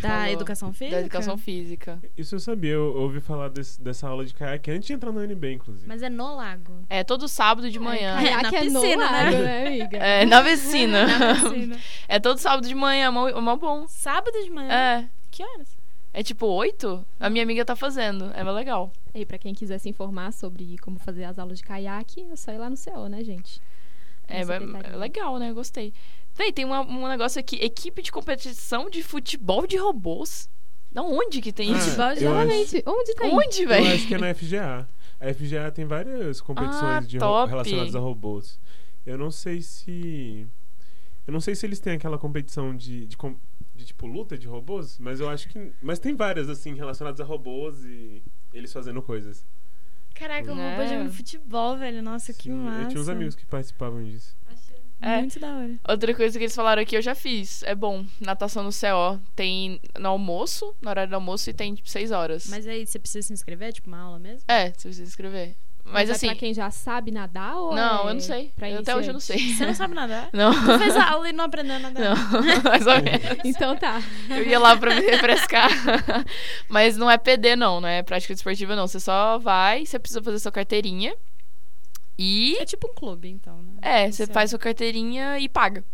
Da 0.00 0.08
falou. 0.08 0.26
educação 0.32 0.72
física? 0.72 0.94
Da 0.96 1.00
educação 1.00 1.36
física. 1.36 1.98
Isso 2.16 2.36
eu 2.36 2.38
sabia, 2.38 2.70
eu 2.72 2.94
ouvi 2.96 3.18
falar 3.20 3.48
desse- 3.48 3.82
dessa 3.82 4.06
aula 4.06 4.24
de 4.24 4.32
caiaque 4.32 4.70
antes 4.70 4.86
de 4.86 4.92
entrar 4.92 5.10
no 5.10 5.18
UNB, 5.18 5.54
inclusive. 5.54 5.88
Mas 5.88 6.02
é 6.02 6.08
no 6.08 6.36
lago. 6.36 6.84
É 6.88 7.02
todo 7.02 7.26
sábado 7.26 7.68
de 7.68 7.80
manhã. 7.80 8.16
É, 8.20 8.22
Caiaque 8.22 8.42
na 8.42 8.58
é 8.58 8.64
no 8.70 8.80
piscina, 8.80 9.10
né? 9.10 9.24
lago, 9.24 9.36
né, 9.42 9.66
amiga? 9.66 9.96
É, 9.96 10.24
na 10.24 10.40
vecina. 10.42 11.06
Na 11.18 11.34
piscina. 11.34 11.76
É 12.06 12.20
todo 12.20 12.38
sábado 12.38 12.68
de 12.68 12.74
manhã, 12.76 13.10
mó, 13.10 13.28
mó 13.40 13.56
bom. 13.56 13.88
Sábado 13.88 14.40
de 14.44 14.50
manhã? 14.50 14.70
É. 14.72 15.08
Que 15.32 15.42
horas? 15.42 15.76
É 16.14 16.22
tipo 16.22 16.46
oito? 16.46 17.04
A 17.18 17.30
minha 17.30 17.42
amiga 17.42 17.64
tá 17.64 17.74
fazendo. 17.74 18.30
É 18.34 18.42
legal. 18.44 18.92
E 19.14 19.24
pra 19.24 19.38
quem 19.38 19.54
quiser 19.54 19.78
se 19.78 19.88
informar 19.88 20.32
sobre 20.32 20.76
como 20.78 20.98
fazer 20.98 21.24
as 21.24 21.38
aulas 21.38 21.58
de 21.58 21.64
caiaque, 21.64 22.26
é 22.30 22.36
só 22.36 22.52
ir 22.52 22.58
lá 22.58 22.68
no 22.68 22.76
CO, 22.76 23.08
né, 23.08 23.24
gente? 23.24 23.60
É, 24.28 24.42
é 24.42 24.96
legal, 24.96 25.38
né? 25.38 25.52
Gostei. 25.52 25.92
Véi, 26.34 26.52
tem 26.52 26.64
uma- 26.64 26.80
um 26.82 27.08
negócio 27.08 27.38
aqui. 27.40 27.56
Equipe 27.56 28.02
de 28.02 28.12
competição 28.12 28.88
de 28.90 29.02
futebol 29.02 29.66
de 29.66 29.76
robôs. 29.76 30.48
Da 30.90 31.02
onde 31.02 31.40
que 31.40 31.52
tem 31.52 31.72
Ah, 31.74 31.78
isso? 31.78 31.90
Futebol 31.90 32.14
de 32.14 32.24
eu 32.24 32.32
acho- 32.34 32.50
Exatamente. 32.50 32.82
Onde 32.86 33.14
tá 33.14 33.24
Onde, 33.26 33.62
Eu 33.62 33.68
velho? 33.68 33.94
acho 33.94 34.06
que 34.06 34.14
é 34.14 34.18
na 34.18 34.28
FGA. 34.34 34.88
A 35.20 35.28
FGA 35.32 35.70
tem 35.70 35.84
várias 35.86 36.40
competições 36.40 36.82
Ah, 36.82 37.00
de 37.00 37.18
top. 37.18 37.50
relacionadas 37.50 37.94
a 37.94 37.98
robôs. 38.00 38.58
Eu 39.06 39.16
não 39.16 39.30
sei 39.30 39.62
se. 39.62 40.46
Eu 41.26 41.32
não 41.32 41.40
sei 41.40 41.54
se 41.54 41.64
eles 41.64 41.80
têm 41.80 41.94
aquela 41.94 42.18
competição 42.18 42.76
de, 42.76 43.06
de, 43.06 43.16
com- 43.16 43.36
de, 43.74 43.84
tipo 43.84 44.06
luta 44.06 44.36
de 44.36 44.46
robôs, 44.46 44.98
mas 44.98 45.20
eu 45.20 45.28
acho 45.28 45.48
que. 45.48 45.72
Mas 45.82 45.98
tem 45.98 46.14
várias, 46.14 46.48
assim, 46.48 46.74
relacionadas 46.74 47.20
a 47.20 47.24
robôs 47.24 47.84
e 47.84 48.22
eles 48.52 48.72
fazendo 48.72 49.00
coisas. 49.02 49.44
Caraca, 50.14 50.52
É. 50.52 50.76
vou 50.76 50.86
jogando 50.86 51.12
futebol, 51.12 51.76
velho. 51.78 52.02
Nossa, 52.02 52.32
que 52.32 52.44
Sim, 52.44 52.52
massa. 52.52 52.82
eu 52.82 52.88
tinha 52.88 53.00
uns 53.00 53.08
amigos 53.08 53.34
que 53.34 53.46
participavam 53.46 54.02
disso. 54.04 54.36
É. 55.00 55.18
Muito 55.18 55.40
da 55.40 55.56
hora. 55.56 55.74
Outra 55.88 56.14
coisa 56.14 56.38
que 56.38 56.44
eles 56.44 56.54
falaram 56.54 56.80
aqui, 56.80 56.96
eu 56.96 57.02
já 57.02 57.12
fiz. 57.12 57.64
É 57.64 57.74
bom. 57.74 58.06
Natação 58.20 58.62
no 58.62 58.70
CO. 58.70 59.18
Tem 59.34 59.80
no 59.98 60.10
almoço, 60.10 60.76
no 60.80 60.88
horário 60.88 61.10
do 61.10 61.14
almoço, 61.16 61.50
e 61.50 61.52
tem 61.52 61.74
tipo, 61.74 61.88
seis 61.90 62.12
horas. 62.12 62.46
Mas 62.48 62.68
aí 62.68 62.86
você 62.86 63.00
precisa 63.00 63.26
se 63.26 63.32
inscrever? 63.32 63.72
Tipo, 63.72 63.88
uma 63.88 63.98
aula 63.98 64.20
mesmo? 64.20 64.44
É, 64.46 64.66
você 64.66 64.88
precisa 64.88 65.02
inscrever. 65.02 65.56
Mas, 65.84 66.08
é 66.08 66.12
assim. 66.12 66.26
pra 66.26 66.36
quem 66.36 66.54
já 66.54 66.70
sabe 66.70 67.10
nadar 67.10 67.56
ou 67.56 67.74
Não, 67.74 68.06
é 68.06 68.10
eu 68.10 68.14
não 68.14 68.20
sei. 68.20 68.52
pra 68.56 68.70
Eu 68.70 68.80
até 68.80 68.96
hoje 68.96 69.08
eu 69.08 69.12
não 69.12 69.20
sei. 69.20 69.54
Você 69.54 69.66
não 69.66 69.74
sabe 69.74 69.94
nadar? 69.94 70.30
Não. 70.32 70.52
Tu 70.52 70.78
fez 70.78 70.96
a 70.96 71.10
aula 71.10 71.28
e 71.28 71.32
não 71.32 71.44
aprendeu 71.44 71.76
a 71.76 71.78
nadar? 71.78 72.02
Não, 72.02 72.14
mais 72.64 72.86
ou 72.86 73.02
menos. 73.02 73.22
Então 73.44 73.76
tá. 73.76 74.00
Eu 74.30 74.44
ia 74.44 74.58
lá 74.58 74.76
pra 74.76 74.94
me 74.94 75.00
refrescar. 75.00 75.70
Mas 76.68 76.96
não 76.96 77.10
é 77.10 77.18
PD, 77.18 77.56
não. 77.56 77.80
Não 77.80 77.88
é 77.88 78.02
prática 78.02 78.32
esportiva, 78.32 78.74
não. 78.76 78.86
Você 78.86 79.00
só 79.00 79.38
vai, 79.38 79.84
você 79.84 79.98
precisa 79.98 80.22
fazer 80.22 80.38
sua 80.38 80.52
carteirinha. 80.52 81.14
E. 82.18 82.56
É 82.58 82.64
tipo 82.64 82.88
um 82.88 82.94
clube, 82.94 83.28
então, 83.28 83.60
né? 83.62 83.72
É, 83.82 84.10
você 84.10 84.26
faz 84.26 84.50
sua 84.50 84.58
carteirinha 84.58 85.38
e 85.38 85.48
paga. 85.48 85.84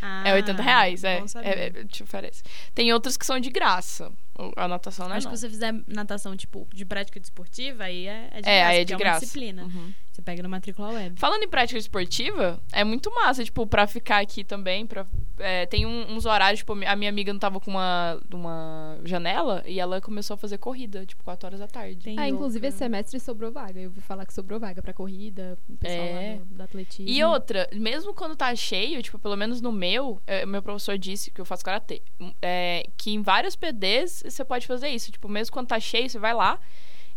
Ah, 0.00 0.22
é 0.24 0.34
80 0.34 0.62
reais, 0.62 1.04
é. 1.04 1.22
é, 1.42 1.66
é 1.66 1.70
te 1.84 2.02
oferece. 2.02 2.42
Tem 2.74 2.92
outros 2.92 3.16
que 3.16 3.26
são 3.26 3.40
de 3.40 3.50
graça. 3.50 4.12
A 4.56 4.68
natação 4.68 5.06
é 5.06 5.08
não. 5.08 5.16
que 5.16 5.22
se 5.22 5.28
você 5.28 5.48
fizer 5.48 5.74
natação, 5.86 6.36
tipo, 6.36 6.66
de 6.72 6.84
prática 6.84 7.18
desportiva, 7.18 7.84
aí 7.84 8.06
é, 8.06 8.28
é 8.32 8.40
de 8.40 8.48
É, 8.48 8.58
graça. 8.58 8.68
aí 8.70 8.78
é 8.80 8.84
de 8.84 8.92
porque 8.92 9.02
graça. 9.04 9.16
uma 9.16 9.20
disciplina. 9.20 9.62
Uhum. 9.64 9.92
Você 10.12 10.22
pega 10.22 10.42
no 10.42 10.48
matrícula 10.48 10.88
web. 10.90 11.18
Falando 11.18 11.44
em 11.44 11.48
prática 11.48 11.78
esportiva, 11.78 12.60
é 12.72 12.82
muito 12.82 13.12
massa, 13.14 13.44
tipo, 13.44 13.64
pra 13.66 13.86
ficar 13.86 14.18
aqui 14.20 14.42
também. 14.42 14.84
Pra, 14.84 15.06
é, 15.38 15.64
tem 15.66 15.86
um- 15.86 16.12
uns 16.12 16.26
horários, 16.26 16.58
tipo, 16.60 16.72
a 16.72 16.96
minha 16.96 17.08
amiga 17.08 17.32
não 17.32 17.38
tava 17.38 17.60
com 17.60 17.70
uma, 17.70 18.20
uma 18.32 18.98
janela 19.04 19.62
e 19.64 19.78
ela 19.78 20.00
começou 20.00 20.34
a 20.34 20.36
fazer 20.36 20.58
corrida, 20.58 21.06
tipo, 21.06 21.22
4 21.22 21.46
horas 21.46 21.60
da 21.60 21.68
tarde. 21.68 21.96
Tem 22.02 22.18
Ah, 22.18 22.28
inclusive 22.28 22.66
esse 22.66 22.78
semestre 22.78 23.20
sobrou 23.20 23.52
vaga. 23.52 23.78
Eu 23.80 23.90
ouvi 23.90 24.00
falar 24.00 24.26
que 24.26 24.34
sobrou 24.34 24.58
vaga 24.58 24.82
pra 24.82 24.92
corrida, 24.92 25.56
o 25.68 25.76
pessoal 25.76 26.00
É. 26.06 26.30
lá 26.32 26.44
do, 26.44 26.54
do 26.56 26.62
atletismo. 26.64 27.08
E 27.08 27.22
outra, 27.22 27.68
mesmo 27.72 28.12
quando 28.12 28.34
tá 28.34 28.52
cheio, 28.56 29.00
tipo, 29.02 29.18
pelo 29.20 29.36
menos 29.36 29.60
no 29.60 29.70
meu, 29.70 30.20
é, 30.26 30.44
meu 30.44 30.62
professor 30.62 30.98
disse 30.98 31.30
que 31.30 31.40
eu 31.40 31.44
faço 31.44 31.64
karatê, 31.64 32.02
é, 32.42 32.88
que 32.96 33.12
em 33.12 33.22
vários 33.22 33.54
PDs 33.54 34.24
você 34.30 34.44
pode 34.44 34.66
fazer 34.66 34.88
isso. 34.88 35.10
Tipo, 35.12 35.28
mesmo 35.28 35.52
quando 35.52 35.68
tá 35.68 35.78
cheio, 35.80 36.08
você 36.08 36.18
vai 36.18 36.34
lá 36.34 36.58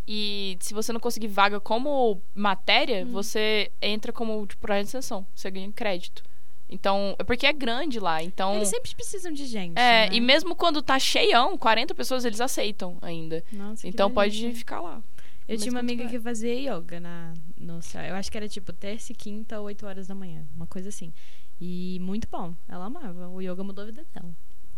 e 0.08 0.58
se 0.60 0.74
você 0.74 0.92
não 0.92 1.00
conseguir 1.00 1.28
vaga 1.28 1.60
como 1.60 2.22
matéria, 2.34 3.06
você 3.06 3.72
entra 3.82 4.12
como 4.12 4.46
tipo, 4.48 4.62
projeto 4.62 4.84
de 4.84 4.88
extensão. 4.88 5.26
Você 5.36 5.50
ganha 5.52 5.72
crédito. 5.72 6.24
Então, 6.70 7.16
é 7.20 7.24
porque 7.24 7.46
é 7.46 7.52
grande 7.54 8.00
lá. 8.00 8.24
Então, 8.24 8.56
Eles 8.56 8.70
sempre 8.70 8.96
precisam 8.96 9.32
de 9.34 9.46
gente. 9.46 9.78
é, 9.78 10.10
né? 10.10 10.16
e 10.16 10.22
mesmo 10.22 10.56
quando 10.56 10.82
tá 10.82 10.98
cheião, 10.98 11.58
40 11.58 11.94
pessoas 11.94 12.24
eles 12.24 12.40
aceitam 12.40 12.98
ainda. 13.02 13.44
Nossa, 13.52 13.88
Então 13.88 14.10
pode 14.10 14.40
delícia. 14.40 14.58
ficar 14.60 14.80
lá. 14.80 15.02
Eu 15.48 15.58
tinha 15.58 15.72
uma 15.72 15.82
amiga 15.82 16.08
que 16.08 16.18
fazia 16.18 16.54
yoga 16.54 17.00
na, 17.02 17.34
no 17.58 17.82
céu. 17.82 18.02
Eu 18.04 18.16
acho 18.16 18.32
que 18.32 18.38
era 18.38 18.48
tipo 18.48 18.72
terça 18.72 19.12
e 19.12 19.16
quinta, 19.16 19.60
8 19.60 19.86
horas 19.86 20.08
da 20.08 20.16
manhã. 20.16 20.46
Uma 20.56 20.66
coisa 20.66 20.88
assim. 20.88 21.12
E 21.60 22.00
muito 22.02 22.26
bom. 22.32 22.56
Ela 22.70 22.86
amava. 22.86 23.28
O 23.28 23.42
yoga 23.42 23.62
mudou 23.64 23.84
a 23.84 23.88
vida 23.88 24.06
dela. 24.14 24.34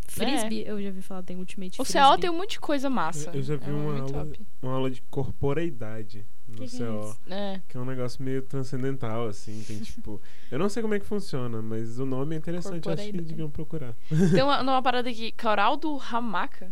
Frisbee, 0.08 0.64
eu 0.66 0.82
já 0.82 0.92
vi 0.92 1.02
falar, 1.02 1.24
tem 1.24 1.36
Ultimate 1.38 1.82
O 1.82 1.86
Frisbee. 1.86 2.02
CO 2.12 2.18
tem 2.18 2.30
um 2.30 2.38
monte 2.38 2.52
de 2.52 2.60
coisa 2.60 2.90
massa. 2.90 3.32
Eu 3.34 3.42
já 3.42 3.56
vi 3.56 3.70
É 3.70 3.74
uma 3.74 3.94
aula, 4.02 4.12
top. 4.12 4.40
uma 4.62 4.72
aula 4.74 4.90
de 4.92 5.02
corporeidade 5.10 6.26
no 6.48 6.56
Que 6.56 6.68
que 6.68 6.76
é 6.84 6.86
CO. 6.88 7.00
isso? 7.02 7.20
É. 7.30 7.62
Que 7.68 7.78
é 7.78 7.80
um 7.80 7.86
negócio 7.86 8.24
meio 8.24 8.42
transcendental, 8.44 9.28
assim. 9.28 9.64
Tem 9.68 9.78
tipo. 9.82 10.22
Eu 10.52 10.60
não 10.60 10.70
sei 10.70 10.82
como 10.82 10.94
é 10.94 11.00
que 11.00 11.06
funciona, 11.06 11.62
mas 11.62 12.00
o 12.00 12.06
nome 12.06 12.36
é 12.36 12.38
interessante. 12.38 12.88
Acho 12.90 13.04
que 13.04 13.22
deviam 13.22 13.50
procurar. 13.50 13.94
Tem 14.32 14.44
uma, 14.44 14.62
uma 14.64 14.82
parada 14.82 15.10
aqui, 15.10 15.32
Coral 15.32 15.78
do 15.78 16.00
Hamaka. 16.12 16.72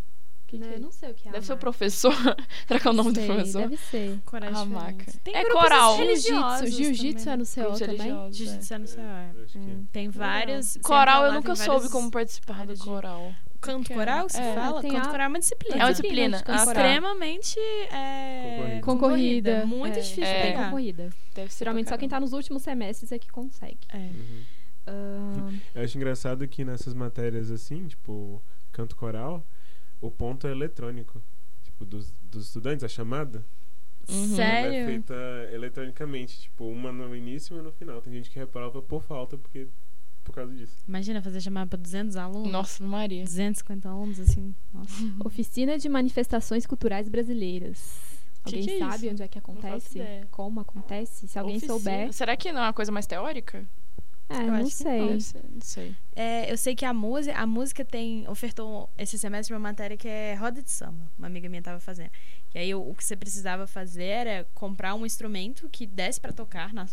Que 0.52 0.58
que 0.60 0.66
Né, 0.66 0.74
é? 0.76 0.80
não 0.80 0.92
sei 0.92 1.12
o 1.12 1.14
que 1.14 1.30
é. 1.30 1.32
Deve 1.32 1.46
ser 1.46 1.54
o 1.54 1.58
professor. 1.58 2.14
Será 2.68 2.78
que 2.80 2.86
é 2.88 2.92
o 2.92 2.94
nome 2.94 3.14
Sei, 3.16 3.26
do 3.26 3.34
professor? 3.34 3.62
Deve 3.62 3.78
ser. 3.78 4.20
Coragem 4.26 4.62
Hamaca. 4.62 4.92
diferente. 4.98 5.20
Tem 5.20 5.36
É 5.36 5.46
coral. 5.50 5.96
Jiu-jitsu. 5.96 6.30
religiosos 6.34 6.74
Jiu-jitsu 6.76 7.30
é 7.30 7.38
no 7.38 7.46
CO 7.46 7.80
também? 7.80 8.34
Jiu-jitsu 8.34 8.74
é 8.74 8.78
no 8.78 8.86
é. 8.86 8.88
Que 9.48 9.58
é. 9.58 9.62
Hum, 9.62 9.86
Tem 9.94 10.10
vários. 10.10 10.66
você 10.74 10.80
Coral 10.80 11.26
eu 11.28 11.34
nunca 11.34 11.56
soube 11.56 11.90
como 11.90 12.12
participar 12.12 12.66
do 12.68 12.78
coral. 12.78 13.34
Canto 13.62 13.88
que 13.88 13.94
coral, 13.94 14.26
que 14.26 14.34
se 14.34 14.42
É, 14.42 14.56
fala? 14.56 14.82
Canto 14.82 14.98
a- 14.98 15.06
coral 15.06 15.22
é 15.22 15.28
uma 15.30 15.40
disciplina. 15.40 15.76
É 15.76 15.86
uma 15.86 15.92
disciplina. 15.92 16.44
Ah, 16.48 16.64
extremamente 16.64 17.60
é, 17.92 18.82
Concorrida. 18.84 19.66
Muito 19.66 19.98
É, 19.98 20.02
difícil 20.02 20.24
é. 20.26 20.42
pegar. 20.48 20.64
concorrida. 20.66 21.10
Deve 21.36 21.54
ser 21.54 21.60
Geralmente 21.60 21.88
só 21.90 21.96
quem 21.98 22.10
tá 22.10 22.16
caramba. 22.16 22.26
nos 22.26 22.34
últimos 22.34 22.62
semestres 22.64 23.12
é 23.12 23.20
que 23.20 23.30
consegue. 23.30 23.78
É. 23.94 23.98
Uhum. 23.98 24.44
Ahn, 24.88 25.60
Eu 25.76 25.84
acho 25.84 25.96
engraçado 25.98 26.48
que 26.48 26.66
nessas 26.66 26.94
matérias 26.94 27.52
assim, 27.52 27.88
tipo, 27.88 28.42
canto 28.72 28.96
coral, 28.96 29.46
o 30.02 30.10
ponto 30.12 30.48
é 30.48 30.52
eletrônico. 30.52 31.22
Tipo, 31.64 31.86
dos, 31.86 32.12
dos 32.24 32.48
estudantes, 32.48 32.84
a 32.84 32.88
chamada. 32.90 33.46
Uhum. 34.10 34.24
Ela 34.24 34.34
é 34.34 34.36
Sério? 34.36 34.86
feita 34.88 35.14
eletronicamente, 35.54 36.42
tipo, 36.42 36.66
uma 36.68 36.92
no 36.92 37.16
início 37.16 37.54
e 37.54 37.58
uma 37.58 37.64
no 37.64 37.72
final. 37.72 38.02
Tem 38.02 38.12
gente 38.14 38.30
que 38.30 38.40
reprova 38.40 38.82
por 38.82 39.04
falta, 39.04 39.38
porque 39.38 39.68
por 40.24 40.34
causa 40.34 40.54
disso. 40.54 40.76
Imagina 40.88 41.22
fazer 41.22 41.42
chamada 41.42 41.68
pra 41.68 41.78
200 41.78 42.16
alunos. 42.16 42.52
Nossa, 42.52 42.84
Maria. 42.84 43.24
250 43.24 43.90
alunos, 43.90 44.20
assim. 44.20 44.54
Nossa. 44.74 44.94
Oficina 45.24 45.78
de 45.78 45.88
Manifestações 45.90 46.66
Culturais 46.66 47.08
Brasileiras. 47.10 48.00
Que 48.44 48.56
Alguém 48.56 48.64
que 48.64 48.72
é 48.74 48.80
sabe 48.80 49.06
isso? 49.06 49.14
onde 49.14 49.24
é 49.24 49.28
que 49.28 49.38
acontece? 49.38 50.00
Como 50.32 50.60
acontece? 50.60 51.28
Se 51.28 51.38
alguém 51.38 51.58
Oficina. 51.58 51.74
souber. 51.74 52.14
Será 52.14 52.36
que 52.36 52.52
não 52.52 52.62
é 52.62 52.66
uma 52.66 52.74
coisa 52.74 52.92
mais 52.92 53.06
teórica? 53.06 53.64
É, 54.32 54.42
Eu 54.44 54.48
não 54.48 54.54
acho 54.56 54.66
que 54.66 54.72
sei. 54.72 55.20
Ser, 55.22 55.42
não 55.52 55.62
sei. 55.62 55.96
É, 56.16 56.52
eu 56.52 56.58
sei 56.58 56.76
que 56.76 56.86
a 56.86 56.94
música, 56.94 57.38
a 57.38 57.46
música 57.48 57.86
tem 57.86 58.28
ofertou 58.28 58.90
esse 58.98 59.18
semestre 59.18 59.54
uma 59.54 59.60
matéria 59.60 59.96
que 59.98 60.08
é 60.08 60.34
roda 60.36 60.62
de 60.62 60.70
samba. 60.72 61.10
Uma 61.18 61.28
amiga 61.28 61.48
minha 61.50 61.62
tava 61.62 61.80
fazendo. 61.80 62.12
E 62.54 62.60
aí 62.60 62.76
o, 62.76 62.82
o 62.90 62.94
que 62.94 63.04
você 63.04 63.16
precisava 63.16 63.66
fazer 63.66 64.04
era 64.04 64.48
comprar 64.54 64.94
um 64.96 65.06
instrumento 65.06 65.70
que 65.70 65.86
desse 65.88 66.20
pra 66.20 66.32
tocar 66.34 66.74
na, 66.74 66.86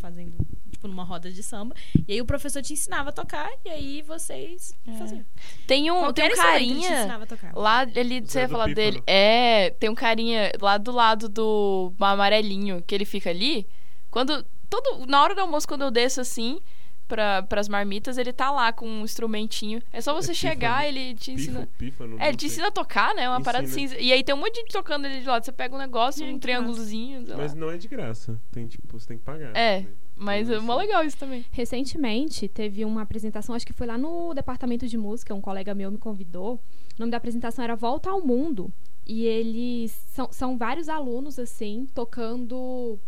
fazendo 0.00 0.32
tipo 0.70 0.86
numa 0.86 1.02
roda 1.04 1.30
de 1.30 1.42
samba. 1.42 1.74
E 2.06 2.12
aí 2.14 2.20
o 2.20 2.24
professor 2.24 2.62
te 2.62 2.72
ensinava 2.72 3.10
a 3.10 3.12
tocar 3.12 3.50
e 3.64 3.68
aí 3.68 4.02
vocês 4.02 4.74
É. 4.86 4.92
faziam. 4.96 5.24
Tem 5.66 5.90
um, 5.90 5.98
Qualquer 6.00 6.30
tem 6.30 6.32
um 6.32 6.42
carinha 6.42 6.98
ensinava 7.00 7.24
a 7.24 7.26
tocar. 7.26 7.52
lá, 7.56 7.82
ele, 7.94 8.20
você 8.20 8.32
Zé 8.32 8.40
ia 8.42 8.46
do 8.48 8.52
falar 8.52 8.64
Pífano. 8.66 8.74
dele. 8.90 9.02
É, 9.06 9.70
tem 9.70 9.90
um 9.90 9.94
carinha 9.94 10.52
lá 10.60 10.78
do 10.78 10.92
lado 10.92 11.28
do 11.28 11.92
amarelinho, 11.98 12.80
que 12.82 12.94
ele 12.94 13.04
fica 13.04 13.28
ali. 13.30 13.66
Quando, 14.10 14.44
todo, 14.80 15.06
na 15.06 15.22
hora 15.22 15.34
do 15.34 15.40
almoço, 15.42 15.68
quando 15.68 15.82
eu 15.82 15.90
desço 15.90 16.20
assim, 16.22 16.58
pra, 17.06 17.42
pras 17.42 17.68
marmitas, 17.68 18.16
ele 18.16 18.32
tá 18.32 18.50
lá 18.50 18.72
com 18.72 18.88
um 18.88 19.04
instrumentinho. 19.04 19.82
É 19.92 20.00
só 20.00 20.14
você 20.14 20.30
É 20.30 20.34
chegar, 20.34 20.80
pífano. 20.80 20.98
ele 20.98 21.14
te 21.14 21.32
ensina. 21.32 21.68
Pífano, 21.76 22.12
pífano, 22.12 22.16
É, 22.18 22.28
ele 22.28 22.36
te 22.38 22.46
ensina 22.46 22.68
a 22.68 22.70
tocar, 22.70 23.14
né? 23.14 23.28
Uma 23.28 23.42
parada 23.42 23.66
cinza. 23.66 23.98
E 23.98 24.10
aí 24.10 24.24
tem 24.24 24.34
um 24.34 24.38
monte 24.38 24.54
de 24.54 24.60
gente 24.60 24.72
tocando 24.72 25.04
ali 25.04 25.20
de 25.20 25.26
lado. 25.26 25.44
Você 25.44 25.52
pega 25.52 25.74
um 25.74 25.78
negócio, 25.78 26.24
um 26.26 26.38
triângulozinho, 26.38 27.28
lá. 27.28 27.36
Mas 27.36 27.52
não 27.54 27.70
é 27.70 27.76
de 27.76 27.86
graça. 27.86 28.40
Tem, 28.50 28.66
tipo, 28.66 28.98
você 28.98 29.06
tem 29.08 29.18
que 29.18 29.24
pagar. 29.24 29.54
É. 29.54 29.80
né? 29.80 29.86
Mas 30.16 30.48
é 30.48 30.58
mó 30.58 30.76
legal 30.76 31.04
isso 31.04 31.18
também. 31.18 31.44
Recentemente 31.50 32.48
teve 32.48 32.84
uma 32.84 33.02
apresentação, 33.02 33.54
acho 33.54 33.66
que 33.66 33.72
foi 33.72 33.86
lá 33.86 33.98
no 33.98 34.32
departamento 34.32 34.86
de 34.86 34.96
música, 34.96 35.34
um 35.34 35.40
colega 35.40 35.74
meu 35.74 35.90
me 35.90 35.98
convidou. 35.98 36.54
O 36.54 37.00
nome 37.00 37.10
da 37.10 37.16
apresentação 37.18 37.62
era 37.64 37.74
Volta 37.74 38.08
ao 38.08 38.20
Mundo. 38.24 38.72
E 39.04 39.26
eles 39.26 39.90
são, 40.12 40.28
são 40.32 40.56
vários 40.56 40.88
alunos, 40.88 41.38
assim, 41.38 41.88
tocando 41.92 42.98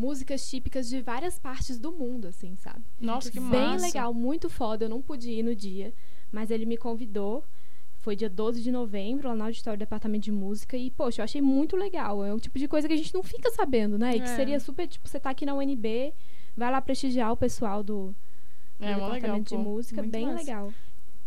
músicas 0.00 0.48
típicas 0.48 0.88
de 0.88 1.00
várias 1.02 1.38
partes 1.38 1.78
do 1.78 1.92
mundo, 1.92 2.26
assim, 2.28 2.56
sabe? 2.56 2.80
Nossa, 3.00 3.30
que 3.30 3.38
Bem 3.38 3.48
massa. 3.50 3.84
legal, 3.86 4.14
muito 4.14 4.48
foda. 4.48 4.86
Eu 4.86 4.88
não 4.88 5.02
pude 5.02 5.30
ir 5.30 5.42
no 5.42 5.54
dia, 5.54 5.92
mas 6.32 6.50
ele 6.50 6.64
me 6.64 6.76
convidou. 6.76 7.44
Foi 8.00 8.16
dia 8.16 8.30
12 8.30 8.62
de 8.62 8.70
novembro, 8.72 9.28
lá 9.28 9.34
no 9.34 9.44
auditório 9.44 9.76
do 9.76 9.80
departamento 9.80 10.24
de 10.24 10.32
música. 10.32 10.74
E, 10.74 10.90
poxa, 10.90 11.20
eu 11.20 11.24
achei 11.24 11.42
muito 11.42 11.76
legal. 11.76 12.24
É 12.24 12.32
o 12.32 12.40
tipo 12.40 12.58
de 12.58 12.66
coisa 12.66 12.88
que 12.88 12.94
a 12.94 12.96
gente 12.96 13.12
não 13.12 13.22
fica 13.22 13.50
sabendo, 13.50 13.98
né? 13.98 14.16
E 14.16 14.20
que 14.20 14.28
É. 14.28 14.36
seria 14.36 14.58
super, 14.58 14.88
tipo, 14.88 15.06
você 15.06 15.20
tá 15.20 15.28
aqui 15.28 15.44
na 15.44 15.52
UNB, 15.54 16.14
vai 16.56 16.70
lá 16.70 16.80
prestigiar 16.80 17.30
o 17.30 17.36
pessoal 17.36 17.82
do, 17.82 18.14
do 18.78 18.84
É, 18.86 18.92
mó 18.96 19.08
legal, 19.08 19.10
departamento 19.12 19.50
de 19.50 19.56
pô. 19.56 19.62
música. 19.62 20.00
Muito 20.00 20.12
bem 20.12 20.24
massa. 20.26 20.38
legal. 20.38 20.72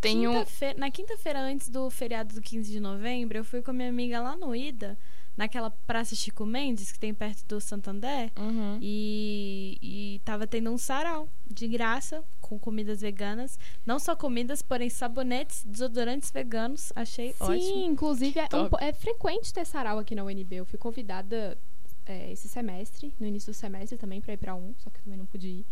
Tem 0.02 0.28
um. 0.28 0.32
Quinta-feira- 0.34 0.80
na 0.80 0.90
quinta-feira 0.92 1.40
antes 1.42 1.70
do 1.70 1.90
feriado 1.92 2.34
do 2.34 2.42
15 2.42 2.72
de 2.72 2.80
novembro, 2.80 3.38
eu 3.38 3.44
fui 3.44 3.62
com 3.62 3.70
a 3.70 3.74
minha 3.74 3.88
amiga 3.90 4.20
lá 4.20 4.36
no 4.36 4.56
Ida, 4.56 4.98
naquela 5.36 5.70
Praça 5.70 6.16
Chico 6.16 6.46
Mendes, 6.46 6.92
que 6.92 7.00
tem 7.00 7.14
perto 7.14 7.46
do 7.46 7.60
Santander. 7.60 8.32
Uhum. 8.38 8.78
E, 8.82 9.78
e 9.82 10.22
tava 10.24 10.46
tendo 10.46 10.72
um 10.72 10.78
sarau 10.78 11.28
de 11.50 11.68
graça 11.68 12.24
com 12.42 12.60
comidas 12.60 13.02
veganas. 13.02 13.58
Não 13.86 14.00
só 14.00 14.16
comidas, 14.16 14.62
porém 14.62 14.90
sabonetes, 14.90 15.64
desodorantes 15.66 16.32
veganos. 16.32 16.92
Achei 16.96 17.34
Sim, 17.34 17.44
ótimo. 17.44 17.86
inclusive 17.86 18.40
é, 18.40 18.48
um 18.56 18.70
é 18.80 18.94
frequente 18.94 19.54
ter 19.54 19.66
sarau 19.66 20.00
aqui 20.00 20.16
na 20.16 20.24
UNB. 20.24 20.56
Eu 20.56 20.66
fui 20.66 20.78
convidada 20.78 21.58
é, 22.06 22.32
esse 22.32 22.48
semestre, 22.48 23.14
no 23.20 23.26
início 23.26 23.52
do 23.52 23.56
semestre 23.56 23.98
também, 23.98 24.22
pra 24.22 24.34
ir 24.34 24.38
pra 24.38 24.56
um, 24.56 24.74
só 24.78 24.90
que 24.90 25.00
eu 25.00 25.04
também 25.04 25.18
não 25.18 25.26
pude 25.26 25.48
ir. 25.48 25.66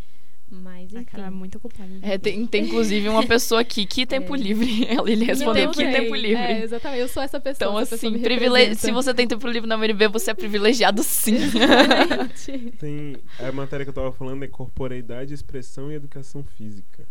Mas, 0.51 0.93
A 0.93 0.99
enfim. 0.99 1.05
cara 1.11 1.27
é 1.27 1.29
muito 1.29 1.57
ocupada. 1.57 1.89
É, 2.01 2.17
tem, 2.17 2.45
tem 2.45 2.65
inclusive 2.65 3.07
uma 3.07 3.25
pessoa 3.25 3.61
aqui 3.61 3.85
que 3.85 4.05
tempo 4.05 4.35
É. 4.35 4.37
livre. 4.37 4.83
Ela- 4.85 5.09
Ele 5.09 5.23
respondeu 5.23 5.63
Eu 5.63 5.71
que 5.71 5.77
tempo 5.89 6.13
livre. 6.13 6.43
É, 6.43 6.61
exatamente. 6.63 6.99
Eu 6.99 7.07
sou 7.07 7.23
essa 7.23 7.39
pessoa. 7.39 7.69
Então, 7.69 7.79
essa 7.79 7.95
pessoa 7.95 8.11
assim, 8.11 8.21
representa. 8.21 8.75
se 8.75 8.91
você 8.91 9.13
tem 9.13 9.25
tempo 9.27 9.47
livre 9.47 9.67
na 9.67 9.77
UNB, 9.77 10.09
você 10.09 10.31
é 10.31 10.33
privilegiado 10.33 11.01
sim. 11.03 11.35
Exatamente. 11.35 12.71
Tem. 12.77 13.15
A 13.39 13.51
matéria 13.53 13.85
que 13.85 13.89
eu 13.89 13.93
tava 13.93 14.11
falando 14.11 14.43
é 14.43 14.47
corporeidade, 14.47 15.33
expressão 15.33 15.89
e 15.91 15.95
educação 15.95 16.43
física. 16.43 17.05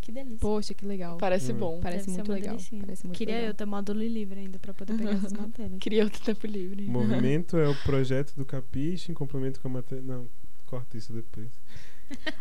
Que 0.00 0.10
delícia. 0.12 0.38
Poxa, 0.38 0.72
que 0.72 0.86
legal. 0.86 1.18
Parece 1.18 1.52
Hum. 1.52 1.56
bom. 1.56 1.80
Parece 1.82 2.08
muito 2.08 2.32
legal. 2.32 2.56
Parece 2.80 3.06
muito 3.06 3.18
Queria 3.18 3.34
legal. 3.34 3.50
eu 3.50 3.54
ter 3.54 3.64
módulo 3.66 4.00
livre 4.00 4.38
ainda 4.38 4.58
pra 4.58 4.72
poder 4.72 4.94
pegar 4.96 5.10
essas 5.10 5.32
matérias. 5.34 5.78
Queria 5.80 6.04
outro 6.04 6.22
tempo 6.22 6.46
livre. 6.46 6.84
Movimento 6.86 7.56
é 7.58 7.68
o 7.68 7.74
projeto 7.82 8.32
do 8.36 8.44
Capiche 8.44 9.10
em 9.10 9.14
complemento 9.14 9.60
com 9.60 9.68
a 9.68 9.70
matéria. 9.72 10.02
Não, 10.06 10.26
corta 10.64 10.96
isso 10.96 11.12
depois. 11.12 11.48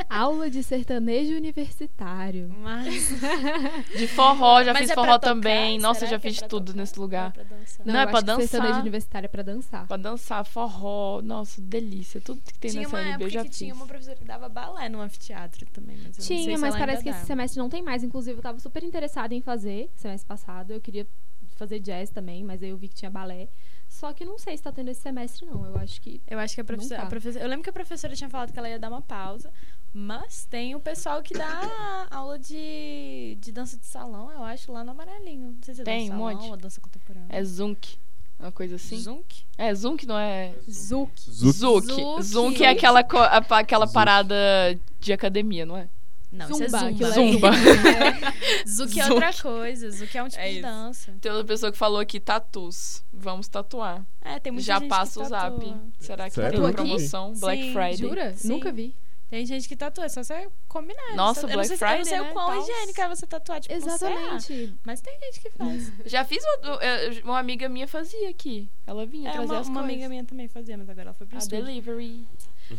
Aula 0.10 0.49
de 0.49 0.62
sertanejo 0.63 1.34
universitário. 1.36 2.49
Mas, 2.60 3.10
De 3.97 4.08
forró, 4.08 4.63
já 4.63 4.73
Mas 4.73 4.82
fiz 4.84 4.89
é 4.91 4.93
forró 4.95 5.17
também. 5.19 5.80
Nossa, 5.80 6.01
Será 6.01 6.12
já 6.12 6.15
é 6.17 6.19
fiz 6.19 6.39
pra 6.39 6.47
tudo 6.47 6.67
tocar? 6.67 6.78
nesse 6.80 6.99
lugar. 6.99 7.25
Ou 7.28 7.32
pra 7.34 7.43
dançar? 7.43 7.86
Não, 7.86 7.93
eu 7.95 7.99
é 7.99 8.06
pra 8.06 8.21
que 8.21 8.25
sertanejo 8.28 8.67
dançar. 8.67 8.82
universitário 8.82 9.25
é 9.25 9.30
pra 9.30 9.43
dançar. 9.43 9.88
Pra 9.88 9.97
dançar, 9.97 10.45
forró. 10.45 11.21
Nossa, 11.21 11.62
delícia. 11.62 12.21
Tudo 12.21 12.41
que 12.41 12.54
tem 12.60 12.71
Tinha 12.71 12.84
nessa 12.84 12.95
uma 12.95 13.01
UNB 13.01 13.10
época 13.12 13.23
eu 13.25 13.30
já 13.30 13.41
que 13.41 13.47
fiz. 13.49 13.58
tinha 13.58 13.73
uma 13.73 13.86
professora 13.88 14.15
que 14.15 14.25
dava 14.25 14.49
balé 14.49 14.89
no 14.89 15.01
anfiteatro 15.01 15.65
também. 15.67 15.95
Mas 15.97 16.06
eu 16.06 16.10
não 16.10 16.13
sei 16.25 16.38
Tinha, 16.38 16.56
se 16.56 16.62
mas 16.62 16.75
ela 16.75 16.80
parece 16.80 16.97
ainda 16.99 17.04
que 17.04 17.10
esse 17.10 17.19
dá. 17.21 17.25
semestre 17.25 17.60
não 17.60 17.69
tem 17.69 17.82
mais. 17.82 18.04
Inclusive, 18.04 18.38
eu 18.38 18.43
tava 18.43 18.60
super 18.60 18.84
interessada 18.84 19.34
em 19.34 19.41
fazer 19.41 19.89
semestre 19.95 20.28
passado. 20.28 20.71
Eu 20.71 20.82
queria 20.82 21.08
fazer 21.56 21.80
jazz 21.80 22.10
também, 22.10 22.43
mas 22.43 22.62
aí 22.62 22.69
eu 22.69 22.78
vi 22.78 22.88
que 22.88 22.95
tinha 22.95 23.10
balé. 23.10 23.47
Só 23.96 24.12
que 24.12 24.26
não 24.26 24.38
sei 24.38 24.58
se 24.58 24.62
tá 24.64 24.74
tendo 24.74 24.90
esse 24.90 25.00
semestre, 25.02 25.46
não. 25.46 25.66
Eu 25.66 25.78
acho 25.78 26.02
que. 26.02 26.22
Eu 26.28 26.38
acho 26.38 26.54
que 26.54 26.60
a 26.60 26.66
professora, 26.66 27.00
tá. 27.00 27.08
a 27.08 27.10
professora- 27.10 27.46
Eu 27.46 27.50
lembro 27.50 27.64
que 27.64 27.70
a 27.70 27.74
professora 27.74 28.14
tinha 28.14 28.30
falado 28.30 28.52
que 28.52 28.60
ela 28.60 28.68
ia 28.70 28.78
dar 28.78 28.90
uma 28.90 29.02
pausa. 29.02 29.50
Mas 29.94 30.46
tem 30.46 30.76
o 30.76 30.80
pessoal 30.82 31.24
que 31.24 31.34
dá 31.34 32.06
aula 32.12 32.38
de, 32.38 33.38
de 33.40 33.52
dança 33.54 33.78
de 33.78 33.86
salão, 33.86 34.30
eu 34.30 34.44
acho, 34.44 34.70
lá 34.70 34.84
no 34.84 34.92
Amarelinho. 34.92 35.52
Não 35.54 35.64
sei 35.64 35.76
se 35.76 35.82
é 35.82 35.84
Tem, 35.86 36.10
dança 36.10 36.22
um 36.22 36.28
de 36.28 36.34
salão 36.34 36.42
monte. 36.42 36.52
ou 36.52 36.58
dança 36.58 36.82
contemporânea. 36.82 37.28
É 37.30 37.42
Zunk. 37.42 37.98
Uma 38.38 38.52
coisa 38.52 38.76
assim. 38.76 38.98
Zunk? 38.98 39.46
É, 39.58 39.74
Zunk 39.74 40.06
não 40.06 40.18
é. 40.20 40.54
Zuk. 40.70 41.14
Zuki. 41.32 42.22
Zunk 42.22 42.62
é 42.62 42.70
aquela, 42.72 43.00
aquela 43.52 43.88
parada 43.88 44.36
de 45.00 45.14
academia, 45.14 45.66
não 45.66 45.78
é? 45.78 45.88
Não, 46.36 46.50
isso 46.50 46.63
Zumba, 46.65 46.78
é 46.78 46.89
aquilo 46.89 47.12
Zumba. 47.12 47.50
é 48.63 48.67
Zuki 48.67 49.00
é 49.00 49.08
outra 49.12 49.34
coisa. 49.34 49.89
Zuki 49.91 50.18
é 50.18 50.24
um 50.24 50.28
tipo 50.30 50.41
É 50.41 50.47
de 50.49 50.53
isso. 50.53 50.62
dança. 50.62 51.14
Tem 51.22 51.32
outra 51.32 51.47
pessoa 51.47 51.72
que 51.72 51.78
falou 51.78 51.99
aqui, 51.99 52.20
tatus. 52.20 53.03
Vamos 53.14 53.47
tatuar. 53.47 54.05
É, 54.22 54.39
tem 54.39 54.51
muita 54.51 54.66
Já 54.66 54.80
gente 54.80 54.89
passa 54.89 55.20
que 55.20 55.26
o 55.26 55.30
zap. 55.30 55.76
Será 55.99 56.30
que 56.30 56.36
Sério? 56.36 56.62
tem 56.64 56.74
promoção? 56.74 57.34
Black 57.34 57.62
Sim, 57.64 57.72
Friday. 57.74 57.97
Jura? 57.97 58.34
Sim. 58.34 58.47
Nunca 58.49 58.72
vi. 58.72 58.95
Tem 59.28 59.43
gente 59.43 59.68
que 59.68 59.76
tatua, 59.76 60.05
é 60.05 60.10
só 60.10 60.24
você 60.24 60.47
combinar. 60.68 61.16
Nossa, 61.16 61.41
eu 61.41 61.47
não 61.47 61.53
Black 61.55 61.68
sei, 61.70 61.78
se- 61.78 61.84
eu 61.84 61.88
não 61.88 61.95
Friday, 61.95 62.05
sei 62.10 62.20
né? 62.22 62.30
o 62.30 62.34
quão 62.34 62.45
Tal. 62.47 62.62
higiênica 62.62 63.01
é 63.03 63.10
você 63.10 63.26
tatuar, 63.26 63.60
tipo, 63.60 63.74
Exatamente. 63.74 64.78
mas 64.86 65.01
tem 65.01 65.20
gente 65.20 65.41
que 65.41 65.49
faz. 65.49 65.91
Já 66.05 66.24
fiz 66.24 66.43
uma, 66.43 66.76
eu- 66.84 67.24
uma 67.24 67.39
amiga 67.39 67.68
minha 67.68 67.88
fazia 67.88 68.30
aqui. 68.30 68.70
Ela 68.86 69.03
vinha 69.05 69.30
É, 69.30 69.34
trazer 69.34 69.51
uma, 69.51 69.60
as 69.60 69.68
uma 69.68 69.80
coisas. 69.82 69.91
amiga 69.93 70.10
minha 70.10 70.24
também 70.24 70.47
fazia, 70.47 70.78
mas 70.78 70.88
agora 70.88 71.07
ela 71.07 71.14
foi 71.16 71.26
pro 71.26 71.38
A 71.38 71.39
estúdio. 71.39 71.66
delivery. 71.66 72.24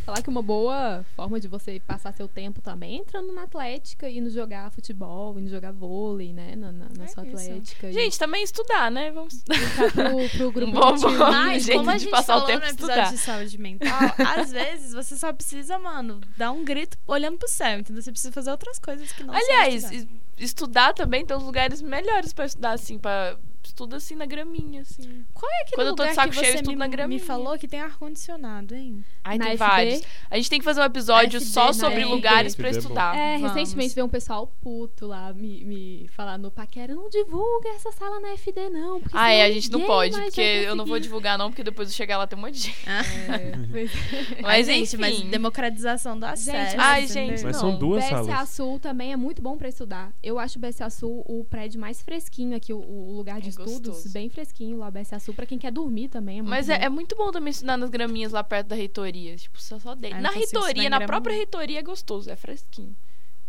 Falar 0.05 0.21
que 0.21 0.29
uma 0.29 0.41
boa 0.41 1.05
forma 1.15 1.39
de 1.39 1.47
você 1.47 1.79
passar 1.79 2.11
seu 2.13 2.27
tempo 2.27 2.61
também 2.61 2.95
é 2.95 2.97
entrando 2.99 3.31
na 3.31 3.43
atlética, 3.43 4.09
indo 4.09 4.29
jogar 4.29 4.69
futebol, 4.71 5.39
indo 5.39 5.49
jogar 5.49 5.71
vôlei, 5.71 6.33
né? 6.33 6.55
Na, 6.57 6.71
na, 6.73 6.87
na 6.97 7.03
É 7.05 7.07
sua 7.07 7.25
isso. 7.25 7.35
atlética. 7.37 7.89
e 7.89 7.93
Gente, 7.93 8.19
também 8.19 8.43
estudar, 8.43 8.91
né? 8.91 9.11
Vamos 9.11 9.35
entrar 9.49 9.91
pro, 9.93 10.29
pro 10.37 10.51
grupo 10.51 10.71
Bom, 10.73 10.93
de 10.95 11.01
bom. 11.03 11.09
Mas, 11.17 11.63
jeito 11.63 11.77
como 11.77 11.89
a 11.89 11.93
de 11.93 11.99
gente 12.03 12.11
passar 12.11 12.35
o 12.37 12.41
falou 12.41 12.47
tempo 12.47 12.59
no 12.59 12.65
é 12.65 12.69
episódio 12.71 12.93
estudar. 13.03 13.11
de 13.11 13.17
saúde 13.17 13.57
mental, 13.57 13.99
às 14.37 14.51
vezes 14.51 14.93
você 14.93 15.15
só 15.15 15.31
precisa, 15.31 15.79
mano, 15.79 16.19
dar 16.35 16.51
um 16.51 16.65
grito 16.65 16.97
olhando 17.07 17.37
pro 17.37 17.47
céu, 17.47 17.79
entendeu? 17.79 18.01
Você 18.01 18.11
precisa 18.11 18.33
fazer 18.33 18.51
outras 18.51 18.79
coisas 18.79 19.11
que 19.13 19.23
não 19.23 19.33
são 19.33 19.41
Aliás, 19.41 19.83
estudar. 19.85 19.95
es- 19.95 20.07
estudar 20.37 20.93
também 20.93 21.25
tem 21.25 21.35
uns 21.35 21.43
lugares 21.43 21.81
melhores 21.81 22.33
pra 22.33 22.45
estudar, 22.45 22.71
assim, 22.73 22.97
pra. 22.99 23.37
Estuda 23.67 23.97
assim 23.97 24.15
na 24.15 24.25
graminha, 24.25 24.81
assim. 24.81 25.25
Qual 25.33 25.51
é 25.51 25.61
aquele 25.61 25.75
quando 25.75 25.87
eu 25.89 25.95
tô 25.95 26.03
de 26.03 26.09
lugar 26.09 26.15
saco 26.15 26.33
cheio, 26.33 26.45
eu 26.45 26.51
você 26.51 26.55
estudo 26.55 26.69
me, 26.71 26.75
na 26.77 26.85
me 26.85 26.91
graminha. 26.91 27.19
falou 27.23 27.57
que 27.59 27.67
tem 27.67 27.79
ar-condicionado, 27.81 28.73
hein? 28.73 29.03
Ai, 29.23 29.37
Na 29.37 29.45
tem 29.45 29.53
FB. 29.57 29.65
vários. 29.65 30.01
A 30.31 30.37
gente 30.37 30.49
tem 30.49 30.59
que 30.59 30.65
fazer 30.65 30.79
um 30.81 30.85
episódio 30.85 31.39
FB, 31.39 31.45
só 31.51 31.65
na 31.67 31.73
sobre 31.73 32.01
FB. 32.01 32.05
lugares 32.05 32.55
pra 32.55 32.69
FB 32.69 32.75
é 32.75 32.79
estudar. 32.79 33.15
É, 33.17 33.37
Vamos. 33.37 33.53
recentemente 33.53 33.93
veio 33.93 34.05
um 34.05 34.09
pessoal 34.09 34.47
puto 34.61 35.07
lá 35.07 35.33
me, 35.33 35.63
me 35.65 36.07
falar 36.15 36.37
no 36.37 36.49
paquera, 36.49 36.95
não 36.95 37.09
divulga 37.09 37.69
essa 37.69 37.91
sala 37.91 38.19
na 38.19 38.29
FD 38.37 38.69
não, 38.69 39.01
porque 39.01 39.17
Ah, 39.17 39.31
é, 39.31 39.43
a 39.43 39.51
gente 39.51 39.69
não 39.71 39.81
pode, 39.81 40.19
porque 40.19 40.41
eu 40.41 40.75
não 40.75 40.85
vou 40.85 40.93
conseguir." 40.95 41.03
divulgar, 41.03 41.37
não, 41.37 41.49
porque 41.49 41.63
depois 41.63 41.89
eu 41.89 41.95
chegar 41.95 42.17
lá 42.17 42.25
tem 42.25 42.37
um 42.37 42.41
monte 42.41 42.53
de 42.53 42.59
gente. 42.61 42.89
É, 42.89 43.51
pois 43.71 43.91
é. 43.91 44.41
Mas, 44.41 44.65
gente, 44.65 44.83
enfim. 44.95 44.97
mas 44.97 45.21
democratização 45.23 46.17
do 46.17 46.25
acesso. 46.25 46.75
Ai, 46.79 47.05
gente, 47.07 47.43
Mas 47.43 47.43
não. 47.43 47.53
são 47.53 47.77
duas 47.77 48.03
BSA 48.05 48.23
salas. 48.23 48.49
Sul 48.49 48.79
também 48.79 49.11
é 49.11 49.15
muito 49.17 49.41
bom 49.41 49.57
pra 49.57 49.67
estudar. 49.67 50.11
Eu 50.23 50.39
acho 50.39 50.57
o 50.57 50.61
BSA 50.61 50.89
Sul 50.89 51.23
o 51.27 51.43
prédio 51.43 51.79
mais 51.79 52.01
fresquinho 52.01 52.55
aqui, 52.55 52.71
o, 52.73 52.77
o 52.79 53.11
lugar 53.15 53.39
de 53.41 53.47
É 53.47 53.49
estudos, 53.59 53.95
gostoso. 53.95 54.13
bem 54.13 54.29
fresquinho 54.29 54.77
lá, 54.77 54.91
Sul, 55.19 55.33
pra 55.33 55.45
quem 55.45 55.57
quer 55.57 55.71
dormir 55.71 56.09
também. 56.09 56.39
É 56.39 56.41
muito 56.41 56.49
Mas 56.49 56.69
é, 56.69 56.83
é 56.85 56.89
muito 56.89 57.15
bom 57.15 57.31
também 57.31 57.51
estudar 57.51 57.77
nas 57.77 57.89
graminhas 57.89 58.31
lá 58.31 58.43
perto 58.43 58.67
da 58.67 58.75
reitoria. 58.75 59.35
Tipo, 59.35 59.61
só, 59.61 59.79
só 59.79 59.95
dentro. 59.95 60.17
Ah, 60.17 60.21
Na 60.21 60.31
reitoria, 60.31 60.89
na 60.89 60.97
grama, 60.97 61.07
própria 61.07 61.35
reitoria 61.35 61.79
é 61.79 61.83
gostoso, 61.83 62.29
é 62.29 62.35
fresquinho. 62.35 62.95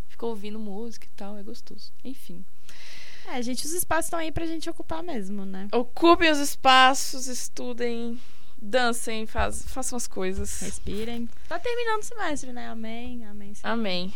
Fica 0.09 0.27
ouvindo 0.27 0.59
música 0.59 1.07
e 1.07 1.17
tal, 1.17 1.37
é 1.37 1.43
gostoso. 1.43 1.93
Enfim. 2.05 2.45
É, 3.27 3.43
gente, 3.43 3.65
os 3.67 3.73
espaços 3.73 4.07
estão 4.07 4.19
aí 4.19 4.33
pra 4.33 4.47
gente 4.47 4.69
ocupar 4.71 5.03
mesmo, 5.03 5.45
né? 5.45 5.69
Ocupem 5.73 6.31
os 6.31 6.39
espaços, 6.39 7.27
estudem, 7.27 8.19
dancem, 8.61 9.27
faz, 9.27 9.65
façam 9.69 9.97
as 9.97 10.07
coisas. 10.07 10.61
Respirem. 10.61 11.29
Tá 11.49 11.59
terminando 11.59 12.03
o 12.03 12.05
semestre, 12.05 12.53
né? 12.53 12.69
Amém, 12.69 13.25
amém. 13.27 13.55
sim. 13.55 13.61
Amém. 13.65 14.13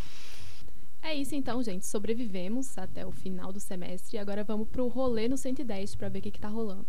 É 1.03 1.14
isso 1.14 1.34
então, 1.34 1.61
gente. 1.62 1.84
Sobrevivemos 1.84 2.78
até 2.78 3.05
o 3.05 3.11
final 3.11 3.53
do 3.53 3.59
semestre 3.59 4.16
e 4.16 4.20
agora 4.20 4.44
vamos 4.44 4.68
pro 4.68 4.86
rolê 4.86 5.28
no 5.28 5.36
110 5.36 5.96
pra 5.96 6.09
ver 6.09 6.20
o 6.20 6.22
que, 6.22 6.30
que 6.30 6.38
tá 6.38 6.48
rolando. 6.48 6.86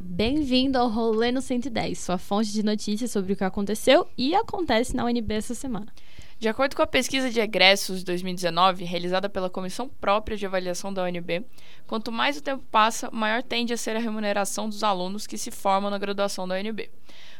Bem-vindo 0.00 0.78
ao 0.78 0.88
Rolê 0.88 1.32
no 1.32 1.40
110, 1.40 1.98
sua 1.98 2.18
fonte 2.18 2.52
de 2.52 2.62
notícias 2.62 3.10
sobre 3.10 3.32
o 3.32 3.36
que 3.36 3.44
aconteceu 3.44 4.06
e 4.16 4.34
acontece 4.34 4.94
na 4.94 5.04
UNB 5.04 5.32
essa 5.32 5.54
semana. 5.54 5.92
De 6.38 6.48
acordo 6.48 6.74
com 6.74 6.82
a 6.82 6.86
pesquisa 6.86 7.30
de 7.30 7.40
egressos 7.40 8.00
de 8.00 8.04
2019, 8.04 8.84
realizada 8.84 9.28
pela 9.28 9.48
Comissão 9.48 9.88
Própria 9.88 10.36
de 10.36 10.44
Avaliação 10.44 10.92
da 10.92 11.04
UNB, 11.04 11.46
quanto 11.86 12.10
mais 12.12 12.36
o 12.36 12.42
tempo 12.42 12.64
passa, 12.70 13.10
maior 13.10 13.42
tende 13.42 13.72
a 13.72 13.76
ser 13.76 13.96
a 13.96 14.00
remuneração 14.00 14.68
dos 14.68 14.82
alunos 14.82 15.26
que 15.26 15.38
se 15.38 15.50
formam 15.50 15.90
na 15.90 15.98
graduação 15.98 16.46
da 16.46 16.56
UNB. 16.56 16.90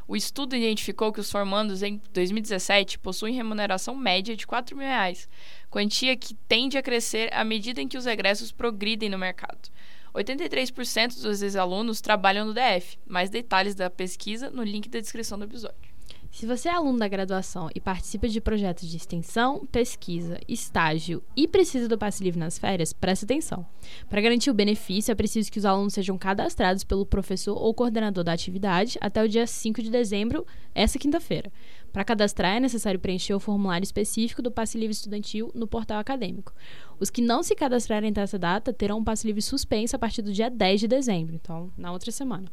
O 0.07 0.17
estudo 0.17 0.57
identificou 0.57 1.13
que 1.13 1.21
os 1.21 1.31
formandos 1.31 1.83
em 1.83 2.01
2017 2.13 2.99
possuem 2.99 3.35
remuneração 3.35 3.95
média 3.95 4.37
de 4.37 4.47
4 4.47 4.77
mil 4.77 4.87
reais, 4.87 5.29
quantia 5.71 6.17
que 6.17 6.35
tende 6.35 6.77
a 6.77 6.83
crescer 6.83 7.33
à 7.33 7.45
medida 7.45 7.81
em 7.81 7.89
que 7.89 7.97
os 7.97 8.07
egressos 8.07 8.53
progridem 8.53 9.09
no 9.09 9.19
mercado. 9.19 9.71
83% 10.15 11.23
dos 11.23 11.43
ex-alunos 11.43 12.01
trabalham 12.01 12.47
no 12.47 12.55
DF. 12.55 12.99
Mais 13.07 13.31
detalhes 13.31 13.75
da 13.75 13.89
pesquisa 13.89 14.51
no 14.51 14.63
link 14.63 14.89
da 14.89 15.01
descrição 15.01 15.39
do 15.39 15.45
episódio. 15.45 15.92
Se 16.33 16.47
você 16.47 16.71
é 16.71 16.73
aluno 16.73 16.99
da 16.99 17.07
graduação 17.07 17.69
e 17.75 17.79
participa 17.79 18.27
de 18.27 18.41
projetos 18.41 18.89
de 18.89 18.97
extensão, 18.97 19.67
pesquisa, 19.71 20.41
estágio 20.49 21.23
e 21.37 21.47
precisa 21.47 21.87
do 21.87 21.99
passe 21.99 22.25
livre 22.25 22.41
nas 22.41 22.59
férias, 22.59 22.91
preste 22.91 23.27
atenção. 23.27 23.67
Para 24.09 24.23
garantir 24.23 24.51
o 24.51 24.55
benefício, 24.55 25.13
é 25.13 25.15
preciso 25.15 25.53
que 25.53 25.59
os 25.59 25.67
alunos 25.67 25.93
sejam 25.93 26.17
cadastrados 26.17 26.85
pelo 26.85 27.05
professor 27.05 27.55
ou 27.55 27.75
coordenador 27.75 28.25
da 28.25 28.33
atividade 28.33 28.97
até 28.99 29.23
o 29.23 29.29
dia 29.29 29.47
5 29.47 29.83
de 29.83 29.91
dezembro, 29.91 30.47
essa 30.75 30.99
quinta-feira. 30.99 31.53
Para 31.93 32.03
cadastrar, 32.03 32.57
é 32.57 32.61
necessário 32.61 32.99
preencher 32.99 33.35
o 33.35 33.41
formulário 33.41 33.85
específico 33.85 34.41
do 34.41 34.51
passe 34.51 34.79
livre 34.79 34.93
estudantil 34.95 35.53
no 35.55 35.67
portal 35.67 35.99
acadêmico. 35.99 36.55
Os 36.99 37.11
que 37.11 37.21
não 37.21 37.43
se 37.43 37.55
cadastrarem 37.55 38.09
até 38.09 38.23
essa 38.23 38.39
data 38.39 38.73
terão 38.73 39.01
um 39.01 39.05
passe 39.05 39.27
livre 39.27 39.43
suspenso 39.43 39.95
a 39.95 39.99
partir 39.99 40.23
do 40.23 40.33
dia 40.33 40.49
10 40.49 40.81
de 40.81 40.89
dezembro, 40.89 41.35
então 41.35 41.71
na 41.77 41.93
outra 41.93 42.11
semana. 42.11 42.47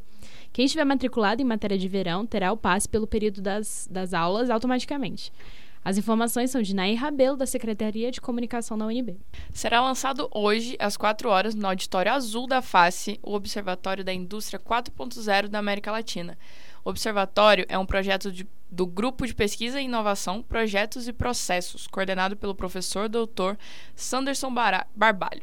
Quem 0.51 0.65
estiver 0.65 0.83
matriculado 0.85 1.41
em 1.41 1.45
matéria 1.45 1.77
de 1.77 1.87
verão 1.87 2.25
terá 2.25 2.51
o 2.51 2.57
passe 2.57 2.87
pelo 2.89 3.07
período 3.07 3.41
das, 3.41 3.87
das 3.89 4.13
aulas 4.13 4.49
automaticamente. 4.49 5.31
As 5.83 5.97
informações 5.97 6.51
são 6.51 6.61
de 6.61 6.75
Nair 6.75 6.99
Rabelo, 6.99 7.37
da 7.37 7.45
Secretaria 7.45 8.11
de 8.11 8.19
Comunicação 8.19 8.77
da 8.77 8.85
UNB. 8.85 9.15
Será 9.53 9.79
lançado 9.81 10.27
hoje, 10.33 10.75
às 10.77 10.97
4 10.97 11.29
horas, 11.29 11.55
no 11.55 11.65
Auditório 11.67 12.11
Azul 12.11 12.47
da 12.47 12.61
FACE, 12.61 13.17
o 13.23 13.33
Observatório 13.33 14.03
da 14.03 14.13
Indústria 14.13 14.59
4.0 14.59 15.47
da 15.47 15.59
América 15.59 15.89
Latina. 15.91 16.37
O 16.83 16.89
Observatório 16.89 17.65
é 17.69 17.77
um 17.77 17.85
projeto 17.85 18.29
de- 18.29 18.45
do 18.69 18.85
Grupo 18.85 19.25
de 19.25 19.33
Pesquisa 19.33 19.79
e 19.81 19.85
Inovação, 19.85 20.43
Projetos 20.43 21.07
e 21.07 21.13
Processos, 21.13 21.87
coordenado 21.87 22.35
pelo 22.35 22.53
professor 22.53 23.07
doutor 23.07 23.57
Sanderson 23.95 24.53
Barbalho, 24.53 25.41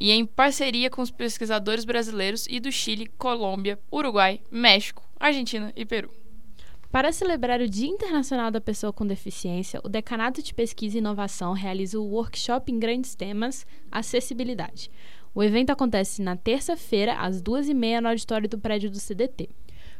e 0.00 0.12
em 0.12 0.24
parceria 0.24 0.88
com 0.88 1.02
os 1.02 1.10
pesquisadores 1.10 1.84
brasileiros 1.84 2.46
e 2.48 2.60
do 2.60 2.70
Chile, 2.70 3.10
Colômbia, 3.18 3.78
Uruguai, 3.92 4.40
México, 4.50 5.02
Argentina 5.18 5.72
e 5.74 5.84
Peru. 5.84 6.10
Para 6.90 7.12
celebrar 7.12 7.60
o 7.60 7.68
Dia 7.68 7.88
Internacional 7.88 8.50
da 8.50 8.62
Pessoa 8.62 8.92
com 8.92 9.06
Deficiência, 9.06 9.80
o 9.84 9.88
Decanato 9.88 10.42
de 10.42 10.54
Pesquisa 10.54 10.96
e 10.96 11.00
Inovação 11.00 11.52
realiza 11.52 11.98
o 11.98 12.06
workshop 12.06 12.72
em 12.72 12.78
grandes 12.78 13.14
temas 13.14 13.66
Acessibilidade. 13.90 14.90
O 15.34 15.42
evento 15.42 15.70
acontece 15.70 16.22
na 16.22 16.34
terça-feira, 16.34 17.14
às 17.14 17.42
duas 17.42 17.68
e 17.68 17.74
meia, 17.74 18.00
no 18.00 18.08
auditório 18.08 18.48
do 18.48 18.58
prédio 18.58 18.90
do 18.90 18.98
CDT. 18.98 19.50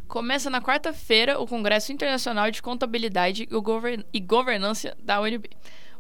Começa 0.07 0.49
na 0.49 0.62
quarta-feira 0.62 1.38
o 1.38 1.46
Congresso 1.46 1.92
Internacional 1.92 2.51
de 2.51 2.62
Contabilidade 2.62 3.42
e 3.42 3.61
Govern- 3.61 4.07
e 4.11 4.20
Governança 4.20 4.96
da 4.99 5.20
UNB. 5.20 5.51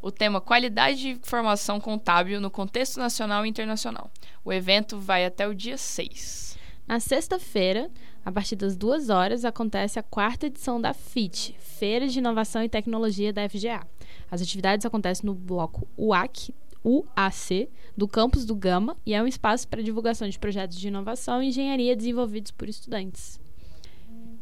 O 0.00 0.10
tema 0.10 0.40
Qualidade 0.40 0.98
de 0.98 1.08
Informação 1.10 1.80
Contábil 1.80 2.40
no 2.40 2.50
Contexto 2.50 2.98
Nacional 2.98 3.44
e 3.44 3.48
Internacional. 3.48 4.10
O 4.44 4.52
evento 4.52 4.98
vai 4.98 5.24
até 5.24 5.48
o 5.48 5.54
dia 5.54 5.76
6. 5.76 6.56
Na 6.86 7.00
sexta-feira, 7.00 7.90
a 8.24 8.32
partir 8.32 8.56
das 8.56 8.76
duas 8.76 9.10
horas, 9.10 9.44
acontece 9.44 9.98
a 9.98 10.02
quarta 10.02 10.46
edição 10.46 10.80
da 10.80 10.94
FIT, 10.94 11.54
Feira 11.58 12.06
de 12.06 12.18
Inovação 12.18 12.62
e 12.62 12.68
Tecnologia 12.68 13.32
da 13.32 13.48
FGA. 13.48 13.86
As 14.30 14.40
atividades 14.40 14.86
acontecem 14.86 15.26
no 15.26 15.34
bloco 15.34 15.86
UAC, 15.98 16.54
UAC, 16.84 17.68
do 17.96 18.06
campus 18.06 18.44
do 18.44 18.54
Gama, 18.54 18.96
e 19.04 19.12
é 19.12 19.22
um 19.22 19.26
espaço 19.26 19.66
para 19.68 19.82
divulgação 19.82 20.28
de 20.28 20.38
projetos 20.38 20.78
de 20.78 20.88
inovação 20.88 21.42
e 21.42 21.48
engenharia 21.48 21.96
desenvolvidos 21.96 22.52
por 22.52 22.68
estudantes. 22.68 23.40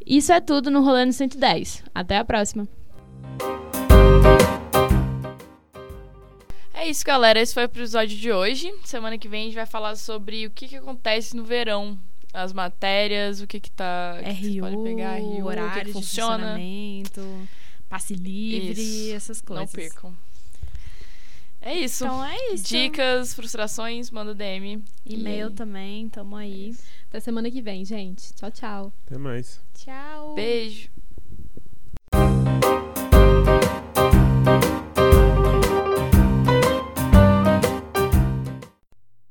Isso 0.07 0.33
é 0.33 0.41
tudo 0.41 0.71
no 0.71 0.83
Rolando 0.83 1.13
110. 1.13 1.83
Até 1.95 2.17
a 2.19 2.25
próxima! 2.25 2.69
É 6.79 6.87
isso, 6.89 7.03
galera. 7.07 7.41
Esse 7.41 7.55
foi 7.55 7.62
o 7.62 7.64
episódio 7.64 8.16
de 8.16 8.31
hoje. 8.31 8.70
Semana 8.85 9.16
que 9.16 9.27
vem 9.29 9.43
a 9.43 9.45
gente 9.47 9.55
vai 9.55 9.64
falar 9.64 9.97
sobre 9.97 10.47
o 10.47 10.51
que, 10.51 10.68
que 10.68 10.77
acontece 10.77 11.35
no 11.35 11.43
verão. 11.43 11.99
As 12.35 12.53
matérias, 12.53 13.41
o 13.41 13.47
que 13.47 13.59
que 13.59 13.70
tá... 13.70 14.18
o 14.20 14.24
que 14.24 14.35
que 14.35 14.53
você 14.53 14.61
pode 14.61 14.83
pegar, 14.83 15.16
RU, 15.18 15.41
o 15.41 15.45
horário 15.47 15.72
que 15.72 15.79
que 15.81 15.87
de 15.87 15.93
funciona. 15.95 16.35
funcionamento, 16.35 17.49
passe 17.89 18.14
livre, 18.14 18.79
Isso. 18.79 19.14
essas 19.14 19.43
Não 19.43 19.57
coisas. 19.57 19.72
percam. 19.74 20.14
É 21.62 21.74
isso. 21.79 22.05
Então 22.05 22.22
é 22.22 22.53
isso. 22.53 22.64
Dicas, 22.68 23.33
frustrações, 23.33 24.11
manda 24.11 24.35
DM. 24.35 24.85
E-mail 25.07 25.51
também, 25.51 26.11
tamo 26.11 26.37
aí. 26.37 26.77
Até 27.09 27.20
semana 27.20 27.51
que 27.51 27.62
vem, 27.62 27.87
gente. 27.87 28.35
Tchau, 28.35 28.51
tchau. 28.51 28.93
Até 29.07 29.16
mais. 29.16 29.59
Tchau. 29.74 30.35
Beijo. 30.35 30.91